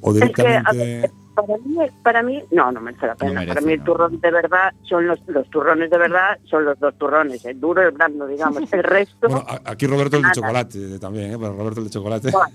o 0.00 0.14
Es 0.16 0.30
que, 0.32 1.10
para 1.34 1.56
mí, 1.64 1.76
para 2.02 2.22
mí, 2.22 2.42
no, 2.50 2.72
no 2.72 2.80
merece 2.80 3.06
la 3.06 3.14
pena. 3.14 3.32
merece, 3.40 3.48
para 3.54 3.60
mí 3.66 3.72
el 3.74 3.78
no. 3.78 3.84
turrón 3.84 4.20
de 4.20 4.30
verdad 4.30 4.72
son 4.82 5.06
los, 5.06 5.20
los 5.28 5.48
turrones 5.50 5.88
de 5.90 5.98
verdad, 5.98 6.38
son 6.44 6.64
los 6.64 6.78
dos 6.80 6.96
turrones, 6.98 7.44
el 7.44 7.60
duro 7.60 7.82
y 7.82 7.86
el 7.86 7.90
blando, 7.92 8.26
digamos. 8.26 8.72
El 8.72 8.82
resto, 8.82 9.28
Bueno, 9.28 9.44
a- 9.46 9.60
aquí 9.70 9.86
Roberto 9.86 10.16
el 10.16 10.24
de 10.24 10.32
chocolate 10.32 10.98
también, 10.98 11.32
¿eh? 11.34 11.36
Pero 11.38 11.52
Roberto 11.56 11.78
el 11.80 11.86
de 11.86 11.90
chocolate... 11.92 12.30
bueno, 12.32 12.54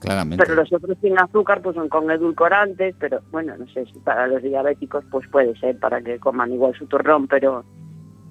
Claramente. 0.00 0.44
pero 0.44 0.56
los 0.56 0.70
otros 0.72 0.98
sin 1.00 1.18
azúcar 1.18 1.62
pues 1.62 1.76
son 1.76 1.88
con 1.88 2.10
edulcorantes, 2.10 2.94
pero 2.98 3.20
bueno, 3.30 3.56
no 3.56 3.66
sé 3.68 3.86
si 3.86 3.98
para 4.00 4.26
los 4.26 4.42
diabéticos 4.42 5.02
pues 5.10 5.26
puede 5.28 5.56
ser 5.58 5.78
para 5.78 6.02
que 6.02 6.18
coman 6.18 6.52
igual 6.52 6.74
su 6.74 6.84
turrón, 6.86 7.26
pero 7.26 7.64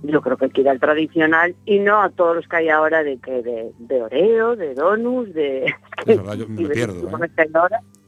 yo 0.03 0.21
creo 0.21 0.37
que 0.37 0.45
hay 0.45 0.51
que 0.51 0.61
ir 0.61 0.69
al 0.69 0.79
tradicional 0.79 1.55
y 1.65 1.79
no 1.79 2.01
a 2.01 2.09
todos 2.11 2.35
los 2.35 2.47
que 2.47 2.57
hay 2.57 2.69
ahora 2.69 3.01
de 3.03 3.17
que 3.17 3.41
de, 3.41 3.71
de 3.79 4.01
Oreo, 4.03 4.55
de 4.55 4.75
donuts, 4.75 5.33
de... 5.33 5.65
Es 6.05 6.17
verdad, 6.17 6.33
yo 6.35 6.47
me 6.47 6.67
pierdo, 6.69 7.07
¿eh? 7.07 7.11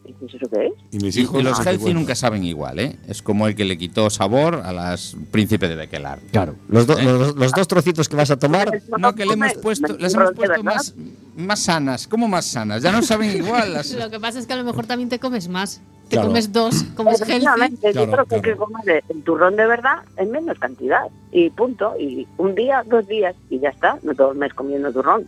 ¿Y 0.08 0.13
dices, 0.13 0.41
¿Eso 0.41 0.50
qué 0.52 0.68
es? 0.68 0.74
Y 0.91 0.98
mis 1.04 1.18
hijos... 1.18 1.39
y 1.39 1.44
los 1.44 1.60
healthy 1.65 1.82
cuánto. 1.84 2.00
nunca 2.00 2.15
saben 2.15 2.44
igual, 2.44 2.80
¿eh? 2.80 2.96
Es 3.08 3.22
como 3.22 3.48
el 3.48 3.56
que 3.56 3.65
le 3.65 3.78
quitó 3.78 4.10
sabor 4.10 4.62
a 4.63 4.72
las 4.72 5.15
Príncipe 5.32 5.68
de 5.68 5.76
Bequelar. 5.76 6.20
Claro, 6.32 6.56
los, 6.70 6.86
do- 6.88 6.98
¿Eh? 6.98 7.04
los, 7.04 7.36
los 7.36 7.52
dos 7.52 7.68
trocitos 7.68 8.08
que 8.08 8.15
vas 8.15 8.32
a 8.32 8.38
tomar, 8.38 8.72
No, 8.98 9.13
que 9.15 9.26
le 9.26 9.34
hemos 9.34 9.54
puesto, 9.56 9.98
les 9.98 10.13
hemos 10.13 10.32
puesto 10.34 10.63
más, 10.63 10.94
más 11.36 11.60
sanas. 11.60 12.08
¿Cómo 12.08 12.28
más 12.28 12.46
sanas? 12.46 12.82
Ya 12.84 12.91
no 12.91 13.02
saben 13.02 13.36
igual. 13.36 13.74
las- 13.74 13.91
Lo 13.94 14.10
que 14.10 14.20
pasa 14.20 14.39
es 14.39 14.46
que 14.48 14.54
a 14.54 14.58
lo 14.58 14.63
mejor 14.63 14.86
también 14.86 15.10
te 15.10 15.20
comes 15.20 15.48
más. 15.48 15.82
Te 16.10 16.18
Claro. 16.18 16.28
comes 16.28 16.54
dos, 16.54 16.84
como 16.96 17.10
es 17.12 17.22
healthy. 17.22 17.46
Claro, 17.46 17.65
yo 17.68 17.78
creo 18.12 18.26
que 18.26 18.36
hay 18.36 18.41
claro. 18.41 18.41
que 18.44 18.56
comer 18.56 19.04
el 19.10 19.24
turrón 19.24 19.56
de 19.56 19.65
verdad 19.65 20.04
en 20.18 20.30
menos 20.32 20.60
cantidad. 20.60 21.02
Y 21.32 21.50
punto. 21.50 21.94
Y 22.00 22.28
un 22.38 22.54
día, 22.54 22.84
dos 22.86 23.08
días, 23.08 23.36
y 23.50 23.60
ya 23.60 23.70
está. 23.70 23.98
No 24.04 24.13
todo 24.13 24.32
el 24.34 24.38
mes 24.38 24.54
comiendo 24.54 24.91
turrón. 24.94 25.28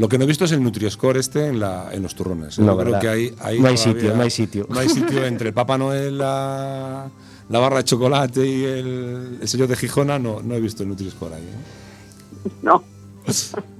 Lo 0.00 0.08
que 0.08 0.16
no 0.16 0.24
he 0.24 0.26
visto 0.26 0.46
es 0.46 0.52
el 0.52 0.60
Nutri-Score 0.62 1.18
este 1.18 1.48
en, 1.48 1.60
la, 1.60 1.90
en 1.92 2.02
los 2.02 2.14
turrones. 2.14 2.58
¿eh? 2.58 2.62
No, 2.62 2.74
creo 2.78 2.98
que 2.98 3.06
hay, 3.08 3.34
hay 3.38 3.60
No 3.60 3.68
hay 3.68 3.74
todavía- 3.74 3.76
sitio, 4.00 4.16
no 4.16 4.22
hay 4.22 4.30
sitio. 4.30 4.66
No 4.70 4.78
hay 4.80 4.88
sitio 4.88 5.24
entre 5.26 5.48
el 5.48 5.54
Papá 5.54 5.76
Noel, 5.76 6.16
la, 6.16 7.10
la 7.50 7.58
barra 7.58 7.76
de 7.76 7.84
chocolate 7.84 8.46
y 8.46 8.64
el, 8.64 9.38
el 9.42 9.46
sello 9.48 9.66
de 9.66 9.76
Gijona. 9.76 10.18
No, 10.18 10.40
no 10.42 10.54
he 10.54 10.60
visto 10.60 10.82
el 10.84 10.88
Nutri-Score 10.88 11.34
ahí. 11.34 11.42
¿eh? 11.42 12.50
No. 12.62 12.82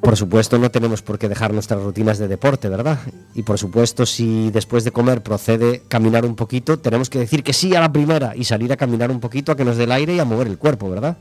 por 0.03 0.19
supuesto 0.19 0.59
no 0.59 0.71
tenemos 0.71 1.01
por 1.01 1.19
qué 1.19 1.27
dejar 1.27 1.55
nuestras 1.55 1.83
rutinas 1.83 2.19
de 2.19 2.29
deporte, 2.29 2.69
¿verdad? 2.69 2.99
Y 3.35 3.43
por 3.43 3.59
supuesto 3.59 4.05
si 4.05 4.51
después 4.51 4.85
de 4.85 4.93
comer 4.93 5.23
procede 5.23 5.83
caminar 5.89 6.27
un 6.27 6.37
poquito, 6.37 6.79
tenemos 6.79 7.09
que 7.09 7.19
decir 7.21 7.43
que 7.43 7.55
sí 7.55 7.75
a 7.75 7.81
la 7.81 7.91
primera 7.91 8.37
y 8.37 8.45
salir 8.45 8.71
a 8.73 8.77
caminar 8.77 9.11
un 9.11 9.19
poquito 9.21 9.53
a 9.53 9.57
que 9.57 9.65
nos 9.65 9.79
dé 9.79 9.85
el 9.85 9.93
aire 9.93 10.15
y 10.17 10.19
a 10.19 10.27
mover 10.27 10.47
el 10.49 10.59
cuerpo, 10.59 10.91
¿verdad? 10.91 11.17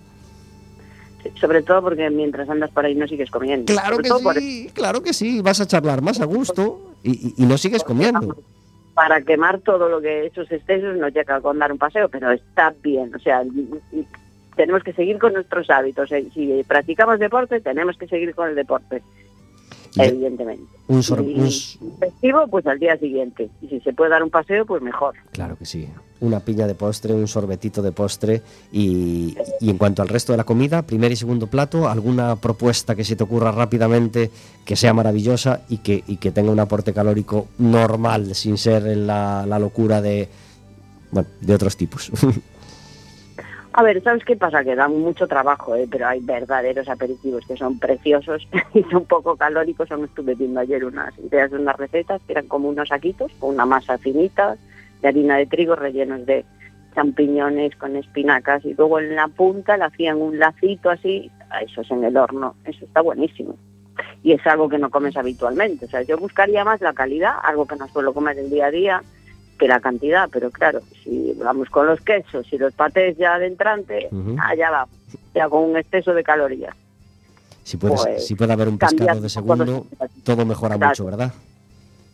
Sobre 1.39 1.62
todo 1.63 1.82
porque 1.82 2.10
mientras 2.10 2.49
andas 2.49 2.69
por 2.71 2.86
ahí 2.86 2.95
no 2.95 3.08
sigues 3.08 3.29
comiendo. 3.29 3.65
Claro 3.65 3.97
Sobre 3.97 4.03
que 4.10 4.23
por- 4.23 4.36
sí, 4.39 4.69
claro 4.73 5.01
que 5.03 5.13
sí, 5.13 5.41
vas 5.41 5.60
a 5.62 5.67
charlar 5.67 6.01
más 6.01 6.19
a 6.21 6.25
gusto 6.25 6.93
y, 7.03 7.12
y- 7.12 7.34
y 7.38 7.45
no 7.45 7.58
sigues 7.58 7.84
comiendo. 7.84 8.36
Para 8.93 9.21
quemar 9.21 9.60
todo 9.62 9.88
lo 9.89 10.01
que 10.01 10.25
esos 10.27 10.51
excesos 10.51 10.97
nos 10.97 11.13
llega 11.13 11.39
con 11.41 11.58
dar 11.60 11.71
un 11.71 11.77
paseo, 11.77 12.10
pero 12.10 12.32
está 12.32 12.73
bien. 12.84 13.13
O 13.15 13.19
sea, 13.19 13.43
tenemos 14.55 14.84
que 14.84 14.93
seguir 14.93 15.17
con 15.19 15.34
nuestros 15.34 15.69
hábitos. 15.69 16.12
eh. 16.12 16.25
Si 16.34 16.63
practicamos 16.67 17.19
deporte, 17.19 17.62
tenemos 17.62 17.97
que 17.97 18.08
seguir 18.08 18.36
con 18.36 18.49
el 18.49 18.55
deporte. 18.55 19.01
Evidentemente. 20.07 20.63
Un 20.88 21.03
sor- 21.03 21.21
Y 21.23 21.39
un 21.39 21.97
festivo, 21.99 22.47
pues 22.47 22.65
al 22.67 22.79
día 22.79 22.97
siguiente. 22.97 23.49
Y 23.62 23.67
si 23.67 23.79
se 23.81 23.93
puede 23.93 24.09
dar 24.12 24.23
un 24.23 24.29
paseo, 24.29 24.65
pues 24.65 24.81
mejor. 24.81 25.15
Claro 25.31 25.55
que 25.57 25.65
sí. 25.65 25.88
Una 26.21 26.39
piña 26.41 26.67
de 26.67 26.75
postre, 26.75 27.13
un 27.13 27.27
sorbetito 27.27 27.81
de 27.81 27.91
postre 27.93 28.41
y, 28.73 29.38
y 29.62 29.69
en 29.69 29.77
cuanto 29.77 30.01
al 30.01 30.09
resto 30.09 30.33
de 30.33 30.38
la 30.38 30.43
comida, 30.43 30.81
primer 30.81 31.12
y 31.12 31.15
segundo 31.15 31.47
plato, 31.47 31.88
alguna 31.88 32.35
propuesta 32.35 32.93
que 32.95 33.05
se 33.05 33.15
te 33.15 33.23
ocurra 33.23 33.51
rápidamente 33.51 34.29
que 34.65 34.75
sea 34.75 34.93
maravillosa 34.93 35.62
y 35.69 35.77
que, 35.77 36.03
y 36.07 36.17
que 36.17 36.31
tenga 36.31 36.51
un 36.51 36.59
aporte 36.59 36.91
calórico 36.93 37.47
normal, 37.57 38.35
sin 38.35 38.57
ser 38.57 38.83
la, 38.97 39.45
la 39.47 39.59
locura 39.59 40.01
de, 40.01 40.27
bueno, 41.12 41.29
de 41.39 41.53
otros 41.53 41.77
tipos. 41.77 42.12
A 43.79 43.81
ver, 43.81 44.03
¿sabes 44.03 44.25
qué 44.25 44.35
pasa? 44.35 44.61
Que 44.61 44.75
dan 44.75 44.99
mucho 44.99 45.25
trabajo, 45.25 45.73
¿eh? 45.73 45.87
pero 45.89 46.05
hay 46.05 46.19
verdaderos 46.19 46.89
aperitivos 46.89 47.45
que 47.47 47.55
son 47.55 47.79
preciosos 47.79 48.45
y 48.73 48.83
son 48.83 49.05
poco 49.05 49.37
calóricos. 49.37 49.89
Aún 49.89 50.03
estuve 50.03 50.35
viendo 50.35 50.59
ayer 50.59 50.83
unas 50.83 51.17
ideas 51.17 51.49
de 51.49 51.59
unas 51.59 51.77
recetas 51.77 52.21
que 52.27 52.33
eran 52.33 52.49
como 52.49 52.67
unos 52.67 52.89
saquitos 52.89 53.31
con 53.39 53.53
una 53.53 53.65
masa 53.65 53.97
finita 53.97 54.57
de 55.01 55.07
harina 55.07 55.37
de 55.37 55.45
trigo 55.45 55.77
rellenos 55.77 56.25
de 56.25 56.43
champiñones 56.93 57.73
con 57.77 57.95
espinacas 57.95 58.65
y 58.65 58.73
luego 58.73 58.99
en 58.99 59.15
la 59.15 59.29
punta 59.29 59.77
le 59.77 59.85
hacían 59.85 60.21
un 60.21 60.37
lacito 60.37 60.89
así, 60.89 61.31
a 61.49 61.61
eso 61.61 61.79
es 61.79 61.89
en 61.89 62.03
el 62.03 62.17
horno, 62.17 62.55
eso 62.65 62.83
está 62.83 62.99
buenísimo. 62.99 63.55
Y 64.23 64.33
es 64.33 64.45
algo 64.45 64.67
que 64.67 64.77
no 64.77 64.89
comes 64.89 65.15
habitualmente. 65.15 65.85
O 65.85 65.87
sea, 65.87 66.01
yo 66.01 66.17
buscaría 66.17 66.65
más 66.65 66.81
la 66.81 66.91
calidad, 66.91 67.35
algo 67.43 67.65
que 67.65 67.77
no 67.77 67.87
suelo 67.87 68.13
comer 68.13 68.39
el 68.39 68.49
día 68.49 68.65
a 68.65 68.71
día, 68.71 69.03
que 69.59 69.67
la 69.67 69.79
cantidad, 69.79 70.27
pero 70.31 70.49
claro, 70.49 70.79
si 71.03 71.33
vamos 71.37 71.69
con 71.69 71.85
los 71.85 71.99
quesos 72.01 72.47
y 72.51 72.57
los 72.57 72.73
patés 72.73 73.17
ya 73.17 73.37
de 73.37 73.47
entrante, 73.47 74.10
allá 74.41 74.71
va, 74.71 74.87
ya 75.35 75.47
con 75.49 75.65
un 75.65 75.77
exceso 75.77 76.13
de 76.13 76.23
calorías. 76.23 76.73
si, 77.63 77.77
puedes, 77.77 78.01
Pues, 78.01 78.25
si 78.25 78.33
puede 78.33 78.53
haber 78.53 78.67
un 78.67 78.79
pescado 78.79 79.21
de 79.21 79.29
segundo, 79.29 79.63
los- 79.65 79.83
todo 80.23 80.43
mejora 80.43 80.75
Claro. 80.75 80.89
mucho, 80.89 81.05
¿verdad? 81.05 81.31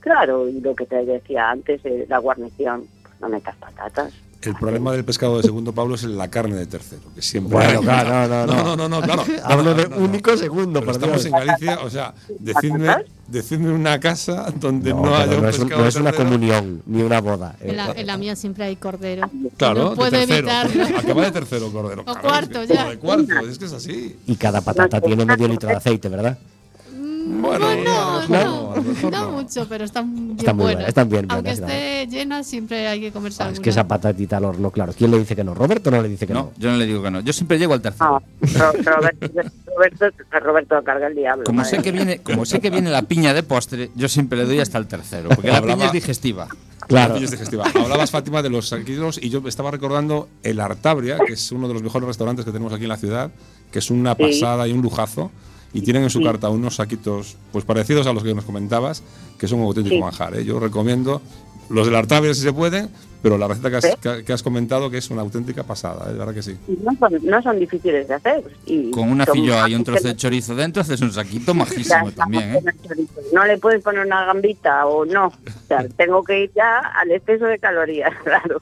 Claro, 0.01 0.49
y 0.49 0.59
lo 0.59 0.75
que 0.75 0.85
te 0.85 1.05
decía 1.05 1.49
antes, 1.49 1.79
eh, 1.85 2.05
la 2.09 2.17
guarnición, 2.17 2.85
pues 3.03 3.13
no 3.21 3.29
metas 3.29 3.55
patatas. 3.55 4.13
El 4.45 4.55
problema 4.55 4.91
del 4.91 5.03
pescado 5.05 5.37
de 5.37 5.43
segundo, 5.43 5.71
Pablo, 5.73 5.95
es 5.95 6.03
la 6.03 6.27
carne 6.29 6.55
de 6.55 6.65
tercero, 6.65 7.01
que 7.15 7.21
siempre. 7.21 7.53
Bueno, 7.55 7.79
hay. 7.79 7.85
claro, 7.85 8.45
no, 8.45 8.53
no, 8.55 8.63
no, 8.63 8.75
no. 8.75 8.75
no, 8.75 8.89
no, 8.89 9.01
claro. 9.01 9.23
Hablo 9.43 9.73
de 9.73 9.83
No, 9.83 9.89
no, 9.89 9.95
no. 9.97 10.05
único 10.05 10.37
segundo, 10.37 10.79
Pero 10.81 10.91
estamos 10.91 11.25
en 11.25 11.31
Galicia, 11.31 11.79
o 11.83 11.89
sea, 11.89 12.13
decidme, 12.39 12.89
decidme 13.27 13.71
una 13.73 13.99
casa 13.99 14.51
donde 14.59 14.91
no, 14.93 15.01
No, 15.05 15.15
haya 15.15 15.35
un 15.35 15.41
no 15.43 15.49
es, 15.49 15.57
un- 15.59 15.63
pescado 15.63 15.77
no 15.79 15.83
de 15.83 15.89
es 15.89 15.95
una 15.95 16.13
comunión 16.13 16.81
ni 16.85 17.01
una 17.01 17.21
boda. 17.21 17.55
En 17.59 17.77
la, 17.77 17.87
Eh, 17.91 17.93
en 18.01 18.07
la 18.07 18.17
mía 18.17 18.35
siempre 18.35 18.65
hay 18.65 18.75
cordero. 18.75 19.29
Claro, 19.57 19.83
no 19.89 19.95
puedo 19.95 20.15
evitarlo. 20.17 20.83
Acaba 20.97 21.23
de 21.25 21.31
tercero, 21.31 21.71
Cordero. 21.71 22.03
O 22.05 22.15
cuarto, 22.19 22.63
ya. 22.63 22.85
o 22.87 22.89
de 22.91 22.97
cuarto, 22.97 23.39
es 23.49 23.57
que 23.57 23.65
es 23.65 23.73
así. 23.73 24.15
Y 24.27 24.35
cada 24.35 24.61
patata 24.61 25.01
tiene 25.01 25.25
medio 25.25 25.47
litro 25.47 25.69
de 25.69 25.75
aceite, 25.75 26.09
¿verdad? 26.09 26.37
Bueno, 27.27 27.65
Bueno, 28.27 28.71
a 28.73 28.74
lo 28.74 28.74
mejor 28.85 29.11
no, 29.11 29.25
no 29.25 29.31
mucho, 29.31 29.67
pero 29.67 29.83
están 29.85 30.13
bien 30.15 30.37
Están 30.39 30.55
muy 30.55 30.63
buenas. 30.63 30.75
buenas, 30.77 30.89
están 30.89 31.09
bien 31.09 31.25
Aunque 31.29 31.51
buenas, 31.55 31.69
esté 31.71 32.07
llena, 32.07 32.43
siempre 32.43 32.87
hay 32.87 33.01
que 33.01 33.11
comerse 33.11 33.43
Ah, 33.43 33.49
es 33.49 33.59
que 33.59 33.69
esa 33.69 33.87
patatita 33.87 34.37
al 34.37 34.45
horno, 34.45 34.71
claro. 34.71 34.93
¿Quién 34.97 35.11
le 35.11 35.19
dice 35.19 35.35
que 35.35 35.43
no? 35.43 35.53
¿Roberto 35.53 35.91
no 35.91 36.01
le 36.01 36.09
dice 36.09 36.25
que 36.27 36.33
no? 36.33 36.39
No, 36.43 36.51
yo 36.57 36.71
no 36.71 36.77
le 36.77 36.85
digo 36.85 37.01
que 37.03 37.11
no. 37.11 37.19
Yo 37.21 37.33
siempre 37.33 37.57
llego 37.59 37.73
al 37.73 37.81
tercero. 37.81 38.21
No, 38.41 38.47
Ro- 38.59 38.71
Roberto, 38.83 39.27
Roberto, 39.75 40.05
Roberto 40.41 40.83
carga 40.83 41.07
el 41.07 41.15
diablo. 41.15 41.43
Como 41.45 41.63
sé 41.65 41.81
que 41.81 41.91
viene, 41.91 42.19
como 42.19 42.45
sé 42.45 42.59
que 42.59 42.69
viene 42.69 42.89
la 42.89 43.01
piña 43.03 43.33
de 43.33 43.43
postre, 43.43 43.91
yo 43.95 44.07
siempre 44.07 44.37
le 44.39 44.45
doy 44.45 44.59
hasta 44.59 44.77
el 44.77 44.87
tercero, 44.87 45.29
porque 45.29 45.51
la 45.51 45.61
piña 45.61 45.85
es 45.87 45.91
digestiva. 45.91 46.47
Claro. 46.87 47.15
Hablabas, 47.75 48.11
Fátima, 48.11 48.41
de 48.43 48.49
los 48.49 48.69
saquitos 48.69 49.17
y 49.21 49.29
yo 49.29 49.41
estaba 49.47 49.71
recordando 49.71 50.29
el 50.43 50.59
Artabria, 50.59 51.17
que 51.25 51.33
es 51.33 51.51
uno 51.51 51.67
de 51.67 51.73
los 51.73 51.81
mejores 51.83 52.07
restaurantes 52.07 52.45
que 52.45 52.51
tenemos 52.51 52.71
aquí 52.73 52.83
en 52.83 52.89
la 52.89 52.97
ciudad, 52.97 53.31
que 53.71 53.79
es 53.79 53.89
una 53.89 54.13
Sí. 54.15 54.21
pasada 54.23 54.67
y 54.67 54.71
un 54.71 54.81
lujazo. 54.81 55.31
Y 55.75 55.81
tienen 55.81 56.03
en 56.03 56.09
su 56.09 56.19
Sí. 56.19 56.23
carta 56.23 56.49
unos 56.49 56.75
saquitos 56.75 57.35
pues 57.51 57.65
parecidos 57.65 58.07
a 58.07 58.13
los 58.13 58.23
que 58.23 58.33
nos 58.33 58.45
comentabas, 58.45 59.03
que 59.37 59.45
son 59.47 59.59
un 59.59 59.65
auténtico 59.65 59.95
Sí. 59.97 60.01
manjar. 60.01 60.33
¿eh? 60.35 60.45
Yo 60.45 60.57
recomiendo 60.59 61.21
los 61.69 61.85
del 61.85 61.95
Artabria 61.97 62.33
si 62.33 62.41
se 62.41 62.53
pueden, 62.53 62.89
pero 63.21 63.37
la 63.37 63.47
receta 63.47 63.69
que 64.23 64.31
has, 64.33 64.41
comentado 64.43 64.89
que 64.89 64.99
es 64.99 65.09
una 65.09 65.21
auténtica 65.21 65.63
pasada, 65.63 66.05
¿eh? 66.09 66.13
de 66.13 66.19
verdad 66.19 66.33
que 66.33 66.43
sí. 66.43 66.55
Y 66.67 66.77
No 66.81 66.91
son, 66.97 67.25
no 67.25 67.41
son 67.41 67.59
difíciles 67.59 68.07
de 68.07 68.13
hacer. 68.13 68.43
Y 68.67 68.89
Con 68.91 69.09
una 69.09 69.25
filloa 69.25 69.67
y 69.69 69.75
un 69.75 69.83
trozo 69.83 70.07
de 70.07 70.15
chorizo 70.15 70.55
dentro 70.55 70.81
haces 70.81 71.01
un 71.01 71.11
saquito 71.11 71.53
majísimo 71.53 72.09
también, 72.11 72.55
¿eh? 72.55 72.63
No 73.33 73.43
le 73.45 73.57
puedes 73.57 73.83
poner 73.83 74.05
una 74.05 74.25
gambita 74.25 74.85
o 74.85 75.03
no. 75.05 75.25
O 75.27 75.33
sea, 75.67 75.85
tengo 75.97 76.23
que 76.23 76.43
ir 76.45 76.51
ya 76.55 76.77
al 76.79 77.11
exceso 77.11 77.45
de 77.45 77.59
calorías, 77.59 78.13
claro. 78.23 78.61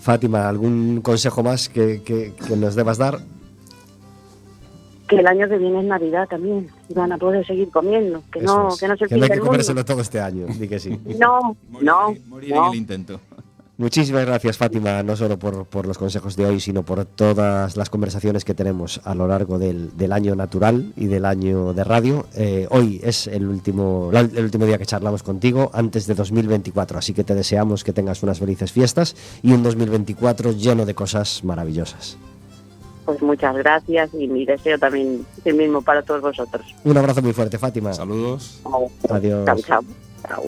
Fátima, 0.00 0.48
¿algún 0.48 1.00
consejo 1.02 1.42
más 1.42 1.68
que, 1.68 2.02
que- 2.02 2.34
que 2.46 2.56
nos 2.56 2.74
debas 2.74 2.98
dar? 2.98 3.18
Que 5.10 5.16
el 5.16 5.26
año 5.26 5.48
que 5.48 5.58
viene 5.58 5.80
es 5.80 5.84
Navidad 5.86 6.28
también. 6.28 6.68
Y 6.88 6.94
van 6.94 7.10
a 7.12 7.18
poder 7.18 7.44
seguir 7.46 7.68
comiendo. 7.70 8.22
Que 8.32 8.40
no, 8.40 8.68
es. 8.68 8.78
que 8.80 8.86
no 8.88 8.96
se 8.96 9.06
Que 9.06 9.16
no 9.16 9.24
hay 9.24 9.30
que 9.30 9.38
comérselo 9.40 9.84
todo 9.84 10.00
este 10.00 10.20
año, 10.20 10.46
di 10.46 10.68
que 10.68 10.78
sí. 10.78 10.98
No, 11.18 11.56
no, 11.82 12.14
Morir 12.28 12.54
no. 12.54 12.66
en 12.68 12.72
el 12.72 12.78
intento. 12.78 13.20
Muchísimas 13.76 14.26
gracias, 14.26 14.58
Fátima, 14.58 15.02
no 15.02 15.16
solo 15.16 15.38
por, 15.38 15.64
por 15.64 15.86
los 15.86 15.96
consejos 15.96 16.36
de 16.36 16.44
hoy, 16.44 16.60
sino 16.60 16.82
por 16.82 17.06
todas 17.06 17.78
las 17.78 17.88
conversaciones 17.88 18.44
que 18.44 18.52
tenemos 18.52 19.00
a 19.04 19.14
lo 19.14 19.26
largo 19.26 19.58
del, 19.58 19.96
del 19.96 20.12
año 20.12 20.36
natural 20.36 20.92
y 20.96 21.06
del 21.06 21.24
año 21.24 21.72
de 21.72 21.82
radio. 21.82 22.26
Eh, 22.36 22.66
hoy 22.70 23.00
es 23.02 23.26
el 23.26 23.48
último, 23.48 24.10
la- 24.12 24.20
el 24.20 24.44
último 24.44 24.66
día 24.66 24.76
que 24.76 24.84
charlamos 24.84 25.22
contigo 25.22 25.70
antes 25.72 26.06
de 26.06 26.14
2024, 26.14 26.98
así 26.98 27.14
que 27.14 27.24
te 27.24 27.34
deseamos 27.34 27.82
que 27.82 27.94
tengas 27.94 28.22
unas 28.22 28.38
felices 28.38 28.70
fiestas 28.70 29.16
y 29.42 29.52
un 29.52 29.62
2024 29.62 30.52
lleno 30.52 30.84
de 30.84 30.94
cosas 30.94 31.42
maravillosas. 31.42 32.18
Pues 33.04 33.22
muchas 33.22 33.56
gracias 33.56 34.10
y 34.14 34.28
mi 34.28 34.44
deseo 34.44 34.78
también 34.78 35.26
el 35.44 35.54
mismo 35.54 35.82
para 35.82 36.02
todos 36.02 36.20
vosotros. 36.20 36.64
Un 36.84 36.96
abrazo 36.96 37.22
muy 37.22 37.32
fuerte, 37.32 37.58
Fátima. 37.58 37.92
Saludos. 37.92 38.60
Adiós. 39.08 39.44
Chao, 39.46 39.58
chao. 39.58 39.84
Chao. 40.28 40.44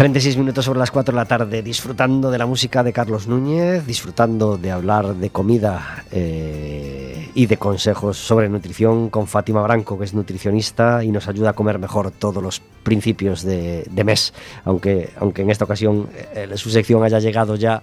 36 0.00 0.38
minutos 0.38 0.64
sobre 0.64 0.78
las 0.78 0.90
4 0.90 1.12
de 1.12 1.16
la 1.16 1.26
tarde, 1.26 1.60
disfrutando 1.60 2.30
de 2.30 2.38
la 2.38 2.46
música 2.46 2.82
de 2.82 2.90
Carlos 2.90 3.28
Núñez, 3.28 3.84
disfrutando 3.84 4.56
de 4.56 4.70
hablar 4.70 5.14
de 5.14 5.28
comida 5.28 6.06
eh, 6.10 7.28
y 7.34 7.44
de 7.44 7.58
consejos 7.58 8.16
sobre 8.16 8.48
nutrición 8.48 9.10
con 9.10 9.26
Fátima 9.26 9.60
Branco, 9.60 9.98
que 9.98 10.06
es 10.06 10.14
nutricionista 10.14 11.04
y 11.04 11.12
nos 11.12 11.28
ayuda 11.28 11.50
a 11.50 11.52
comer 11.52 11.78
mejor 11.78 12.12
todos 12.12 12.42
los 12.42 12.62
principios 12.82 13.42
de, 13.42 13.84
mes, 14.02 14.32
aunque, 14.64 15.10
aunque 15.18 15.42
en 15.42 15.50
esta 15.50 15.66
ocasión 15.66 16.08
eh, 16.34 16.48
su 16.54 16.70
sección 16.70 17.04
haya 17.04 17.18
llegado 17.18 17.56
ya, 17.56 17.82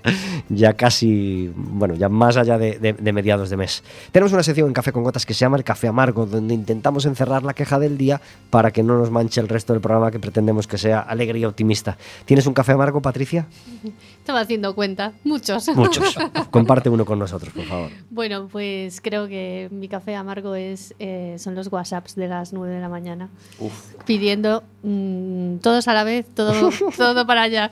ya 0.50 0.74
casi, 0.74 1.52
bueno, 1.56 1.94
ya 1.94 2.10
más 2.10 2.36
allá 2.36 2.58
de 2.58 3.14
mediados 3.14 3.52
de 3.52 3.58
mes. 3.58 3.84
Tenemos 4.12 4.34
una 4.34 4.42
sección 4.42 4.68
en 4.68 4.74
Café 4.74 4.92
con 4.92 5.04
Gotas 5.04 5.24
que 5.24 5.36
se 5.36 5.42
llama 5.42 5.58
El 5.58 5.64
Café 5.64 5.88
Amargo, 5.88 6.26
donde 6.26 6.56
intentamos 6.56 7.06
encerrar 7.06 7.44
la 7.44 7.54
queja 7.54 7.78
del 7.78 7.96
día 7.96 8.20
para 8.50 8.72
que 8.72 8.82
no 8.82 8.98
nos 8.98 9.12
manche 9.12 9.40
el 9.40 9.48
resto 9.48 9.74
del 9.74 9.84
programa 9.84 10.10
que 10.10 10.18
pretendemos 10.18 10.66
que 10.66 10.80
sea 10.80 11.02
alegre 11.02 11.38
y 11.38 11.46
optimista. 11.46 11.96
¿Tienes 12.26 12.46
un 12.46 12.54
café 12.54 12.74
amargo, 12.74 13.02
Patricia? 13.02 13.48
Estaba 14.20 14.42
haciendo 14.42 14.76
cuenta. 14.76 15.14
Muchos. 15.24 15.68
Muchos. 15.76 16.16
Comparte 16.52 16.90
uno 16.90 17.06
con 17.06 17.20
nosotros, 17.20 17.54
por 17.54 17.66
favor. 17.66 17.92
Bueno, 18.10 18.48
pues 18.52 19.02
creo 19.02 19.28
que 19.28 19.70
mi 19.72 19.88
café 19.88 20.16
amargo 20.16 20.56
es 20.56 20.94
eh, 21.00 21.36
son 21.40 21.56
los 21.56 21.72
WhatsApps 21.72 22.16
de 22.16 22.28
las 22.28 22.54
9 22.54 22.74
de 22.76 22.82
la 22.82 22.90
mañana. 22.90 23.30
Pidiendo 24.06 24.64
mm, 24.84 25.58
todos 25.58 25.88
a 25.88 25.94
la 25.94 26.04
vez, 26.04 26.26
todo, 26.34 26.70
todo 26.98 27.26
para 27.26 27.44
allá. 27.44 27.70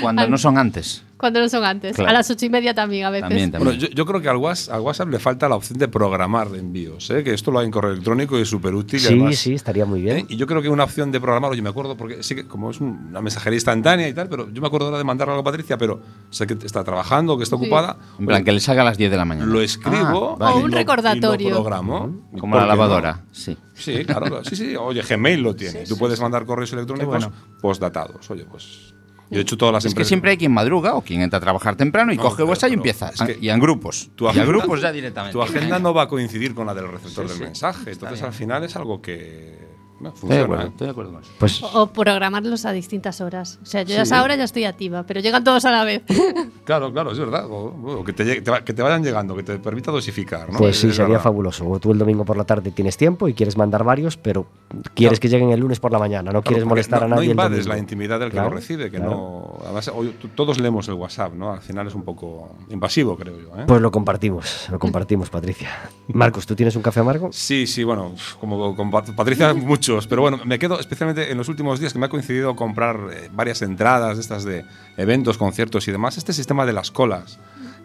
Cuando 0.00 0.28
no 0.28 0.38
son 0.38 0.58
antes. 0.58 1.04
Cuando 1.20 1.38
no 1.40 1.48
son 1.50 1.62
antes. 1.64 1.94
Claro. 1.96 2.10
A 2.10 2.12
las 2.14 2.30
ocho 2.30 2.46
y 2.46 2.50
media 2.50 2.72
también 2.74 3.04
a 3.04 3.10
veces. 3.10 3.28
También, 3.28 3.50
también. 3.52 3.76
Bueno, 3.76 3.78
yo, 3.80 3.88
yo 3.94 4.06
creo 4.06 4.20
que 4.22 4.28
al 4.30 4.38
WhatsApp, 4.38 4.74
al 4.74 4.80
WhatsApp 4.80 5.08
le 5.10 5.18
falta 5.18 5.48
la 5.48 5.56
opción 5.56 5.78
de 5.78 5.86
programar 5.88 6.48
envíos, 6.54 7.10
¿eh? 7.10 7.22
que 7.22 7.34
esto 7.34 7.50
lo 7.50 7.58
hay 7.58 7.66
en 7.66 7.70
correo 7.72 7.92
electrónico 7.92 8.38
y 8.38 8.42
es 8.42 8.48
súper 8.48 8.74
útil. 8.74 8.98
Sí, 8.98 9.06
además, 9.08 9.36
sí, 9.36 9.52
estaría 9.54 9.84
muy 9.84 10.00
¿eh? 10.00 10.14
bien. 10.14 10.26
Y 10.30 10.36
yo 10.36 10.46
creo 10.46 10.62
que 10.62 10.68
una 10.70 10.84
opción 10.84 11.12
de 11.12 11.20
programar, 11.20 11.50
oye, 11.50 11.60
me 11.62 11.68
acuerdo, 11.68 11.96
porque 11.96 12.22
sí 12.22 12.34
que 12.34 12.46
como 12.46 12.70
es 12.70 12.80
un- 12.80 13.08
una 13.10 13.20
mensajería 13.20 13.56
instantánea 13.58 14.08
y 14.08 14.14
tal, 14.14 14.28
pero 14.28 14.50
yo 14.50 14.60
me 14.62 14.66
acuerdo 14.68 14.86
ahora 14.86 14.98
de 14.98 15.04
mandar 15.04 15.28
algo 15.28 15.42
a 15.42 15.44
Patricia, 15.44 15.76
pero 15.76 16.00
sé 16.30 16.46
que 16.46 16.54
está 16.64 16.82
trabajando, 16.84 17.36
que 17.36 17.44
está 17.44 17.56
Sí. 17.56 17.62
ocupada. 17.64 17.96
En 18.18 18.26
plan, 18.26 18.36
oye, 18.38 18.44
que 18.44 18.52
le 18.52 18.60
salga 18.60 18.82
a 18.82 18.86
las 18.86 18.96
10 18.96 19.10
de 19.10 19.16
la 19.18 19.24
mañana. 19.26 19.46
lo 19.46 19.60
escribo. 19.60 20.36
Ah, 20.40 20.44
vale. 20.50 20.56
O 20.56 20.64
un 20.64 20.72
recordatorio. 20.72 21.48
Y 21.48 21.50
lo 21.50 21.60
programo. 21.60 22.28
Como 22.38 22.52
¿Por 22.52 22.60
la 22.60 22.60
no? 22.62 22.66
lavadora. 22.68 23.24
Sí. 23.32 23.56
Sí, 23.74 24.04
claro, 24.04 24.26
claro. 24.26 24.44
Sí, 24.44 24.56
sí. 24.56 24.76
Oye, 24.76 25.02
Gmail 25.02 25.40
lo 25.42 25.54
tiene. 25.54 25.84
Tú 25.84 25.96
puedes 25.98 26.20
mandar 26.20 26.44
correos 26.46 26.72
electrónicos 26.72 27.08
bueno. 27.08 27.32
postdatados. 27.60 28.30
Oye, 28.30 28.44
pues. 28.50 28.94
Yo 29.30 29.38
he 29.38 29.42
hecho 29.42 29.56
todas 29.56 29.72
las 29.72 29.84
Es 29.84 29.94
que 29.94 30.04
siempre 30.04 30.32
hay 30.32 30.36
quien 30.36 30.52
madruga 30.52 30.94
o 30.94 31.02
quien 31.02 31.20
entra 31.22 31.38
a 31.38 31.40
trabajar 31.40 31.76
temprano 31.76 32.12
y 32.12 32.16
No, 32.16 32.22
coge 32.24 32.42
WhatsApp 32.42 32.70
y 32.70 32.74
empieza. 32.74 33.10
es 33.10 33.20
que 33.22 33.38
y 33.40 33.48
en 33.48 33.60
grupos. 33.60 34.10
tu 34.16 34.24
y 34.24 34.26
a 34.26 34.30
agenda- 34.30 34.48
grupos 34.48 34.80
ya 34.82 34.90
directamente. 34.92 35.32
Tu 35.32 35.40
agenda 35.42 35.78
no 35.78 35.94
va 35.94 36.02
a 36.02 36.08
coincidir 36.08 36.54
con 36.54 36.66
la 36.66 36.74
del 36.74 36.88
receptor 36.88 37.24
Sí, 37.24 37.28
del 37.28 37.36
sí. 37.38 37.42
mensaje. 37.44 37.92
Entonces, 37.92 38.22
al 38.22 38.32
final 38.32 38.64
es 38.64 38.74
algo 38.76 39.00
que 39.00 39.69
no, 40.00 40.08
Estoy 40.08 40.28
de 40.30 40.36
funciona. 40.36 40.44
acuerdo, 40.44 40.64
¿eh? 40.64 40.68
estoy 40.70 40.84
de 40.86 40.90
acuerdo 40.90 41.12
con 41.12 41.22
eso. 41.22 41.32
Pues 41.38 41.62
O, 41.62 41.86
programarlos 41.88 42.64
a 42.64 42.72
distintas 42.72 43.20
horas. 43.20 43.58
O 43.62 43.66
sea, 43.66 43.82
yo 43.82 43.90
ya 43.90 43.96
Sí. 43.96 44.02
esa 44.02 44.22
hora 44.22 44.34
ya 44.36 44.44
estoy 44.44 44.64
activa, 44.64 45.02
pero 45.04 45.20
llegan 45.20 45.44
todos 45.44 45.64
a 45.64 45.70
la 45.70 45.84
vez. 45.84 46.02
Claro, 46.64 46.92
claro, 46.92 47.10
es 47.10 47.18
verdad. 47.18 47.46
O, 47.50 47.98
o 48.00 48.04
que, 48.04 48.12
te, 48.12 48.24
llegue- 48.24 48.42
te 48.42 48.50
va- 48.50 48.62
que 48.64 48.72
te 48.72 48.80
vayan 48.82 49.02
llegando, 49.02 49.34
que 49.34 49.42
te 49.42 49.58
permita 49.58 49.90
dosificar. 49.90 50.52
¿no? 50.52 50.58
Pues 50.58 50.78
sí, 50.78 50.86
Es 50.88 50.94
sería 50.96 51.08
verdad. 51.08 51.24
fabuloso. 51.24 51.68
O 51.68 51.80
tú 51.80 51.90
el 51.90 51.98
domingo 51.98 52.24
por 52.24 52.36
la 52.36 52.44
tarde 52.44 52.70
tienes 52.70 52.96
tiempo 52.96 53.26
y 53.26 53.34
quieres 53.34 53.56
mandar 53.56 53.82
varios, 53.82 54.16
pero 54.16 54.46
quieres 54.94 55.18
Claro. 55.18 55.20
que 55.22 55.28
lleguen 55.28 55.50
el 55.50 55.58
lunes 55.58 55.80
por 55.80 55.90
la 55.90 55.98
mañana, 55.98 56.30
no 56.30 56.30
Claro, 56.30 56.42
quieres 56.44 56.62
porque 56.62 56.68
molestar 56.68 57.00
no, 57.00 57.06
a 57.06 57.08
nadie. 57.08 57.16
No 57.16 57.22
el 57.24 57.30
invades 57.32 57.50
domingo. 57.58 57.72
la 57.74 57.78
intimidad 57.78 58.20
del 58.20 58.28
que 58.28 58.34
Claro, 58.36 58.50
lo 58.50 58.54
recibe, 58.56 58.84
que 58.90 58.98
claro. 58.98 59.10
no. 59.10 59.58
Además, 59.64 59.90
hoy 59.92 60.08
t- 60.10 60.28
todos 60.28 60.60
leemos 60.60 60.86
el 60.86 60.94
WhatsApp, 60.94 61.34
¿no? 61.34 61.52
Al 61.52 61.60
final 61.60 61.88
es 61.88 61.94
un 61.96 62.02
poco 62.04 62.54
invasivo, 62.70 63.16
creo 63.16 63.36
yo. 63.40 63.48
¿eh? 63.60 63.64
Pues 63.66 63.80
lo 63.80 63.90
compartimos, 63.90 64.68
lo 64.70 64.78
compartimos, 64.78 65.28
Patricia. 65.28 65.70
Marcos, 66.08 66.46
¿tú 66.46 66.54
tienes 66.54 66.76
un 66.76 66.82
café 66.82 67.00
amargo? 67.00 67.30
Sí, 67.32 67.66
sí, 67.66 67.82
bueno, 67.82 68.12
como 68.38 68.76
con 68.76 68.90
Pat- 68.92 69.12
Patricia 69.16 69.52
muchos, 69.94 70.06
pero 70.06 70.22
bueno, 70.22 70.40
me 70.44 70.58
quedo 70.58 70.78
especialmente 70.80 71.30
en 71.30 71.38
los 71.38 71.48
últimos 71.48 71.80
días 71.80 71.92
que 71.92 71.98
me 71.98 72.06
ha 72.06 72.08
coincidido 72.08 72.56
comprar 72.56 72.98
eh, 73.12 73.28
varias 73.32 73.62
entradas 73.62 74.16
de 74.16 74.22
estas 74.22 74.44
de 74.44 74.64
eventos, 74.96 75.38
conciertos 75.38 75.86
y 75.88 75.92
demás. 75.92 76.16
Este 76.18 76.32
sistema 76.32 76.64
de 76.66 76.72
las 76.72 76.90
colas, 76.90 77.38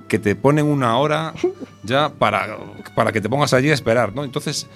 que 0.08 0.20
te 0.20 0.36
ponen 0.36 0.66
una 0.66 0.98
hora 0.98 1.34
ya 1.84 2.10
para, 2.10 2.58
para 2.96 3.12
que 3.12 3.22
te 3.22 3.30
pongas 3.30 3.54
allí 3.54 3.70
a 3.70 3.74
esperar, 3.74 4.14
¿no? 4.14 4.24
Entonces, 4.24 4.68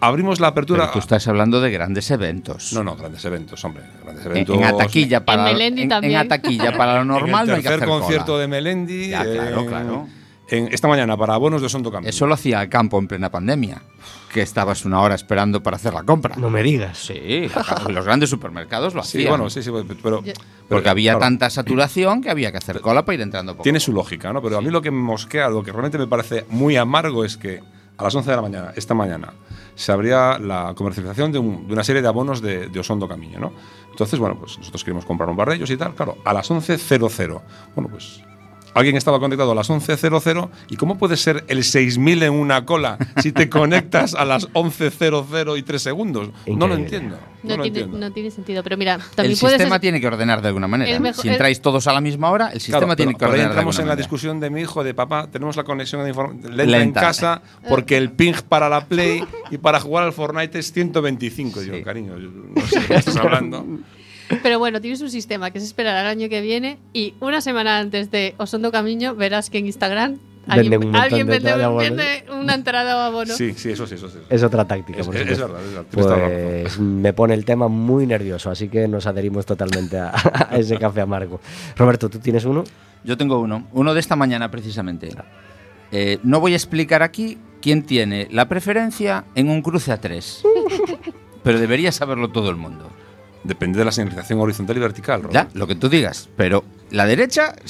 abrimos 0.00 0.40
la 0.40 0.48
apertura... 0.48 0.82
Pero 0.82 0.92
tú 0.92 0.98
estás 0.98 1.26
hablando 1.28 1.60
de 1.62 1.70
grandes 1.70 2.10
eventos. 2.10 2.72
No, 2.74 2.84
no, 2.84 2.94
grandes 2.96 3.24
eventos, 3.24 3.64
hombre, 3.64 3.84
grandes 4.02 4.26
En, 4.26 4.30
eventos. 4.32 4.56
en 4.56 4.64
Ataquilla 4.64 5.24
para 5.24 5.48
En 5.50 5.56
Melendi 5.56 5.80
en- 5.80 5.84
en 5.84 5.88
también. 5.88 6.16
Ataquilla 6.20 6.76
para 6.76 6.98
lo 6.98 7.04
normal 7.14 7.42
en 7.44 7.46
no 7.48 7.52
el 7.54 7.56
hay 7.58 7.62
que 7.62 7.68
tercer 7.70 7.88
hacer 7.88 7.88
concierto 8.00 8.26
cola. 8.26 8.38
de 8.40 8.48
Melendi. 8.48 9.08
Ya, 9.08 9.22
claro, 9.24 9.60
en- 9.60 9.66
claro. 9.66 10.08
En- 10.58 10.68
esta 10.72 10.88
mañana 10.88 11.16
para 11.16 11.34
abonos 11.34 11.60
de 11.62 11.68
Sondo 11.68 11.90
Camino. 11.90 12.08
Eso 12.08 12.26
lo 12.26 12.34
hacía 12.34 12.62
el 12.62 12.68
campo 12.68 12.98
en 12.98 13.06
plena 13.08 13.30
pandemia, 13.30 13.82
que 14.32 14.42
estabas 14.42 14.84
una 14.84 15.00
hora 15.00 15.14
esperando 15.14 15.62
para 15.62 15.76
hacer 15.76 15.92
la 15.94 16.02
compra. 16.02 16.36
No 16.36 16.50
me 16.50 16.62
digas. 16.62 16.98
Sí, 16.98 17.48
los 17.88 18.04
grandes 18.04 18.30
supermercados 18.30 18.94
lo 18.94 19.02
Sí, 19.02 19.18
hacían. 19.18 19.30
bueno, 19.30 19.50
sí, 19.50 19.62
sí, 19.62 19.70
pero... 20.02 20.22
Porque 20.68 20.88
había 20.88 21.12
claro, 21.12 21.20
tanta 21.20 21.50
saturación 21.50 22.22
que 22.22 22.30
había 22.30 22.50
que 22.50 22.58
hacer 22.58 22.80
cola 22.80 23.04
para 23.04 23.14
ir 23.16 23.20
entrando 23.20 23.52
poco. 23.52 23.62
Tiene 23.64 23.76
a 23.78 23.80
su 23.80 23.92
lógica, 23.92 24.32
¿no? 24.32 24.40
Pero 24.42 24.56
a 24.58 24.62
mí 24.62 24.70
lo 24.70 24.80
que 24.80 24.90
me 24.90 24.98
mosquea, 25.02 25.48
lo 25.50 25.62
que 25.62 25.70
realmente 25.72 25.98
me 25.98 26.06
parece 26.06 26.46
muy 26.48 26.76
amargo 26.76 27.24
es 27.24 27.36
que 27.36 27.60
a 27.96 28.02
las 28.02 28.14
11 28.14 28.30
de 28.30 28.36
la 28.36 28.42
mañana, 28.42 28.72
esta 28.74 28.94
mañana, 28.94 29.32
se 29.76 29.92
abría 29.92 30.38
la 30.38 30.72
comercialización 30.74 31.30
de, 31.32 31.38
un- 31.38 31.66
de 31.68 31.74
una 31.74 31.84
serie 31.84 32.00
de 32.02 32.08
abonos 32.08 32.40
de, 32.40 32.68
de 32.68 32.80
Osondo 32.80 33.06
Camino, 33.06 33.38
¿no? 33.38 33.52
Entonces, 33.90 34.18
bueno, 34.18 34.36
pues 34.38 34.58
nosotros 34.58 34.82
queríamos 34.82 35.04
comprar 35.04 35.28
un 35.28 35.36
par 35.36 35.50
de 35.50 35.56
ellos 35.56 35.70
y 35.70 35.76
tal, 35.76 35.94
claro, 35.94 36.16
a 36.24 36.32
las 36.32 36.50
11.00. 36.50 37.40
Bueno, 37.76 37.88
pues 37.90 38.20
alguien 38.74 38.96
estaba 38.96 39.18
conectado 39.20 39.52
a 39.52 39.54
las 39.54 39.70
11.00 39.70 40.48
y 40.68 40.76
¿cómo 40.76 40.98
puede 40.98 41.16
ser 41.16 41.44
el 41.48 41.58
6.000 41.60 42.24
en 42.24 42.32
una 42.32 42.64
cola 42.64 42.98
si 43.22 43.32
te 43.32 43.48
conectas 43.48 44.14
a 44.14 44.24
las 44.24 44.48
11.00 44.52 45.58
y 45.58 45.62
3 45.62 45.80
segundos? 45.82 46.30
No 46.46 46.66
lo 46.66 46.74
entiendo. 46.74 47.16
No, 47.42 47.50
No, 47.50 47.56
lo 47.58 47.62
tiene, 47.64 47.78
entiendo. 47.80 47.98
no 48.06 48.12
tiene 48.12 48.30
sentido. 48.30 48.62
Pero 48.62 48.78
mira, 48.78 48.94
El 48.94 49.00
también 49.14 49.38
puedes. 49.38 49.58
sistema 49.58 49.78
tiene 49.78 50.00
que 50.00 50.06
ordenar 50.06 50.40
de 50.40 50.48
alguna 50.48 50.66
manera. 50.66 50.90
el 50.90 51.00
mejor- 51.00 51.20
si 51.22 51.28
el- 51.28 51.34
entráis 51.34 51.60
todos 51.60 51.86
a 51.86 51.92
la 51.92 52.00
misma 52.00 52.30
hora, 52.30 52.46
el 52.48 52.60
sistema 52.60 52.78
Claro, 52.80 52.96
tiene 52.96 53.12
pero 53.12 53.18
que 53.18 53.24
ahí 53.26 53.30
ordenar 53.32 53.48
de 53.48 53.52
entramos 53.52 53.76
alguna 53.78 53.92
en 53.92 53.96
la 53.98 54.02
discusión 54.02 54.40
de 54.40 54.48
mi 54.50 54.60
hijo, 54.62 54.82
de 54.82 54.94
papá, 54.94 55.28
tenemos 55.30 55.54
la 55.56 55.64
conexión 55.64 56.02
de 56.04 56.14
inform- 56.14 56.40
lenta, 56.42 56.62
en 56.62 56.70
Lenta. 56.70 57.00
casa 57.02 57.42
porque 57.68 57.98
el 57.98 58.12
ping 58.12 58.32
para 58.48 58.70
la 58.70 58.86
Play 58.86 59.22
y 59.50 59.58
para 59.58 59.78
jugar 59.78 60.04
al 60.04 60.12
Fortnite 60.14 60.58
es 60.58 60.72
125. 60.72 61.60
Digo, 61.60 61.76
Sí. 61.76 61.82
cariño, 61.82 62.16
yo 62.18 62.30
no 62.30 62.66
sé 62.66 62.80
de 62.80 62.86
qué 62.86 62.94
estás 62.94 63.16
hablando. 63.16 63.64
Pero 64.42 64.58
bueno, 64.58 64.80
tienes 64.80 65.00
un 65.00 65.10
sistema 65.10 65.50
que 65.50 65.58
es 65.58 65.64
esperar 65.64 65.96
al 65.96 66.06
año 66.06 66.28
que 66.28 66.40
viene 66.40 66.78
y 66.92 67.14
una 67.20 67.40
semana 67.40 67.78
antes 67.78 68.10
de 68.10 68.34
Osondo 68.38 68.72
Camino 68.72 69.14
verás 69.14 69.50
que 69.50 69.58
en 69.58 69.66
Instagram 69.66 70.18
alguien, 70.46 70.74
un 70.82 71.76
vende, 71.78 72.24
una 72.32 72.54
entrada 72.54 72.96
o 72.96 73.00
abono. 73.00 73.34
Sí, 73.34 73.54
sí, 73.56 73.70
eso 73.70 73.86
sí, 73.86 73.94
eso 73.94 74.08
sí. 74.10 74.18
Es 74.28 74.42
otra 74.42 74.66
táctica, 74.66 75.00
Es- 75.00 75.06
por 75.06 75.16
es- 75.16 75.38
verdad. 75.38 75.84
Pues 75.90 76.78
me 76.78 77.12
pone 77.12 77.34
el 77.34 77.44
tema 77.44 77.68
muy 77.68 78.06
nervioso, 78.06 78.50
así 78.50 78.68
que 78.68 78.86
nos 78.88 79.06
adherimos 79.06 79.46
totalmente 79.46 79.98
a, 79.98 80.10
a 80.50 80.56
ese 80.58 80.76
café 80.78 81.00
amargo. 81.00 81.40
Roberto, 81.76 82.08
¿tú 82.10 82.18
tienes 82.18 82.44
uno? 82.44 82.64
Yo 83.04 83.16
tengo 83.16 83.38
uno, 83.38 83.66
uno 83.72 83.94
de 83.94 84.00
esta 84.00 84.16
mañana 84.16 84.50
precisamente. 84.50 85.10
Eh, 85.92 86.18
no 86.22 86.40
voy 86.40 86.52
a 86.54 86.56
explicar 86.56 87.02
aquí 87.02 87.38
quién 87.60 87.82
tiene 87.84 88.28
la 88.30 88.48
preferencia 88.48 89.24
en 89.34 89.48
un 89.48 89.62
cruce 89.62 89.92
a 89.92 90.00
tres. 90.00 90.42
Pero 91.42 91.60
debería 91.60 91.92
saberlo 91.92 92.28
todo 92.30 92.48
el 92.50 92.56
mundo. 92.56 92.90
Depende 93.44 93.78
de 93.78 93.84
la 93.84 93.92
señalización 93.92 94.40
horizontal 94.40 94.76
y 94.76 94.80
vertical, 94.80 95.22
Robert. 95.22 95.34
Ya, 95.34 95.48
lo 95.58 95.66
que 95.66 95.74
tú 95.74 95.88
digas. 95.88 96.28
Pero 96.36 96.64
la 96.90 97.04
derecha 97.06 97.54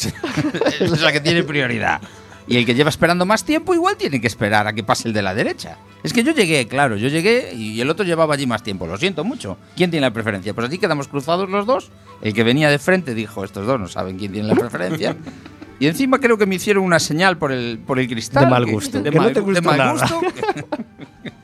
es 0.81 1.01
la 1.01 1.13
que 1.13 1.21
tiene 1.21 1.43
prioridad. 1.43 2.01
Y 2.47 2.59
el 2.59 2.67
que 2.67 2.75
lleva 2.75 2.91
esperando 2.91 3.25
más 3.25 3.45
tiempo 3.45 3.75
igual 3.75 3.97
tiene 3.97 4.21
que 4.21 4.27
esperar 4.27 4.67
a 4.67 4.75
que 4.75 4.85
pase 4.85 5.09
el 5.09 5.15
de 5.15 5.23
la 5.23 5.35
derecha. 5.35 5.79
Es 6.03 6.13
que 6.13 6.23
yo 6.23 6.33
llegué, 6.33 6.69
claro, 6.69 6.95
yo 6.97 7.09
llegué 7.09 7.55
y 7.55 7.81
el 7.81 7.89
otro 7.89 8.05
llevaba 8.05 8.35
allí 8.35 8.47
más 8.47 8.63
tiempo. 8.63 8.87
Lo 8.87 8.99
siento 8.99 9.25
mucho. 9.25 9.57
¿Quién 9.75 9.91
tiene 9.91 10.07
la 10.07 10.13
preferencia? 10.13 10.53
Pues 10.53 10.69
así 10.69 10.77
quedamos 10.79 11.09
cruzados 11.09 11.49
los 11.49 11.65
dos. 11.65 11.91
El 12.21 12.35
que 12.35 12.45
venía 12.45 12.69
de 12.69 12.79
frente 12.79 13.15
dijo, 13.15 13.45
estos 13.45 13.67
dos 13.67 13.81
no 13.81 13.89
saben 13.89 14.19
quién 14.19 14.31
tiene 14.31 14.49
la 14.49 14.55
preferencia. 14.57 15.17
Y 15.81 15.87
encima 15.87 16.19
creo 16.21 16.37
que 16.39 16.45
me 16.47 16.55
hicieron 16.57 16.85
una 16.85 16.99
señal 17.01 17.39
por 17.39 17.51
el, 17.51 17.79
por 17.85 17.99
el 17.99 18.07
cristal. 18.09 18.45
De 18.45 18.51
mal 18.51 18.65
que- 18.67 18.73
gusto, 18.73 18.99
De 19.03 19.11
que 19.11 19.17
no 19.17 19.23
mal, 19.23 19.33
te 19.33 19.41
de 19.41 19.61
mal 19.63 19.79
nada. 19.79 19.93
gusto. 19.93 20.21
que- 20.21 20.84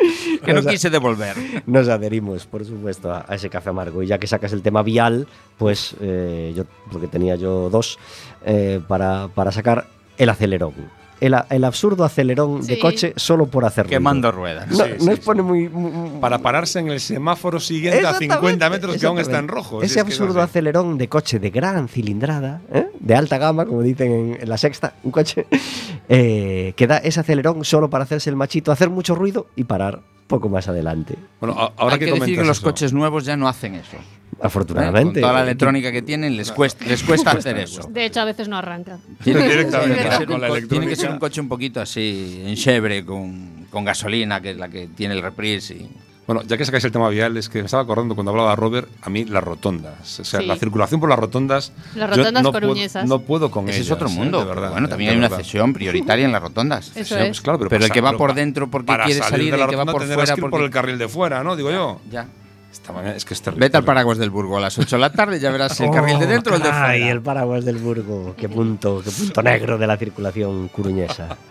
que 0.44 0.52
no 0.52 0.62
quise 0.62 0.90
devolver. 0.90 1.36
Nos 1.66 1.88
adherimos, 1.88 2.46
por 2.46 2.64
supuesto, 2.64 3.12
a, 3.12 3.24
a 3.28 3.34
ese 3.34 3.50
café 3.50 3.70
amargo. 3.70 4.02
Y 4.02 4.06
ya 4.06 4.18
que 4.18 4.26
sacas 4.26 4.52
el 4.52 4.62
tema 4.62 4.82
vial, 4.82 5.26
pues 5.58 5.94
eh, 6.00 6.52
yo, 6.56 6.64
porque 6.90 7.06
tenía 7.06 7.36
yo 7.36 7.70
dos, 7.70 7.98
eh, 8.44 8.80
para, 8.86 9.28
para 9.28 9.52
sacar 9.52 9.86
el 10.18 10.28
acelerón. 10.28 10.99
El, 11.20 11.64
absurdo 11.64 12.04
acelerón 12.04 12.64
de 12.66 12.78
coche 12.78 13.12
solo 13.16 13.46
por 13.46 13.64
hacer 13.64 13.84
ruido. 13.84 13.96
Quemando 13.98 14.32
ruedas. 14.32 14.68
No, 14.68 14.76
Sí, 14.76 14.90
no 14.98 15.04
sí, 15.04 15.10
os 15.10 15.20
pone 15.20 15.42
muy, 15.42 15.68
muy- 15.68 15.90
muy- 15.90 16.20
Para 16.20 16.38
pararse 16.38 16.78
en 16.78 16.88
el 16.88 16.98
semáforo 17.00 17.60
siguiente 17.60 17.98
a 17.98 18.10
Exactamente, 18.12 18.34
50 18.36 18.70
metros 18.70 18.96
que 18.96 19.06
aún 19.06 19.18
está 19.18 19.38
en 19.38 19.48
rojo. 19.48 19.82
Ese 19.82 19.94
Si 19.94 19.98
es 19.98 20.04
que 20.04 20.12
es 20.12 20.20
absurdo 20.20 20.40
acelerón 20.42 20.96
de 20.98 21.08
coche 21.08 21.38
de 21.38 21.50
gran 21.50 21.88
cilindrada, 21.88 22.62
¿eh? 22.72 22.86
de 22.98 23.14
alta 23.14 23.38
gama, 23.38 23.66
como 23.66 23.82
dicen 23.82 24.38
en, 24.40 24.48
la 24.48 24.56
sexta, 24.56 24.94
un 25.02 25.10
coche, 25.10 25.46
eh, 26.08 26.72
que 26.76 26.86
da 26.86 26.96
ese 26.98 27.20
acelerón 27.20 27.64
solo 27.64 27.90
para 27.90 28.04
hacerse 28.04 28.30
el 28.30 28.36
machito, 28.36 28.72
hacer 28.72 28.88
mucho 28.90 29.14
ruido 29.14 29.46
y 29.56 29.64
parar 29.64 30.00
poco 30.26 30.48
más 30.48 30.68
adelante. 30.68 31.16
Bueno, 31.40 31.54
ahora 31.76 31.94
Hay 31.94 31.98
que, 31.98 32.06
que, 32.06 32.12
decir 32.12 32.38
que 32.38 32.44
los 32.44 32.58
eso, 32.58 32.66
coches 32.66 32.92
nuevos 32.92 33.24
ya 33.24 33.36
no 33.36 33.48
hacen 33.48 33.74
eso. 33.74 33.96
¿Eh? 34.42 34.46
Afortunadamente. 34.46 35.20
Con 35.20 35.28
toda 35.28 35.32
la 35.34 35.42
electrónica 35.42 35.92
que 35.92 36.02
tienen, 36.02 36.36
les 36.36 36.50
cuesta, 36.52 36.84
les 36.84 37.02
cuesta 37.02 37.32
hacer 37.32 37.58
eso. 37.58 37.88
De 37.90 38.04
hecho, 38.06 38.20
a 38.20 38.24
veces 38.24 38.48
no 38.48 38.56
arranca. 38.56 38.98
Tiene 39.22 39.40
que, 39.42 39.48
Directamente, 39.48 39.94
tiene 39.94 40.10
que 40.10 40.16
ser 40.16 40.26
con 40.26 40.34
un 40.36 40.40
la 40.40 40.48
co- 40.48 40.54
tiene 40.54 40.66
que 40.68 40.74
electrónica. 40.74 40.96
ser 40.96 41.10
un 41.10 41.18
coche 41.18 41.40
un 41.40 41.48
poquito 41.48 41.80
así, 41.80 42.42
en 42.46 42.54
chevre, 42.56 43.04
con, 43.04 43.66
con 43.70 43.84
gasolina, 43.84 44.40
que 44.40 44.50
es 44.52 44.56
la 44.56 44.68
que 44.68 44.88
tiene 44.88 45.14
el 45.14 45.22
reprise. 45.22 45.74
Y, 45.74 45.90
Bueno, 46.26 46.42
ya 46.46 46.56
que 46.56 46.64
sacáis 46.64 46.84
el 46.84 46.92
tema 46.92 47.08
vial, 47.08 47.36
es 47.38 47.48
que 47.48 47.58
me 47.58 47.64
estaba 47.64 47.82
acordando 47.82 48.14
cuando 48.14 48.30
hablaba 48.30 48.54
Robert, 48.54 48.88
a 49.02 49.10
mí 49.10 49.24
las 49.24 49.42
rotondas. 49.42 50.20
O 50.20 50.24
sea, 50.24 50.38
Sí. 50.40 50.46
la 50.46 50.54
circulación 50.56 51.00
por 51.00 51.08
las 51.08 51.18
rotondas. 51.18 51.72
Las 51.96 52.08
rotondas 52.08 52.42
no 52.44 52.52
puedo- 52.52 52.68
coruñesas. 52.68 53.04
no 53.08 53.18
puedo 53.20 53.50
con 53.50 53.68
ese 53.68 53.78
ellas. 53.78 53.86
es 53.88 53.92
otro 53.92 54.08
¿eh? 54.08 54.12
mundo. 54.12 54.38
de 54.38 54.44
pero 54.44 54.54
verdad. 54.60 54.70
bueno, 54.72 54.86
de 54.86 54.90
también 54.90 55.10
hay 55.10 55.16
una 55.16 55.28
cesión 55.28 55.72
prioritaria 55.72 56.24
en 56.26 56.30
las 56.30 56.40
rotondas. 56.40 56.92
Eso 56.94 57.16
Sí, 57.16 57.20
es. 57.20 57.26
pues 57.28 57.40
claro, 57.40 57.58
pero, 57.58 57.70
Pero 57.70 57.84
el 57.84 57.90
que 57.90 58.00
va 58.00 58.10
pero 58.10 58.18
por 58.18 58.34
dentro 58.34 58.70
porque 58.70 58.96
quiere 59.06 59.20
salir 59.22 59.50
de 59.50 59.58
la 59.58 59.64
el 59.64 59.70
que 59.70 59.76
va 59.76 59.86
por 59.86 60.04
fuera 60.06 60.24
que 60.24 60.30
ir 60.32 60.40
por 60.40 60.50
porque- 60.50 60.64
el 60.66 60.70
carril 60.70 60.98
de 60.98 61.08
fuera, 61.08 61.42
¿no? 61.42 61.56
Digo 61.56 61.72
yo. 61.72 62.00
Ya. 62.12 62.28
Esta 62.72 62.92
mañana 62.92 63.16
es 63.16 63.24
que 63.24 63.34
es 63.34 63.42
terrible. 63.42 63.66
Vete 63.66 63.76
al 63.76 63.84
Paraguas 63.84 64.18
del 64.18 64.30
Burgo 64.30 64.56
a 64.56 64.60
las 64.60 64.78
8 64.78 64.96
de 64.96 65.00
la 65.00 65.10
tarde, 65.10 65.40
ya 65.40 65.50
verás 65.50 65.80
el 65.80 65.90
carril 65.90 66.18
de 66.20 66.26
dentro 66.26 66.52
o 66.52 66.56
el 66.56 66.62
de 66.62 66.68
fuera. 66.68 66.88
Ay, 66.88 67.02
el 67.02 67.20
paraguas 67.20 67.64
del 67.64 67.78
Burgo. 67.78 68.34
Qué 68.36 68.48
punto, 68.48 69.02
qué 69.04 69.10
punto 69.10 69.42
negro 69.42 69.76
de 69.76 69.86
la 69.86 69.96
circulación 69.96 70.68
curuñesa. 70.68 71.36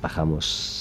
Bajamos 0.00 0.79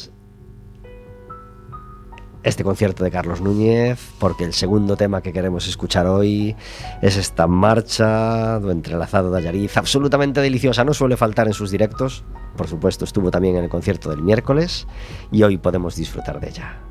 este 2.44 2.64
concierto 2.64 3.04
de 3.04 3.12
Carlos 3.12 3.42
Núñez, 3.42 4.00
porque 4.20 4.44
el 4.44 4.54
segundo 4.54 4.96
tema 4.96 5.22
que 5.22 5.34
queremos 5.34 5.68
escuchar 5.68 6.08
hoy 6.08 6.56
es 7.02 7.18
esta 7.18 7.48
marcha 7.48 8.60
do 8.60 8.72
entrelazado 8.72 9.32
de 9.32 9.40
Ayariz, 9.40 9.78
absolutamente 9.78 10.42
deliciosa, 10.42 10.84
no 10.84 10.94
suele 10.94 11.18
faltar 11.18 11.48
en 11.48 11.54
sus 11.54 11.72
directos, 11.72 12.24
por 12.56 12.68
supuesto 12.68 13.06
estuvo 13.06 13.32
también 13.32 13.58
en 13.58 13.64
el 13.66 13.70
concierto 13.70 14.10
del 14.10 14.24
miércoles 14.24 14.88
y 15.32 15.44
hoy 15.44 15.58
podemos 15.58 15.96
disfrutar 15.96 16.40
de 16.40 16.50
ella. 16.50 16.89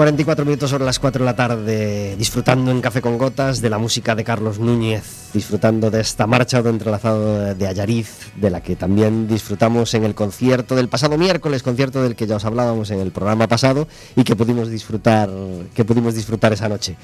...44 0.00 0.46
minutos 0.46 0.70
sobre 0.70 0.86
las 0.86 0.98
4 0.98 1.18
de 1.18 1.26
la 1.26 1.36
tarde... 1.36 2.16
...disfrutando 2.16 2.70
en 2.70 2.80
Café 2.80 3.02
con 3.02 3.18
Gotas... 3.18 3.60
...de 3.60 3.68
la 3.68 3.76
música 3.76 4.14
de 4.14 4.24
Carlos 4.24 4.58
Núñez... 4.58 5.28
...disfrutando 5.34 5.90
de 5.90 6.00
esta 6.00 6.26
marcha 6.26 6.62
de 6.62 6.70
entrelazado 6.70 7.54
de 7.54 7.66
Ayariz... 7.66 8.32
...de 8.36 8.48
la 8.48 8.62
que 8.62 8.76
también 8.76 9.28
disfrutamos 9.28 9.92
en 9.92 10.04
el 10.04 10.14
concierto 10.14 10.74
del 10.74 10.88
pasado 10.88 11.18
miércoles... 11.18 11.62
...concierto 11.62 12.02
del 12.02 12.16
que 12.16 12.26
ya 12.26 12.36
os 12.36 12.46
hablábamos 12.46 12.90
en 12.90 13.00
el 13.00 13.10
programa 13.10 13.46
pasado... 13.46 13.88
...y 14.16 14.24
que 14.24 14.34
pudimos 14.36 14.70
disfrutar... 14.70 15.28
...que 15.74 15.84
pudimos 15.84 16.14
disfrutar 16.14 16.54
esa 16.54 16.70
noche... 16.70 16.96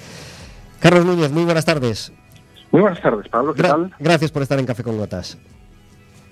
Carlos 0.81 1.05
Núñez, 1.05 1.31
muy 1.31 1.45
buenas 1.45 1.67
tardes... 1.67 2.13
Muy 2.73 2.81
buenas 2.81 3.03
tardes, 3.03 3.29
Pablo, 3.29 3.53
¿qué 3.53 3.63
Gra- 3.63 3.69
tal? 3.73 3.95
Gracias 3.99 4.31
por 4.31 4.41
estar 4.41 4.59
en 4.59 4.65
Café 4.65 4.83
con 4.83 4.97
Gotas... 4.97 5.37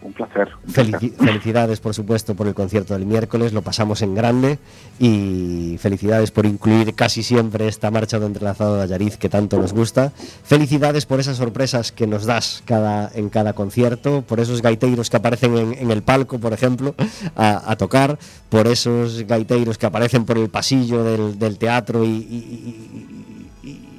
un 0.05 0.13
placer. 0.13 0.51
felicidades, 0.69 1.81
por 1.81 1.95
supuesto, 1.95 2.35
por 2.35 2.47
el 2.47 2.55
concierto 2.55 2.95
del 2.95 3.07
miércoles, 3.07 3.53
lo 3.53 3.63
pasamos 3.63 4.03
en 4.03 4.15
grande 4.15 4.59
y 4.99 5.77
felicidades 5.81 6.31
por 6.31 6.47
incluir 6.47 6.95
casi 6.95 7.23
siempre 7.23 7.67
esta 7.69 7.91
marcha 7.91 8.19
de 8.19 8.27
entrelazado 8.27 8.77
de 8.77 8.83
Ayariz 8.83 9.17
que 9.17 9.29
tanto 9.29 9.59
nos 9.59 9.73
gusta. 9.73 10.13
Felicidades 10.45 11.07
por 11.07 11.21
esas 11.21 11.39
sorpresas 11.39 11.91
que 11.91 12.07
nos 12.07 12.27
das 12.27 12.63
cada, 12.67 13.11
en 13.15 13.31
cada 13.31 13.55
concierto, 13.55 14.23
por 14.23 14.41
esos 14.41 14.63
gaiteiros 14.63 15.11
que 15.11 15.17
aparecen 15.17 15.57
en, 15.79 15.91
el 15.91 16.03
palco, 16.03 16.39
por 16.39 16.53
ejemplo, 16.53 16.95
a, 17.35 17.75
tocar, 17.77 18.19
por 18.51 18.67
esos 18.67 19.23
gaiteiros 19.27 19.79
que 19.79 19.87
aparecen 19.87 20.25
por 20.27 20.37
el 20.39 20.51
pasillo 20.51 21.03
del, 21.03 21.59
teatro 21.59 22.05
y- 22.05 22.09
y- 22.09 23.14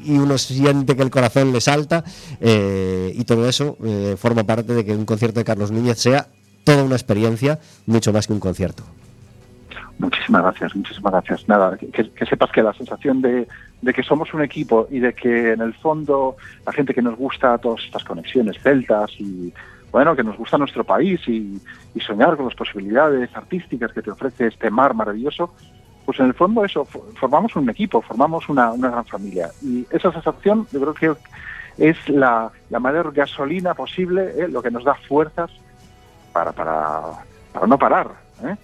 y- 0.05 0.17
uno 0.17 0.37
siente 0.37 0.95
que 0.95 1.01
el 1.03 1.09
corazón 1.09 1.51
le 1.53 1.61
salta 1.61 2.03
eh, 2.39 3.13
y 3.15 3.23
todo 3.25 3.47
eso 3.47 3.77
eh, 3.83 4.15
forma 4.17 4.43
parte 4.43 4.73
de 4.73 4.85
que 4.85 4.93
un 4.95 5.05
concierto 5.05 5.39
de 5.39 5.45
Carlos 5.45 5.71
Núñez 5.71 5.97
sea 5.99 6.27
toda 6.63 6.83
una 6.83 6.95
experiencia, 6.95 7.59
mucho 7.85 8.11
más 8.13 8.27
que 8.27 8.33
un 8.33 8.39
concierto. 8.39 8.83
Muchísimas 9.97 10.41
gracias, 10.41 10.75
muchísimas 10.75 11.13
gracias. 11.13 11.47
Nada, 11.47 11.77
que, 11.77 11.87
que 12.11 12.25
sepas 12.25 12.51
que 12.51 12.61
la 12.61 12.73
sensación 12.73 13.21
de, 13.21 13.47
de 13.81 13.93
que 13.93 14.03
somos 14.03 14.33
un 14.33 14.41
equipo 14.43 14.87
y 14.91 14.99
de 14.99 15.13
que 15.13 15.53
en 15.53 15.61
el 15.61 15.73
fondo 15.75 16.35
la 16.65 16.73
gente 16.73 16.93
que 16.93 17.01
nos 17.01 17.15
gusta 17.15 17.57
todas 17.59 17.83
estas 17.85 18.03
conexiones 18.03 18.57
celtas 18.61 19.11
y 19.19 19.53
bueno, 19.91 20.13
que 20.13 20.23
nos 20.23 20.35
gusta 20.37 20.57
nuestro 20.57 20.83
país 20.83 21.21
y, 21.27 21.57
y 21.93 21.99
soñar 22.01 22.35
con 22.35 22.45
las 22.47 22.55
posibilidades 22.55 23.29
artísticas 23.33 23.93
que 23.93 24.01
te 24.01 24.11
ofrece 24.11 24.47
este 24.47 24.69
mar 24.69 24.93
maravilloso, 24.93 25.53
pues 26.05 26.19
en 26.19 26.27
el 26.27 26.33
fondo 26.33 26.63
eso, 26.63 26.85
fo- 26.85 27.03
formamos 27.19 27.55
un 27.55 27.69
equipo, 27.69 28.01
formamos 28.01 28.47
una, 28.49 28.73
gran 28.75 29.05
familia. 29.05 29.51
Y 29.61 29.85
esa 29.89 30.11
sensación 30.11 30.67
yo 30.71 30.79
creo 30.81 30.93
que 30.93 31.89
es 31.89 32.09
la, 32.09 32.51
mayor 32.79 33.11
gasolina 33.13 33.73
posible, 33.73 34.33
¿eh? 34.37 34.47
lo 34.47 34.61
que 34.61 34.71
nos 34.71 34.83
da 34.83 34.95
fuerzas 34.95 35.51
para 36.31 36.53
no 37.67 37.77
parar. 37.77 38.11
¿eh? 38.43 38.55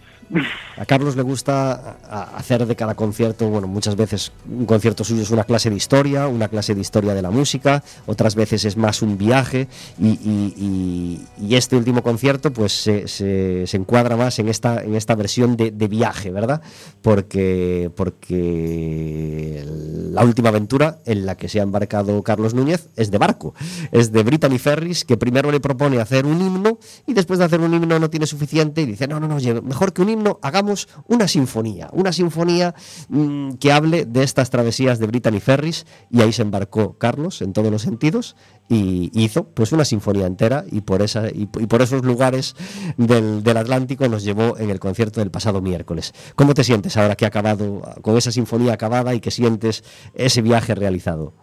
A 0.77 0.85
Carlos 0.85 1.15
le 1.15 1.21
gusta 1.21 1.97
hacer 2.35 2.65
de 2.65 2.75
cada 2.75 2.95
concierto, 2.95 3.49
bueno, 3.49 3.67
muchas 3.67 3.95
veces 3.95 4.31
un 4.49 4.65
concierto 4.65 5.03
suyo 5.03 5.21
es 5.23 5.31
una 5.31 5.43
clase 5.43 5.69
de 5.69 5.75
historia, 5.75 6.27
una 6.27 6.47
clase 6.47 6.73
de 6.73 6.81
historia 6.81 7.13
de 7.13 7.21
la 7.21 7.31
música, 7.31 7.83
otras 8.05 8.35
veces 8.35 8.65
es 8.65 8.77
más 8.77 9.01
un 9.01 9.17
viaje 9.17 9.67
y, 9.99 11.19
este 11.51 11.75
último 11.75 12.01
concierto 12.01 12.51
pues 12.51 12.71
se, 12.71 13.65
encuadra 13.73 14.15
más 14.15 14.39
en 14.39 14.47
esta, 14.47 14.81
en 14.81 14.95
esta 14.95 15.15
versión 15.15 15.57
de, 15.57 15.87
viaje, 15.87 16.31
¿verdad? 16.31 16.61
Porque, 17.01 17.91
porque 17.95 19.63
la 20.11 20.23
última 20.23 20.49
aventura 20.49 20.99
en 21.05 21.25
la 21.25 21.35
que 21.35 21.49
se 21.49 21.59
ha 21.59 21.63
embarcado 21.63 22.23
Carlos 22.23 22.53
Núñez 22.53 22.87
es 22.95 23.11
de 23.11 23.17
barco, 23.17 23.53
es 23.91 24.11
de 24.11 24.23
Brittany 24.23 24.57
Ferris 24.57 25.03
que 25.03 25.17
primero 25.17 25.51
le 25.51 25.59
propone 25.59 25.99
hacer 25.99 26.25
un 26.25 26.41
himno 26.41 26.79
y 27.05 27.13
después 27.13 27.37
de 27.39 27.45
hacer 27.45 27.59
un 27.59 27.73
himno 27.73 27.99
no 27.99 28.09
tiene 28.09 28.25
suficiente 28.25 28.81
y 28.81 28.85
dice, 28.85 29.07
no, 29.07 29.19
no, 29.19 29.27
no, 29.27 29.61
mejor 29.61 29.91
que 29.93 30.01
un 30.01 30.09
himno 30.09 30.20
hagamos 30.41 30.87
una 31.07 31.27
sinfonía, 31.27 31.89
una 31.93 32.11
sinfonía 32.11 32.73
mm, 33.09 33.53
que 33.53 33.71
hable 33.71 34.05
de 34.05 34.23
estas 34.23 34.49
travesías 34.49 34.99
de 34.99 35.07
Brittany 35.07 35.39
Ferris 35.39 35.85
y 36.09 36.21
ahí 36.21 36.31
se 36.31 36.41
embarcó 36.41 36.97
Carlos 36.97 37.41
en 37.41 37.53
todos 37.53 37.71
los 37.71 37.81
sentidos 37.81 38.35
y 38.69 39.11
hizo 39.13 39.49
pues 39.53 39.71
una 39.71 39.85
sinfonía 39.85 40.27
entera 40.27 40.63
y 40.71 40.81
por, 40.81 41.01
esa, 41.01 41.29
y, 41.29 41.45
por 41.45 41.81
esos 41.81 42.05
lugares 42.05 42.55
del, 42.97 43.43
del 43.43 43.57
Atlántico 43.57 44.07
nos 44.07 44.23
llevó 44.23 44.57
en 44.57 44.69
el 44.69 44.79
concierto 44.79 45.19
del 45.19 45.31
pasado 45.31 45.61
miércoles. 45.61 46.13
¿Cómo 46.35 46.53
te 46.53 46.63
sientes 46.63 46.97
ahora 46.97 47.15
que 47.15 47.25
ha 47.25 47.29
acabado 47.29 47.81
con 48.01 48.17
esa 48.17 48.31
sinfonía 48.31 48.73
acabada 48.73 49.13
y 49.13 49.19
que 49.19 49.31
sientes 49.31 49.83
ese 50.13 50.41
viaje 50.41 50.75
realizado? 50.75 51.33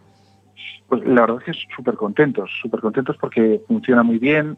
Pues 0.88 1.04
la 1.04 1.20
verdad 1.20 1.38
es 1.46 1.56
que 1.56 1.74
súper 1.76 1.94
contentos, 1.96 2.50
súper 2.62 2.80
contentos 2.80 3.16
porque 3.20 3.60
funciona 3.68 4.02
muy 4.02 4.18
bien, 4.18 4.56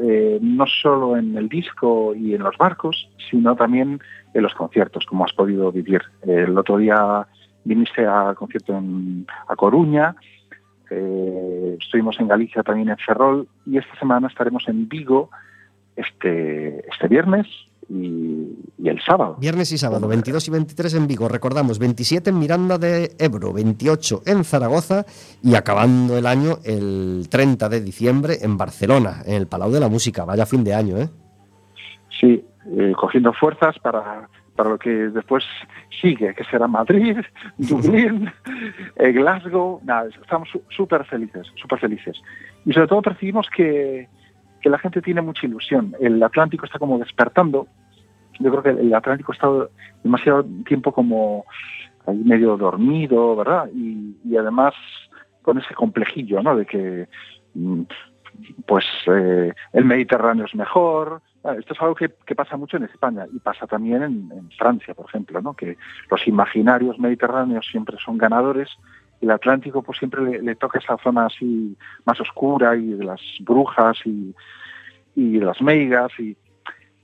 eh, 0.00 0.38
no 0.40 0.66
solo 0.66 1.16
en 1.16 1.36
el 1.36 1.48
disco 1.48 2.14
y 2.14 2.34
en 2.34 2.42
los 2.42 2.56
barcos, 2.56 3.08
sino 3.30 3.54
también 3.56 4.00
en 4.34 4.42
los 4.42 4.54
conciertos, 4.54 5.04
como 5.06 5.24
has 5.24 5.32
podido 5.32 5.70
vivir. 5.72 6.02
El 6.22 6.56
otro 6.56 6.78
día 6.78 7.26
viniste 7.64 8.06
a 8.06 8.34
concierto 8.34 8.76
en, 8.76 9.26
a 9.48 9.56
Coruña, 9.56 10.16
eh, 10.90 11.76
estuvimos 11.80 12.18
en 12.20 12.28
Galicia 12.28 12.62
también 12.62 12.90
en 12.90 12.98
Ferrol 12.98 13.48
y 13.64 13.78
esta 13.78 13.98
semana 13.98 14.28
estaremos 14.28 14.68
en 14.68 14.88
Vigo 14.88 15.30
este, 15.96 16.86
este 16.88 17.08
viernes 17.08 17.46
y, 17.92 18.58
y 18.78 18.88
el 18.88 19.00
sábado. 19.02 19.36
Viernes 19.38 19.70
y 19.72 19.78
sábado, 19.78 20.08
22 20.08 20.48
y 20.48 20.50
23 20.50 20.94
en 20.94 21.06
Vigo. 21.06 21.28
Recordamos, 21.28 21.78
27 21.78 22.30
en 22.30 22.38
Miranda 22.38 22.78
de 22.78 23.14
Ebro, 23.18 23.52
28 23.52 24.22
en 24.26 24.44
Zaragoza 24.44 25.04
y 25.42 25.54
acabando 25.54 26.16
el 26.16 26.26
año 26.26 26.58
el 26.64 27.26
30 27.30 27.68
de 27.68 27.80
diciembre 27.80 28.38
en 28.40 28.56
Barcelona, 28.56 29.22
en 29.26 29.34
el 29.34 29.46
Palau 29.46 29.70
de 29.70 29.80
la 29.80 29.88
Música. 29.88 30.24
Vaya 30.24 30.46
fin 30.46 30.64
de 30.64 30.74
año, 30.74 30.98
¿eh? 30.98 31.10
Sí, 32.20 32.44
eh, 32.78 32.92
cogiendo 32.96 33.32
fuerzas 33.34 33.78
para, 33.80 34.28
para 34.56 34.70
lo 34.70 34.78
que 34.78 34.90
después 34.90 35.44
sigue, 36.00 36.34
que 36.34 36.44
será 36.44 36.66
Madrid, 36.66 37.18
Dublín, 37.58 38.30
eh, 38.96 39.12
Glasgow. 39.12 39.80
Nada, 39.84 40.08
estamos 40.08 40.48
súper 40.74 41.04
felices, 41.04 41.46
súper 41.60 41.78
felices. 41.78 42.16
Y 42.64 42.72
sobre 42.72 42.86
todo 42.86 43.02
percibimos 43.02 43.48
que, 43.54 44.08
que 44.62 44.70
la 44.70 44.78
gente 44.78 45.02
tiene 45.02 45.20
mucha 45.20 45.46
ilusión. 45.46 45.94
El 46.00 46.22
Atlántico 46.22 46.64
está 46.64 46.78
como 46.78 46.98
despertando. 46.98 47.66
Yo 48.42 48.50
creo 48.50 48.62
que 48.62 48.82
el 48.82 48.94
Atlántico 48.94 49.32
ha 49.32 49.34
estado 49.34 49.70
demasiado 50.02 50.44
tiempo 50.66 50.92
como 50.92 51.44
ahí 52.06 52.18
medio 52.18 52.56
dormido, 52.56 53.36
¿verdad? 53.36 53.68
Y, 53.74 54.36
además 54.36 54.74
con 55.42 55.58
ese 55.58 55.74
complejillo, 55.74 56.42
¿no? 56.42 56.56
De 56.56 56.66
que 56.66 57.08
mm, 57.54 57.82
pues 58.66 58.84
eh, 59.06 59.52
el 59.72 59.84
Mediterráneo 59.84 60.46
es 60.46 60.54
mejor. 60.54 61.20
Ah, 61.44 61.54
Esto 61.58 61.74
es 61.74 61.80
algo 61.80 61.94
que, 61.94 62.08
pasa 62.34 62.56
mucho 62.56 62.76
en 62.76 62.84
España 62.84 63.26
y 63.32 63.38
pasa 63.40 63.66
también 63.66 64.02
en, 64.02 64.50
Francia, 64.58 64.94
por 64.94 65.06
ejemplo, 65.06 65.40
¿no? 65.42 65.54
que 65.54 65.76
los 66.10 66.26
imaginarios 66.26 66.98
mediterráneos 66.98 67.66
siempre 67.70 67.96
son 68.04 68.16
ganadores 68.16 68.68
el 69.22 69.30
Atlántico 69.30 69.82
pues 69.82 69.98
siempre 69.98 70.22
le, 70.22 70.42
le 70.42 70.56
toca 70.56 70.78
esa 70.78 70.98
zona 70.98 71.26
así 71.26 71.76
más 72.04 72.20
oscura 72.20 72.76
y 72.76 72.88
de 72.88 73.04
las 73.04 73.20
brujas 73.40 73.96
y, 74.04 74.34
y 75.14 75.38
de 75.38 75.44
las 75.44 75.60
meigas 75.62 76.10
y 76.18 76.36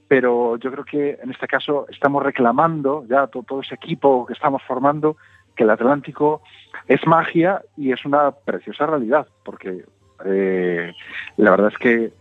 pero 0.09 0.57
yo 0.57 0.73
creo 0.73 0.85
que 0.85 1.19
en 1.23 1.31
este 1.31 1.47
caso 1.47 1.87
estamos 1.91 2.23
reclamando 2.23 3.05
ya 3.09 3.27
to- 3.27 3.43
todo 3.47 3.61
ese 3.61 3.75
equipo 3.75 4.25
que 4.27 4.33
estamos 4.33 4.63
formando 4.63 5.17
que 5.55 5.65
el 5.65 5.71
Atlántico 5.71 6.41
es 6.87 7.07
magia 7.07 7.63
y 7.77 7.93
es 7.93 8.05
una 8.05 8.31
preciosa 8.31 8.87
realidad 8.87 9.27
porque 9.45 9.85
eh, 10.25 10.93
la 11.37 11.51
verdad 11.51 11.69
es 11.73 11.79
que 11.79 12.13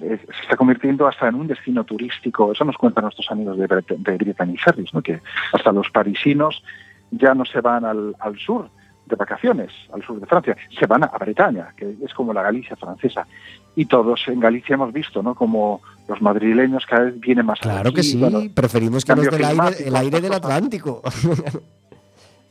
eh, 0.00 0.18
se 0.26 0.42
está 0.42 0.56
convirtiendo 0.56 1.06
hasta 1.06 1.28
en 1.28 1.34
un 1.34 1.46
destino 1.48 1.84
turístico. 1.84 2.52
Eso 2.52 2.64
nos 2.64 2.76
cuentan 2.76 3.02
nuestros 3.04 3.30
amigos 3.30 3.58
de, 3.58 3.66
Bret- 3.68 3.96
de 3.96 4.16
Brittany 4.16 4.56
¿no? 4.92 5.02
que 5.02 5.20
hasta 5.52 5.72
los 5.72 5.90
parisinos 5.90 6.62
ya 7.10 7.34
no 7.34 7.44
se 7.44 7.60
van 7.60 7.84
al 7.84 8.38
sur 8.38 8.68
de 9.08 9.16
vacaciones, 9.16 9.72
al 9.92 10.02
sur 10.02 10.20
de 10.20 10.26
Francia, 10.26 10.56
se 10.78 10.86
van 10.86 11.02
a 11.04 11.08
Bretaña, 11.18 11.68
que 11.76 11.96
es 12.04 12.12
como 12.14 12.32
la 12.32 12.42
Galicia 12.42 12.76
francesa. 12.76 13.26
Y 13.74 13.86
todos 13.86 14.26
en 14.28 14.40
Galicia 14.40 14.74
hemos 14.74 14.92
visto, 14.92 15.22
¿no? 15.22 15.34
Como 15.34 15.80
los 16.08 16.20
madrileños 16.20 16.84
cada 16.86 17.04
vez 17.04 17.18
vienen 17.20 17.46
más 17.46 17.60
Claro 17.60 17.88
aquí, 17.88 17.96
que 17.96 18.02
sí, 18.02 18.18
bueno, 18.18 18.40
preferimos 18.54 19.04
que 19.04 19.14
nos 19.14 19.26
el 19.28 19.96
aire, 19.96 20.16
el 20.16 20.22
del. 20.22 20.32
Atlántico. 20.38 21.02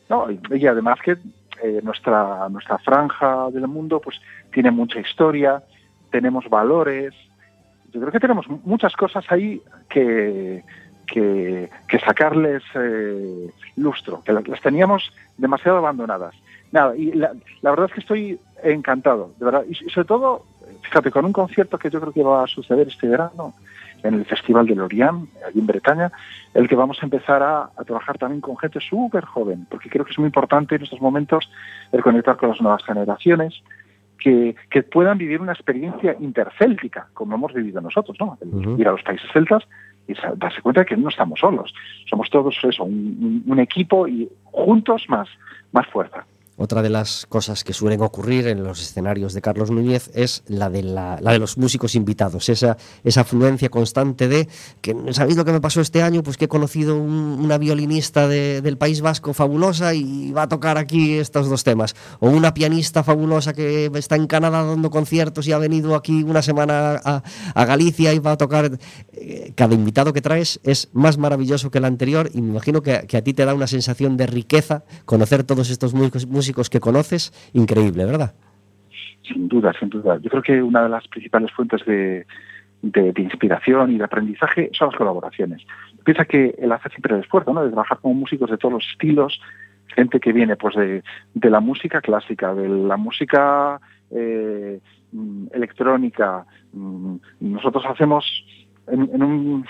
No, 0.10 0.28
y, 0.32 0.68
además 0.68 1.00
que 1.04 1.18
eh, 1.64 1.80
nuestra, 1.84 2.48
nuestra 2.50 2.78
franja 2.78 3.50
del 3.52 3.68
mundo 3.68 4.00
pues 4.00 4.20
tiene 4.52 4.72
mucha 4.72 5.00
historia, 5.00 5.62
tenemos 6.12 6.50
valores. 6.50 7.14
Yo 7.94 8.00
creo 8.00 8.12
que 8.12 8.20
tenemos 8.20 8.48
mu- 8.48 8.60
muchas 8.64 8.96
cosas 8.96 9.26
ahí 9.30 9.62
que, 9.90 10.64
que, 11.06 11.70
que 11.88 12.00
sacarles 12.00 12.64
eh, 12.76 13.50
lustro, 13.76 14.24
que 14.24 14.32
las, 14.34 14.48
las 14.48 14.62
teníamos 14.62 15.12
demasiado 15.38 15.78
abandonadas. 15.80 16.36
Nada, 16.72 16.96
y 16.96 17.12
la, 17.14 17.32
la 17.62 17.70
verdad 17.70 17.88
es 17.88 17.94
que 17.94 18.00
estoy 18.02 18.40
encantado, 18.64 19.32
de 19.40 19.46
verdad. 19.46 19.64
Y, 19.70 19.76
sobre 19.90 20.06
todo, 20.08 20.46
fíjate, 20.82 21.12
con 21.12 21.26
un 21.26 21.34
concierto 21.34 21.78
que 21.78 21.90
yo 21.90 22.00
creo 22.02 22.12
que 22.14 22.24
va 22.24 22.44
a 22.44 22.48
suceder 22.48 22.88
este 22.88 23.08
verano 23.08 23.54
en 24.04 24.14
el 24.16 24.26
Festival 24.26 24.68
de 24.68 24.76
Lorient, 24.76 25.28
allí 25.48 25.60
en 25.60 25.66
Bretaña, 25.68 26.12
el 26.54 26.68
que 26.68 26.76
vamos 26.76 26.98
a 27.02 27.06
empezar 27.06 27.42
a, 27.42 27.70
a 27.76 27.84
trabajar 27.86 28.18
también 28.18 28.42
con 28.42 28.58
gente 28.58 28.80
súper 28.80 29.26
joven, 29.26 29.66
porque 29.70 29.90
creo 29.90 30.06
que 30.06 30.12
es 30.12 30.20
muy 30.20 30.28
importante 30.28 30.76
en 30.76 30.84
estos 30.84 31.02
momentos 31.02 31.50
el 31.92 32.04
conectar 32.04 32.38
con 32.38 32.50
las 32.50 32.62
nuevas 32.62 32.84
generaciones, 32.84 33.62
que, 34.20 34.56
que 34.70 34.82
puedan 34.84 35.18
vivir 35.18 35.40
una 35.42 35.54
experiencia 35.54 36.16
intercéltica, 36.20 37.08
como 37.14 37.36
hemos 37.36 37.54
vivido 37.54 37.80
nosotros, 37.82 38.18
¿no? 38.20 38.38
El. 38.42 38.80
Ir 38.80 38.88
a 38.88 38.92
los 38.92 39.04
países 39.04 39.30
celtas 39.32 39.64
y 40.08 40.14
darse 40.36 40.62
cuenta 40.62 40.82
de 40.82 40.86
que 40.88 40.98
no 40.98 41.10
estamos 41.10 41.40
solos, 41.40 41.74
somos 42.10 42.30
todos 42.30 42.58
eso, 42.64 42.84
un, 42.84 43.44
un- 43.46 43.52
un 43.52 43.60
equipo 43.60 44.08
y 44.08 44.28
juntos 44.46 45.06
más, 45.08 45.28
más 45.72 45.86
fuerza. 45.88 46.26
Otra 46.60 46.82
de 46.82 46.90
las 46.90 47.28
cosas 47.28 47.64
que 47.64 47.72
suelen 47.72 48.02
ocurrir 48.02 48.48
en 48.48 48.64
los 48.64 48.82
escenarios 48.82 49.34
de 49.36 49.42
Carlos 49.42 49.70
Núñez 49.70 50.10
es 50.16 50.42
la 50.48 50.72
de, 50.72 50.82
la, 50.82 51.20
la 51.22 51.32
de 51.34 51.38
los 51.40 51.56
músicos 51.58 51.94
invitados, 51.94 52.50
esa, 52.50 52.78
esa 53.04 53.22
afluencia 53.22 53.70
constante 53.70 54.28
de 54.28 54.48
que, 54.82 54.96
¿sabéis 55.12 55.38
lo 55.38 55.46
que 55.46 55.52
me 55.52 55.62
pasó 55.62 55.82
este 55.82 56.02
año? 56.02 56.24
Pues 56.24 56.36
que 56.36 56.46
he 56.46 56.48
conocido 56.48 56.96
un- 56.96 57.38
una 57.40 57.60
violinista 57.60 58.28
de- 58.28 58.62
del 58.64 58.76
País 58.78 59.02
Vasco 59.02 59.34
fabulosa 59.36 59.94
y 59.94 60.32
va 60.32 60.44
a 60.44 60.48
tocar 60.50 60.80
aquí 60.80 61.14
estos 61.20 61.48
dos 61.48 61.64
temas. 61.64 61.96
O 62.20 62.30
una 62.30 62.56
pianista 62.56 63.04
fabulosa 63.04 63.54
que 63.54 63.92
está 63.94 64.16
en 64.16 64.26
Canadá 64.26 64.64
dando 64.64 64.90
conciertos 64.90 65.48
y 65.48 65.52
ha 65.52 65.60
venido 65.60 65.96
aquí 65.96 66.24
una 66.24 66.42
semana 66.42 67.00
a, 67.04 67.22
a 67.54 67.66
Galicia 67.66 68.14
y 68.14 68.20
va 68.20 68.32
a 68.32 68.38
tocar. 68.38 68.80
Eh, 69.14 69.54
Cada 69.56 69.76
invitado 69.76 70.12
que 70.12 70.22
traes 70.22 70.60
es 70.64 70.90
más 70.94 71.20
maravilloso 71.20 71.70
que 71.70 71.78
el 71.78 71.86
anterior 71.86 72.32
y 72.34 72.42
me 72.42 72.50
imagino 72.50 72.82
que, 72.82 73.06
que 73.08 73.18
a 73.18 73.24
ti 73.24 73.34
te 73.36 73.46
da 73.46 73.54
una 73.54 73.68
sensación 73.68 74.18
de 74.18 74.26
riqueza 74.26 74.84
conocer 75.06 75.44
todos 75.44 75.70
estos 75.70 75.94
músicos, 75.94 76.26
que 76.70 76.80
conoces, 76.80 77.32
increíble, 77.54 78.06
¿verdad? 78.06 78.34
Sin 79.24 79.48
duda, 79.48 79.74
sin 79.80 79.90
duda. 79.90 80.18
Yo 80.22 80.30
creo 80.30 80.42
que 80.44 80.62
una 80.62 80.84
de 80.84 80.90
las 80.90 81.08
principales 81.08 81.52
fuentes 81.52 81.86
de, 81.86 82.26
de- 82.82 83.14
inspiración 83.22 83.92
y 83.92 83.98
de 83.98 84.04
aprendizaje 84.06 84.70
son 84.74 84.88
las 84.90 84.98
colaboraciones. 84.98 85.62
Piensa 86.06 86.26
que 86.26 86.56
él 86.58 86.72
hace 86.72 86.90
siempre 86.90 87.16
el 87.16 87.22
esfuerzo 87.22 87.54
¿no? 87.54 87.64
de 87.64 87.70
trabajar 87.72 88.00
con 88.00 88.16
músicos 88.18 88.50
de 88.50 88.58
todos 88.58 88.74
los 88.76 88.88
estilos, 88.92 89.42
gente 89.88 90.20
que 90.20 90.32
viene 90.32 90.56
pues 90.56 90.76
de, 90.76 91.04
de 91.34 91.50
la 91.50 91.60
música 91.60 92.02
clásica, 92.02 92.54
de 92.54 92.70
la 92.70 92.96
música 92.98 93.80
eh, 94.12 94.80
mm, 95.12 95.48
electrónica. 95.54 96.46
Mm, 96.74 97.16
Nosotros 97.42 97.84
hacemos 97.88 98.24
en, 98.88 99.24
un, 99.24 99.66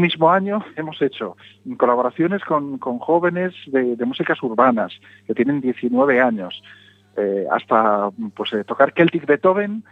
mismo 0.00 0.30
año 0.30 0.64
hemos 0.76 1.00
hecho 1.02 1.36
colaboraciones 1.76 2.44
con, 2.44 2.78
jóvenes 2.78 3.54
de, 3.66 3.96
músicas 4.04 4.42
urbanas 4.42 4.92
que 5.26 5.34
tienen 5.34 5.60
19 5.60 6.20
años, 6.20 6.62
eh, 7.16 7.46
hasta 7.50 8.10
pues 8.34 8.52
eh, 8.52 8.64
tocar 8.64 8.92
Celtic 8.96 9.26
Beethoven 9.26 9.84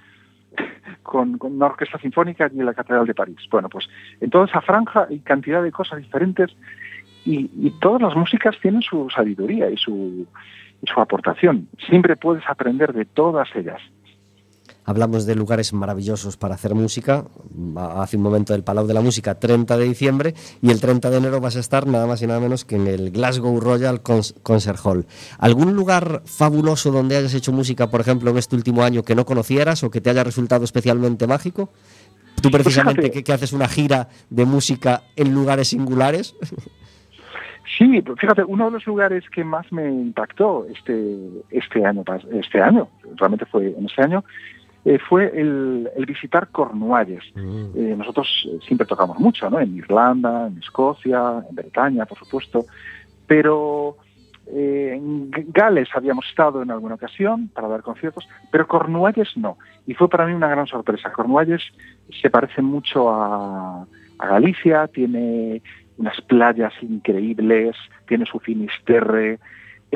con, 1.03 1.37
una 1.41 1.67
orquesta 1.67 1.99
sinfónica 1.99 2.47
en 2.47 2.64
la 2.64 2.75
Catedral 2.75 3.07
de 3.07 3.14
París. 3.14 3.39
Bueno, 3.51 3.69
pues 3.69 3.89
en 4.21 4.31
toda 4.31 4.47
esa 4.47 4.61
franja 4.61 5.07
hay 5.09 5.21
cantidad 5.21 5.62
de 5.62 5.73
cosas 5.73 5.99
diferentes 5.99 6.55
y, 7.25 7.51
y 7.55 7.71
todas 7.81 8.03
las 8.03 8.14
músicas 8.14 8.57
tienen 8.61 8.83
su 8.83 9.09
sabiduría 9.11 9.69
y 9.71 9.77
su, 9.77 10.27
y 10.83 10.87
su 10.87 11.01
aportación. 11.01 11.69
Siempre 11.89 12.17
puedes 12.17 12.45
aprender 12.49 12.93
de 12.93 13.05
todas 13.05 13.49
ellas. 13.55 13.81
Hablamos 14.87 15.26
de 15.26 15.34
lugares 15.34 15.72
maravillosos 15.72 16.37
para 16.37 16.55
hacer 16.55 16.76
música. 16.76 17.24
Hace 17.76 18.16
un 18.16 18.22
momento 18.22 18.53
del 18.53 18.62
Palau 18.62 18.87
de 18.87 18.95
la 18.95 19.01
Música, 19.01 19.34
30 19.34 19.76
de 19.76 19.84
diciembre, 19.84 20.34
y 20.62 20.70
el 20.70 20.80
30 20.80 21.11
de 21.11 21.16
enero 21.16 21.41
vas 21.41 21.57
a 21.57 21.61
estar 21.61 21.89
nada 21.89 22.07
más 22.07 22.22
y 22.22 22.28
nada 22.28 22.39
menos 22.39 22.64
que 22.64 22.76
en 22.76 22.87
el 22.87 23.11
Glasgow 23.11 23.59
Royal 23.59 24.01
Concert 24.01 24.78
Hall. 24.84 25.05
¿Algún 25.39 25.74
lugar 25.74 26.22
fabuloso 26.24 26.93
donde 26.93 27.16
hayas 27.16 27.34
hecho 27.34 27.51
música, 27.51 27.91
por 27.91 28.01
ejemplo, 28.01 28.30
en 28.30 28.39
este 28.39 28.55
último 28.55 28.84
año 28.84 29.03
que 29.03 29.16
no 29.16 29.26
conocieras 29.26 29.82
o 29.82 29.91
que 29.91 30.01
te 30.01 30.11
haya 30.11 30.22
resultado 30.22 30.64
especialmente 30.64 31.26
mágico? 31.26 31.70
Tú 32.41 32.51
precisamente 32.53 33.03
fíjate. 33.03 33.18
que, 33.18 33.24
que 33.24 33.32
haces 33.32 33.53
una 33.53 33.66
gira 33.66 34.09
de 34.30 34.45
música 34.45 35.03
en 35.16 35.34
lugares 35.34 35.68
singulares. 35.68 36.37
Sí, 37.78 38.01
pues 38.01 38.18
fíjate, 38.18 38.45
uno 38.45 38.66
de 38.66 38.70
los 38.70 38.87
lugares 38.87 39.28
que 39.28 39.45
más 39.45 39.70
me 39.72 39.87
impactó 39.89 40.66
este, 40.72 41.16
este 41.51 41.84
año, 41.84 42.05
este 42.32 42.61
año, 42.61 42.89
realmente 43.16 43.45
fue 43.45 43.74
en 43.76 43.87
este 43.87 44.03
año, 44.03 44.24
eh, 44.89 44.99
fue 45.09 45.22
el, 45.34 45.91
el 45.97 46.07
visitar 46.07 46.49
Cornualles. 46.53 47.24
Eh, 47.34 47.95
nosotros 47.99 48.26
eh, 48.47 48.59
siempre 48.66 48.87
tocamos 48.87 49.18
mucho, 49.18 49.51
¿no? 49.51 49.59
En 49.59 49.76
Irlanda, 49.76 50.47
en 50.47 50.59
Escocia, 50.59 51.43
en 51.49 51.57
Bretaña, 51.57 52.07
por 52.07 52.18
supuesto, 52.18 52.66
pero 53.26 53.97
eh, 54.47 54.93
en 54.95 55.30
Gales 55.59 55.89
habíamos 55.93 56.24
estado 56.28 56.62
en 56.62 56.70
alguna 56.70 56.95
ocasión 56.95 57.49
para 57.49 57.66
dar 57.66 57.82
conciertos, 57.82 58.28
pero 58.53 58.68
Cornualles 58.68 59.37
no. 59.37 59.59
Y 59.89 59.95
fue 59.95 60.09
para 60.09 60.24
mí 60.24 60.32
una 60.34 60.49
gran 60.49 60.68
sorpresa. 60.68 61.12
Cornualles 61.12 61.62
se 62.22 62.30
parece 62.30 62.62
mucho 62.62 63.11
a, 63.11 63.84
a 64.20 64.26
Galicia, 64.28 64.87
tiene 64.87 65.62
unas 65.99 66.20
playas 66.28 66.72
increíbles, 66.80 67.74
tiene 68.07 68.24
su 68.24 68.39
Finisterre. 68.39 69.41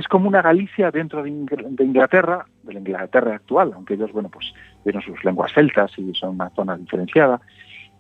Es 0.00 0.08
como 0.08 0.28
una 0.28 0.40
Galicia 0.40 0.90
dentro 0.90 1.22
de, 1.22 1.30
Ingl- 1.30 1.76
de 1.76 1.84
Inglaterra, 1.84 2.46
de 2.62 2.72
la 2.72 2.78
Inglaterra 2.80 3.34
actual, 3.34 3.72
aunque 3.74 3.94
ellos, 3.94 4.10
bueno, 4.12 4.30
pues 4.30 4.46
tienen 4.82 5.02
sus 5.02 5.22
lenguas 5.24 5.52
celtas 5.52 5.92
y 5.98 6.14
son 6.14 6.36
una 6.36 6.48
zona 6.50 6.74
diferenciada. 6.78 7.38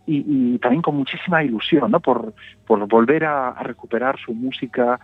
Y, 0.06 0.58
también 0.58 0.80
con 0.80 0.96
muchísima 0.96 1.44
ilusión, 1.44 1.90
¿no? 1.90 2.00
Por, 2.00 2.32
volver 2.66 3.26
a, 3.26 3.50
a 3.50 3.62
recuperar 3.62 4.18
su 4.18 4.32
música 4.32 4.98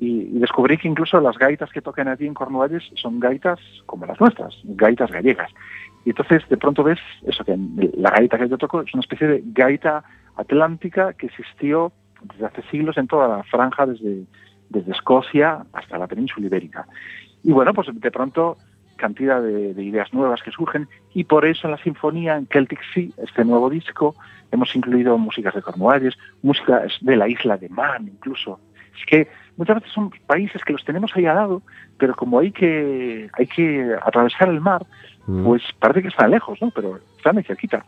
y, 0.00 0.22
y 0.34 0.38
descubrí 0.38 0.78
que 0.78 0.88
incluso 0.88 1.20
las 1.20 1.36
gaitas 1.36 1.70
que 1.70 1.82
tocan 1.82 2.08
allí 2.08 2.26
en 2.26 2.32
Cornualles 2.34 2.84
son 2.94 3.20
gaitas 3.20 3.60
como 3.84 4.06
las 4.06 4.18
nuestras, 4.18 4.54
gaitas 4.64 5.10
gallegas. 5.12 5.50
Y 6.06 6.10
entonces 6.10 6.48
de 6.48 6.56
pronto 6.56 6.82
ves 6.82 6.98
eso, 7.26 7.44
que 7.44 7.54
la 7.98 8.10
gaita 8.10 8.38
que 8.38 8.48
yo 8.48 8.56
toco 8.56 8.80
es 8.80 8.94
una 8.94 9.02
especie 9.02 9.28
de 9.28 9.42
gaita 9.44 10.02
atlántica 10.36 11.12
que 11.12 11.26
existió 11.26 11.92
desde 12.32 12.46
hace 12.46 12.62
siglos 12.70 12.96
en 12.96 13.06
toda 13.06 13.28
la 13.28 13.42
franja, 13.44 13.84
desde, 13.86 14.24
desde 14.70 14.92
Escocia 14.92 15.64
hasta 15.72 15.98
la 15.98 16.06
península 16.06 16.46
ibérica. 16.46 16.86
Y 17.42 17.52
bueno, 17.52 17.74
pues 17.74 17.88
de 17.92 18.10
pronto 18.10 18.56
cantidad 18.96 19.42
de, 19.42 19.74
de 19.74 19.82
ideas 19.82 20.12
nuevas 20.12 20.42
que 20.42 20.50
surgen 20.50 20.88
y 21.14 21.24
por 21.24 21.46
eso 21.46 21.66
en 21.66 21.72
la 21.72 21.82
sinfonía, 21.82 22.36
en 22.36 22.46
Celtic 22.46 22.80
Sea, 22.92 23.08
este 23.22 23.44
nuevo 23.44 23.70
disco, 23.70 24.14
hemos 24.52 24.74
incluido 24.76 25.16
músicas 25.16 25.54
de 25.54 25.62
Cornualles, 25.62 26.18
músicas 26.42 26.92
de 27.00 27.16
la 27.16 27.28
isla 27.28 27.56
de 27.56 27.68
Man 27.70 28.08
incluso. 28.08 28.60
Es 28.98 29.06
que 29.06 29.28
muchas 29.56 29.76
veces 29.76 29.92
son 29.92 30.10
países 30.26 30.62
que 30.64 30.72
los 30.74 30.84
tenemos 30.84 31.12
ahí 31.14 31.24
al 31.24 31.36
lado, 31.36 31.62
pero 31.96 32.14
como 32.14 32.38
hay 32.38 32.52
que, 32.52 33.30
hay 33.32 33.46
que 33.46 33.96
atravesar 34.02 34.48
el 34.48 34.60
mar, 34.60 34.84
Mm. 35.26 35.44
pues 35.44 35.62
parece 35.78 36.02
que 36.02 36.08
están 36.08 36.30
lejos, 36.30 36.60
¿no? 36.60 36.70
Pero 36.70 36.98
están 37.16 37.34
muy 37.34 37.44
cerquita. 37.44 37.84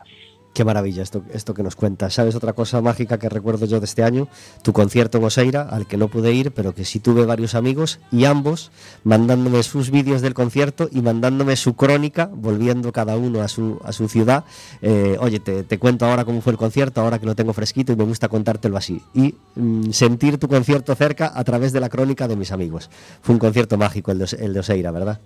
Qué 0.53 0.63
maravilla 0.63 1.01
esto, 1.01 1.23
esto 1.33 1.55
que 1.55 1.63
nos 1.63 1.75
cuentas. 1.75 2.13
¿Sabes 2.13 2.35
otra 2.35 2.53
cosa 2.53 2.79
mágica 2.79 3.17
que 3.17 3.27
recuerdo 3.27 3.65
yo 3.65 3.79
de 3.79 3.85
este 3.85 4.03
año? 4.03 4.27
Tu 4.61 4.71
concierto 4.71 5.17
en 5.17 5.23
Oseira, 5.23 5.63
al 5.63 5.87
que 5.87 5.97
no 5.97 6.09
pude 6.09 6.31
ir, 6.31 6.51
pero 6.51 6.75
que 6.75 6.85
sí 6.85 6.99
tuve 6.99 7.25
varios 7.25 7.55
amigos 7.55 7.99
y 8.11 8.25
ambos 8.25 8.71
mandándome 9.03 9.63
sus 9.63 9.89
vídeos 9.89 10.21
del 10.21 10.35
concierto 10.35 10.89
y 10.91 11.01
mandándome 11.01 11.55
su 11.55 11.75
crónica, 11.75 12.29
volviendo 12.31 12.91
cada 12.91 13.17
uno 13.17 13.41
a 13.41 13.47
su, 13.47 13.79
a 13.83 13.91
su 13.93 14.07
ciudad. 14.07 14.45
Eh, 14.83 15.17
oye, 15.19 15.39
te, 15.39 15.63
te 15.63 15.79
cuento 15.79 16.05
ahora 16.05 16.23
cómo 16.23 16.41
fue 16.41 16.51
el 16.51 16.57
concierto, 16.57 17.01
ahora 17.01 17.17
que 17.17 17.25
lo 17.25 17.33
tengo 17.33 17.53
fresquito 17.53 17.91
y 17.91 17.95
me 17.95 18.03
gusta 18.03 18.27
contártelo 18.27 18.77
así. 18.77 19.01
Y 19.15 19.33
mm, 19.55 19.89
sentir 19.89 20.37
tu 20.37 20.47
concierto 20.47 20.93
cerca 20.93 21.31
a 21.33 21.43
través 21.43 21.73
de 21.73 21.79
la 21.79 21.89
crónica 21.89 22.27
de 22.27 22.35
mis 22.35 22.51
amigos. 22.51 22.91
Fue 23.23 23.33
un 23.33 23.39
concierto 23.39 23.77
mágico 23.79 24.11
el 24.11 24.19
de, 24.19 24.37
el 24.39 24.53
de 24.53 24.59
Oseira, 24.59 24.91
¿verdad? 24.91 25.19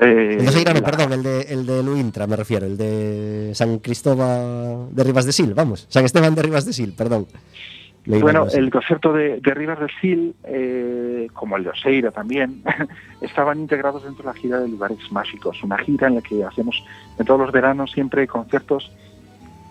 Eh, 0.00 0.36
de 0.38 0.44
no, 0.44 0.72
la- 0.80 0.80
perdón, 0.82 1.12
el 1.12 1.22
de, 1.22 1.40
el 1.42 1.66
de 1.66 1.82
Luintra, 1.82 2.26
me 2.26 2.36
refiero, 2.36 2.66
el 2.66 2.76
de 2.76 3.50
San 3.54 3.78
Cristóbal 3.78 4.88
de 4.94 5.04
Rivas 5.04 5.26
de 5.26 5.32
Sil, 5.34 5.54
vamos, 5.54 5.86
San 5.88 6.04
Esteban 6.04 6.34
de 6.34 6.42
Rivas 6.42 6.64
de 6.66 6.72
Sil, 6.74 6.94
perdón. 6.96 7.26
Bueno, 8.06 8.46
el 8.50 8.70
concierto 8.70 9.12
de, 9.12 9.38
de 9.40 9.54
Rivas 9.54 9.80
del 9.80 9.90
Sil, 10.00 10.32
eh, 10.44 11.26
como 11.34 11.56
el 11.58 11.64
de 11.64 11.70
Oseira 11.70 12.10
también, 12.10 12.62
estaban 13.20 13.58
integrados 13.60 14.04
dentro 14.04 14.22
de 14.22 14.28
la 14.30 14.34
gira 14.40 14.60
de 14.60 14.68
lugares 14.68 14.98
mágicos, 15.10 15.62
una 15.62 15.76
gira 15.78 16.06
en 16.08 16.14
la 16.14 16.22
que 16.22 16.42
hacemos 16.42 16.82
en 17.18 17.26
todos 17.26 17.40
los 17.40 17.52
veranos 17.52 17.90
siempre 17.92 18.26
conciertos 18.26 18.90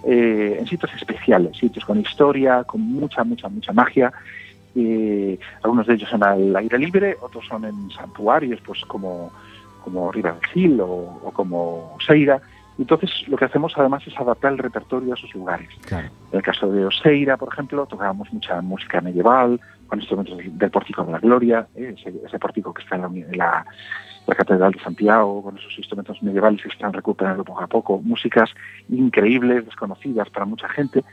eh, 0.06 0.58
en 0.60 0.68
sitios 0.68 0.92
especiales, 0.96 1.58
sitios 1.58 1.84
con 1.84 2.00
historia, 2.00 2.64
con 2.64 2.82
mucha, 2.82 3.24
mucha, 3.24 3.50
mucha 3.50 3.74
magia. 3.74 4.14
Eh, 4.76 5.40
algunos 5.64 5.88
de 5.88 5.96
ellos 5.96 6.08
son 6.10 6.24
al 6.24 6.56
aire 6.56 6.78
libre, 6.78 7.18
otros 7.20 7.44
son 7.48 7.66
en 7.66 7.90
santuarios, 7.90 8.60
pues 8.64 8.82
como, 8.86 9.32
como 9.88 10.12
Sil 10.52 10.76
o, 10.82 11.22
o 11.24 11.32
como 11.32 11.94
Oseira. 11.96 12.42
Entonces, 12.78 13.10
lo 13.28 13.38
que 13.38 13.46
hacemos 13.46 13.74
además 13.76 14.06
es 14.06 14.16
adaptar 14.20 14.52
el 14.52 14.60
repertorio 14.60 15.14
a 15.14 15.16
esos 15.16 15.34
lugares. 15.34 15.68
Claro. 15.88 16.10
En 16.32 16.38
el 16.38 16.44
caso 16.44 16.72
de 16.72 16.86
Oseira, 16.86 17.36
por 17.38 17.50
ejemplo, 17.52 17.86
tocábamos 17.88 18.32
mucha 18.32 18.62
música 18.62 19.02
medieval, 19.02 19.60
con 19.88 20.00
instrumentos 20.00 20.38
del 20.38 20.70
Pórtico 20.70 21.04
de 21.04 21.12
la 21.14 21.20
Gloria, 21.20 21.68
¿eh? 21.76 21.96
ese, 21.98 22.14
ese 22.26 22.38
pórtico 22.38 22.74
que 22.74 22.84
está 22.84 22.96
en 22.96 23.02
la, 23.02 23.08
uni- 23.08 23.22
en 23.24 23.38
la- 23.38 23.66
la 24.28 24.36
Catedral 24.36 24.74
de 24.74 24.80
Santiago, 24.82 25.42
con 25.42 25.58
esos 25.58 25.76
instrumentos 25.78 26.22
medievales 26.22 26.62
que 26.62 26.68
están 26.68 26.92
recuperando 26.92 27.44
poco 27.46 27.62
a 27.62 27.68
poco, 27.68 28.02
músicas 28.02 28.50
increíbles, 28.90 29.66
desconocidas 29.66 30.30
para 30.30 30.46
mucha 30.46 30.68
gente. 30.70 31.04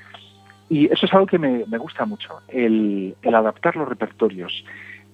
Y 0.68 0.86
eso 0.92 1.06
es 1.06 1.12
algo 1.14 1.26
que 1.26 1.38
me, 1.38 1.64
me 1.66 1.78
gusta 1.78 2.04
mucho, 2.04 2.40
el, 2.48 3.14
el 3.22 3.34
adaptar 3.34 3.76
los 3.76 3.88
repertorios, 3.88 4.64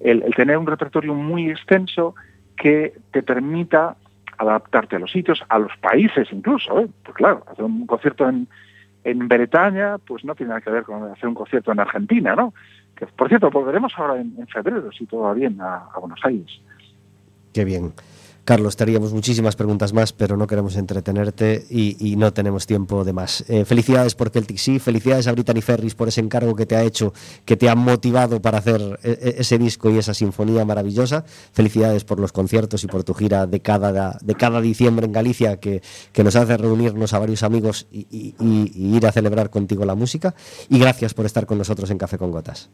el, 0.00 0.22
el 0.22 0.34
tener 0.34 0.56
un 0.56 0.66
repertorio 0.66 1.12
muy 1.14 1.50
extenso 1.50 2.14
que 2.60 2.92
te 3.10 3.22
permita 3.22 3.96
adaptarte 4.36 4.96
a 4.96 4.98
los 4.98 5.10
sitios, 5.10 5.42
a 5.48 5.58
los 5.58 5.72
países 5.78 6.28
incluso. 6.30 6.78
¿eh? 6.78 6.88
Pues 7.02 7.16
claro, 7.16 7.42
hacer 7.50 7.64
un 7.64 7.86
concierto 7.86 8.28
en, 8.28 8.46
en 9.02 9.28
Bretaña, 9.28 9.96
pues 9.98 10.24
no 10.24 10.34
tiene 10.34 10.50
nada 10.50 10.60
que 10.60 10.70
ver 10.70 10.84
con 10.84 11.10
hacer 11.10 11.26
un 11.26 11.34
concierto 11.34 11.72
en 11.72 11.80
Argentina, 11.80 12.36
¿no? 12.36 12.52
Que, 12.94 13.06
por 13.06 13.28
cierto, 13.28 13.50
volveremos 13.50 13.94
ahora 13.96 14.20
en, 14.20 14.34
en 14.38 14.46
febrero, 14.46 14.92
si 14.92 15.06
todo 15.06 15.22
va 15.22 15.32
bien, 15.32 15.58
a, 15.60 15.86
a 15.94 15.98
Buenos 16.00 16.20
Aires. 16.22 16.60
Qué 17.54 17.64
bien. 17.64 17.92
Carlos, 18.44 18.76
teníamos 18.76 19.12
muchísimas 19.12 19.56
preguntas 19.56 19.92
más, 19.92 20.12
pero 20.12 20.36
no 20.36 20.46
queremos 20.46 20.76
entretenerte 20.76 21.64
y, 21.70 22.16
no 22.16 22.32
tenemos 22.32 22.66
tiempo 22.66 23.04
de 23.04 23.12
más. 23.12 23.48
Eh, 23.48 23.64
felicidades 23.64 24.14
por 24.14 24.30
Celtic 24.30 24.56
Sea, 24.58 24.80
felicidades 24.80 25.26
a 25.26 25.32
Brittany 25.32 25.60
Ferris 25.62 25.94
por 25.94 26.08
ese 26.08 26.20
encargo 26.20 26.54
que 26.54 26.66
te 26.66 26.76
ha 26.76 26.82
hecho, 26.82 27.12
que 27.44 27.56
te 27.56 27.68
ha 27.68 27.74
motivado 27.74 28.42
para 28.42 28.58
hacer 28.58 28.80
e- 29.02 29.10
e- 29.10 29.34
ese 29.38 29.58
disco 29.58 29.90
y 29.90 29.98
esa 29.98 30.14
sinfonía 30.14 30.64
maravillosa. 30.64 31.24
Felicidades 31.52 32.04
por 32.04 32.20
los 32.20 32.32
conciertos 32.32 32.84
y 32.84 32.86
por 32.88 33.04
tu 33.04 33.14
gira 33.14 33.46
de 33.46 33.60
cada, 33.60 34.18
de 34.20 34.34
cada 34.34 34.60
diciembre 34.60 35.06
en 35.06 35.12
Galicia, 35.12 35.58
que, 35.58 35.82
nos 36.22 36.36
hace 36.36 36.56
reunirnos 36.58 37.14
a 37.14 37.18
varios 37.18 37.42
amigos 37.42 37.88
y 37.90 38.34
ir 38.38 39.06
a 39.06 39.12
celebrar 39.12 39.48
contigo 39.48 39.84
la 39.84 39.94
música. 39.94 40.34
Y 40.68 40.78
gracias 40.78 41.14
por 41.14 41.24
estar 41.24 41.46
con 41.46 41.56
nosotros 41.56 41.90
en 41.90 41.98
Café 41.98 42.18
con 42.18 42.30
Gotas. 42.30 42.70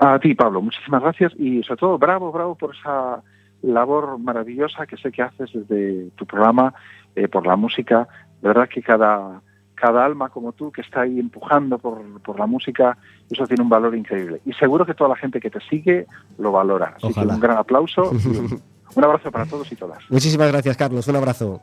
A 0.00 0.18
ti, 0.20 0.34
Pablo, 0.34 0.62
muchísimas 0.62 1.02
gracias 1.02 1.32
y 1.38 1.62
sobre 1.64 1.80
todo 1.80 1.98
bravo, 1.98 2.30
bravo 2.30 2.54
por 2.54 2.74
esa 2.74 3.22
labor 3.62 4.18
maravillosa 4.18 4.86
que 4.86 4.96
sé 4.96 5.10
que 5.10 5.22
haces 5.22 5.50
desde 5.52 6.10
tu 6.16 6.26
programa, 6.26 6.74
eh, 7.14 7.28
por 7.28 7.46
la 7.46 7.56
música. 7.56 8.08
De 8.40 8.48
verdad 8.48 8.68
que 8.68 8.82
cada, 8.82 9.40
cada 9.74 10.04
alma 10.04 10.28
como 10.28 10.52
tú 10.52 10.70
que 10.70 10.82
está 10.82 11.02
ahí 11.02 11.18
empujando 11.18 11.78
por, 11.78 12.00
por 12.22 12.38
la 12.38 12.46
música, 12.46 12.96
eso 13.30 13.46
tiene 13.46 13.62
un 13.62 13.68
valor 13.68 13.96
increíble. 13.96 14.40
Y 14.44 14.52
seguro 14.52 14.86
que 14.86 14.94
toda 14.94 15.10
la 15.10 15.16
gente 15.16 15.40
que 15.40 15.50
te 15.50 15.60
sigue 15.68 16.06
lo 16.38 16.52
valora. 16.52 16.94
Así 16.96 17.08
Ojalá. 17.08 17.26
que 17.26 17.34
un 17.34 17.40
gran 17.40 17.58
aplauso 17.58 18.10
un 18.94 19.04
abrazo 19.04 19.30
para 19.30 19.46
todos 19.46 19.70
y 19.72 19.76
todas. 19.76 19.98
Muchísimas 20.10 20.48
gracias, 20.48 20.76
Carlos. 20.76 21.06
Un 21.08 21.16
abrazo. 21.16 21.60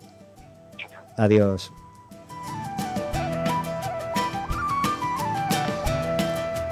Adiós. 1.17 1.71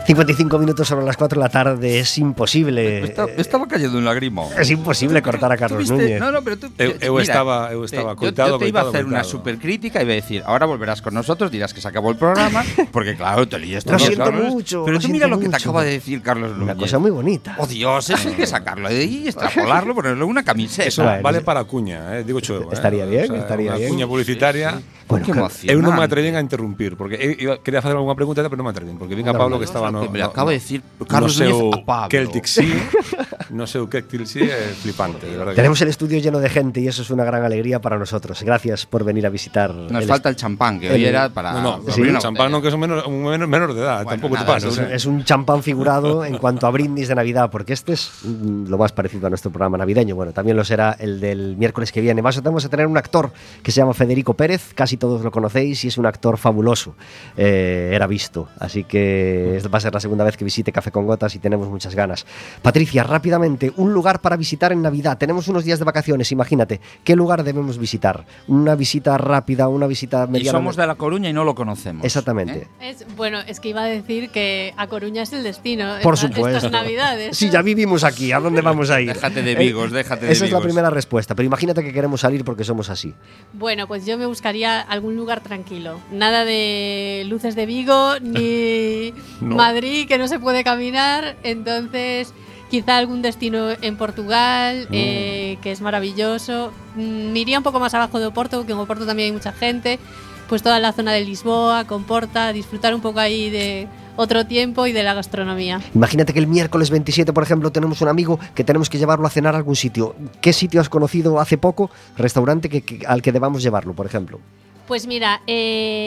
...55 0.06 0.60
minutos 0.60 0.88
sobre 0.88 1.06
las 1.06 1.16
4 1.18 1.40
de 1.40 1.44
la 1.46 1.50
tarde... 1.50 2.00
...es 2.00 2.18
imposible... 2.18 3.02
Me 3.02 3.08
está- 3.08 3.26
me 3.28 3.34
estaba 3.42 3.68
cayendo 3.68 3.98
un 3.98 4.06
lagrimo. 4.06 4.50
Es 4.58 4.70
imposible 4.70 5.22
cortar 5.22 5.52
a 5.52 5.58
Carlos. 5.58 5.90
Núñez. 5.90 6.20
No, 6.20 6.32
no, 6.32 6.42
pero 6.44 6.58
tú. 6.58 6.68
Eu- 6.78 6.98
yo- 7.00 7.08
eu 7.08 7.20
estaba- 7.20 7.72
eu 7.72 7.80
te- 7.82 7.86
estaba 7.96 8.14
yo- 8.16 8.32
Yo 8.32 8.58
te 8.60 8.68
iba 8.68 8.82
a 8.82 8.90
hacer 8.90 9.06
una 9.06 9.22
coitado. 9.22 9.30
supercrítica 9.30 10.00
y 10.00 10.04
iba 10.04 10.12
a 10.12 10.16
decir, 10.16 10.44
ahora 10.46 10.66
volverás 10.66 11.02
con 11.02 11.14
nosotros, 11.14 11.50
dirás 11.52 11.74
que 11.74 11.82
se 11.82 11.88
acabó 11.88 12.10
el 12.12 12.18
programa, 12.18 12.64
porque 12.92 13.16
claro, 13.16 13.48
te 13.48 13.58
lías 13.60 13.86
Lo 13.86 13.92
todos, 13.94 14.04
siento 14.04 14.26
¿sabes? 14.26 14.50
mucho, 14.52 14.84
Pero 14.86 14.96
lo 14.96 15.00
tú 15.00 15.08
mira 15.10 15.28
lo 15.28 15.38
que 15.40 15.46
te 15.46 15.52
mucho. 15.52 15.70
acaba 15.70 15.84
de 15.84 15.92
decir 15.92 16.22
Carlos 16.22 16.52
Una 16.52 16.60
Núñez. 16.74 16.78
cosa 16.78 17.00
muy 17.00 17.12
bonita. 17.12 17.56
Oh 17.60 17.68
Dios, 17.68 18.10
eso 18.10 18.28
hay 18.30 18.36
que 18.36 18.46
sacarlo 18.48 18.90
de 18.90 18.98
ahí, 19.00 19.28
extrapolarlo, 19.28 19.96
ponerlo 19.96 20.26
en 20.26 20.30
una 20.30 20.44
camiseta. 20.44 20.88
Eso 20.88 21.04
Bueno, 21.04 21.22
vale 21.24 21.40
sí. 21.40 21.44
para 21.46 21.64
cuña, 21.64 22.18
eh, 22.20 22.24
digo 22.24 22.40
chuego. 22.42 22.66
eh. 22.72 22.74
Estaría 22.74 23.06
bien, 23.06 23.34
estaría 23.36 23.70
una 23.72 23.78
bien. 23.78 23.90
cuña 23.90 24.08
publicitaria. 24.08 24.82
Bueno, 25.08 25.26
Qué 25.26 25.32
que- 25.34 25.38
emoción. 25.40 25.70
Eu 25.76 25.82
non 25.84 25.94
me 25.94 26.04
atrevín 26.04 26.34
a 26.36 26.42
interrumpir, 26.42 26.96
porque 26.96 27.20
quería 27.62 27.82
facer 27.84 27.96
alguna 28.00 28.16
pregunta, 28.16 28.40
pero 28.48 28.56
non 28.58 28.66
me 28.66 28.72
atrevín, 28.72 28.96
porque 28.98 29.14
vinga 29.16 29.32
No, 29.36 29.40
Pablo 29.40 29.56
no, 29.56 29.60
que 29.60 29.68
estaba 29.68 29.92
no, 29.94 30.02
que 30.02 30.10
me 30.10 30.20
lo 30.20 30.26
no- 30.26 30.32
acaba 30.32 30.50
de 30.52 30.58
decir 30.58 30.82
Carlos 31.08 31.40
no 31.40 31.46
Núñez 31.50 31.78
a 31.82 31.86
Pablo. 31.86 32.10
Celtic 32.10 32.46
Sea, 32.46 32.90
no 33.54 33.68
seu 33.68 33.86
Celtic 33.88 34.26
Sea, 34.26 34.50
é 34.58 34.74
flipante, 34.74 35.28
de 35.30 35.38
verdade. 35.38 35.56
Tenemos 35.56 35.78
el 35.82 35.90
estudio 35.90 36.18
lleno 36.20 36.40
de 36.40 36.50
gente 36.50 36.82
y 36.82 36.88
eso 36.88 37.02
es 37.04 37.10
una 37.12 37.24
gran 37.24 37.44
alegría 37.46 37.80
para 37.80 37.98
nosotros. 38.00 38.42
Gracias 38.42 38.86
por 38.86 39.04
venir 39.04 39.26
a 39.26 39.30
visitar. 39.30 39.74
Nos 39.74 40.02
el 40.04 40.08
falta 40.10 40.30
el 40.30 40.36
champán, 40.36 40.80
que 40.80 40.88
el- 40.88 40.94
hoy 40.94 41.06
era 41.06 41.30
para. 41.30 41.54
No, 41.54 41.62
no, 41.78 41.92
Sí. 41.92 42.02
abrir 42.02 42.16
un 42.16 42.20
champán 42.20 42.50
non 42.52 42.62
que 42.62 42.70
un 42.74 42.80
menor, 42.82 43.06
menor 43.48 43.74
de 43.74 43.82
edad, 43.82 44.04
Bueno, 44.04 44.10
tampouco 44.18 44.36
te 44.36 44.44
nada. 44.44 44.58
Es 44.58 44.78
un- 44.78 44.84
eh. 44.86 44.96
Es 44.98 45.06
un 45.06 45.24
champán 45.24 45.62
figurado 45.62 46.26
en 46.26 46.38
cuanto 46.38 46.66
a 46.66 46.72
brindis 46.72 47.08
de 47.08 47.16
Navidad, 47.16 47.50
porque 47.52 47.74
este 47.74 47.94
es 47.94 48.24
lo 48.26 48.78
más 48.78 48.92
parecido 48.92 49.28
a 49.28 49.30
nuestro 49.30 49.52
programa 49.52 49.78
navideño. 49.78 50.16
Bueno, 50.16 50.32
también 50.34 50.58
lo 50.58 50.64
será 50.64 50.96
el 50.98 51.20
del 51.20 51.56
miércoles 51.58 51.92
que 51.92 52.02
viene. 52.02 52.22
Más 52.22 52.42
vamos 52.42 52.66
a 52.66 52.70
tener 52.70 52.88
un 52.88 52.98
actor 52.98 53.32
que 53.62 53.72
se 53.72 53.82
llama 53.82 53.94
Federico 53.94 54.34
Pérez, 54.34 54.74
casi 54.74 54.98
todos 54.98 55.22
lo 55.22 55.32
conocéis 55.32 55.84
y 55.86 55.88
es 55.90 55.98
un 55.98 56.06
actor 56.06 56.38
fabuloso. 56.38 56.96
Eh, 57.38 57.92
era 57.94 58.08
visto, 58.08 58.48
así 58.60 58.84
que 58.84 59.62
va 59.74 59.78
a 59.78 59.82
ser 59.84 59.94
la 59.94 60.00
segunda 60.00 60.24
vez 60.24 60.36
que 60.36 60.44
visite 60.44 60.72
Café 60.72 60.90
con 60.92 61.06
Gotas 61.06 61.36
y 61.36 61.40
tenemos 61.40 61.68
muchas 61.70 61.94
ganas. 61.94 62.26
Patricia, 62.62 63.04
rápidamente, 63.04 63.72
un 63.78 63.94
lugar 63.94 64.20
para 64.22 64.36
visitar 64.36 64.72
en 64.72 64.82
Navidad. 64.82 65.18
Tenemos 65.18 65.48
unos 65.48 65.64
días 65.64 65.78
de 65.80 65.86
vacaciones, 65.86 66.32
imagínate. 66.32 66.82
¿Qué 67.04 67.16
lugar 67.16 67.44
debemos 67.44 67.78
visitar? 67.78 68.26
Una 68.48 68.76
visita 68.76 69.18
rápida, 69.18 69.68
una 69.68 69.86
visita 69.88 70.26
Y 70.28 70.32
mediana. 70.32 70.58
somos 70.58 70.76
de 70.76 70.88
La 70.88 70.96
Coruña 70.96 71.30
y 71.30 71.34
no 71.34 71.44
lo 71.44 71.54
conocemos. 71.56 72.04
Exactamente. 72.06 72.68
¿eh? 72.82 72.90
Es, 72.90 73.06
bueno, 73.16 73.40
es 73.48 73.60
que 73.60 73.70
iba 73.70 73.84
a 73.84 73.88
decir 73.88 74.30
que 74.30 74.74
a 74.78 74.88
Coruña 74.88 75.22
es 75.24 75.34
el 75.34 75.44
destino. 75.44 75.96
Por 76.02 76.16
esta- 76.16 76.28
supuesto. 76.28 76.58
Estas 76.58 76.72
navidades. 76.72 77.38
Sí, 77.38 77.50
ya 77.50 77.62
vivimos 77.62 78.04
aquí. 78.04 78.32
¿A 78.32 78.40
dónde 78.40 78.62
vamos 78.62 78.90
a 78.90 79.00
ir? 79.02 79.08
Déjate 79.14 79.42
de 79.44 79.52
Eh, 79.52 79.56
Vigos, 79.56 79.92
déjate 79.92 80.26
de 80.26 80.32
Esa 80.32 80.46
es 80.46 80.52
la 80.52 80.62
primera 80.62 80.90
respuesta. 80.90 81.36
Pero 81.36 81.46
imagínate 81.46 81.84
que 81.84 81.92
queremos 81.94 82.22
salir 82.22 82.44
porque 82.46 82.64
somos 82.64 82.90
así. 82.90 83.14
Bueno, 83.54 83.88
pues 83.88 84.06
yo 84.06 84.18
me 84.18 84.26
buscaría 84.26 84.80
algún 84.82 85.16
lugar 85.16 85.42
tranquilo. 85.42 86.00
Nada 86.12 86.46
de 86.46 87.26
luces 87.28 87.56
de 87.56 87.66
Vigo 87.66 88.20
ni 88.22 89.14
No. 89.42 89.56
Madrid 89.74 90.08
que 90.08 90.18
no 90.18 90.28
se 90.28 90.40
puede 90.40 90.64
caminar. 90.64 91.36
Entonces, 91.44 92.34
quizá 92.70 92.98
algún 92.98 93.22
destino 93.22 93.70
en 93.82 93.98
Portugal 93.98 94.88
eh, 94.92 95.58
que 95.62 95.72
es 95.72 95.82
maravilloso. 95.82 96.72
Mm, 96.96 97.32
Me 97.32 97.40
iría 97.40 97.58
un 97.58 97.64
poco 97.64 97.80
más 97.80 97.94
abajo 97.94 98.20
de 98.20 98.28
Oporto, 98.28 98.58
porque 98.58 98.74
en 98.74 98.80
Oporto 98.80 99.06
también 99.06 99.28
hay 99.28 99.32
mucha 99.34 99.52
gente. 99.52 100.00
Pues 100.48 100.62
toda 100.62 100.80
la 100.80 100.92
zona 100.92 101.12
de 101.14 101.22
Lisboa, 101.22 101.86
Comporta, 101.86 102.54
disfrutar 102.54 102.94
un 102.94 103.02
poco 103.02 103.20
ahí 103.20 103.50
de 103.50 103.88
otro 104.16 104.46
tiempo 104.46 104.86
y 104.86 104.92
de 104.92 105.02
la 105.02 105.16
gastronomía. 105.16 105.82
Imagínate 105.96 106.34
que 106.34 106.40
el 106.40 106.46
miércoles 106.48 106.92
27, 106.92 107.34
por 107.34 107.42
ejemplo, 107.44 107.72
tenemos 107.72 108.02
un 108.02 108.10
amigo 108.10 108.40
que 108.54 108.64
tenemos 108.64 108.88
que 108.90 109.00
llevarlo 109.00 109.26
a 109.26 109.30
cenar 109.32 109.56
a 109.56 109.58
algún 109.58 109.76
sitio. 109.76 110.16
¿Qué 110.42 110.54
sitio 110.54 110.82
has 110.82 110.90
conocido 110.90 111.40
hace 111.40 111.58
poco? 111.58 111.90
Restaurante 112.18 112.70
que, 112.70 112.82
que- 112.82 113.08
al 113.08 113.22
que 113.24 113.32
debamos 113.32 113.64
llevarlo, 113.64 113.94
por 113.94 114.06
ejemplo. 114.06 114.40
Pues 114.88 115.08
mira, 115.08 115.42
eh, 115.48 116.02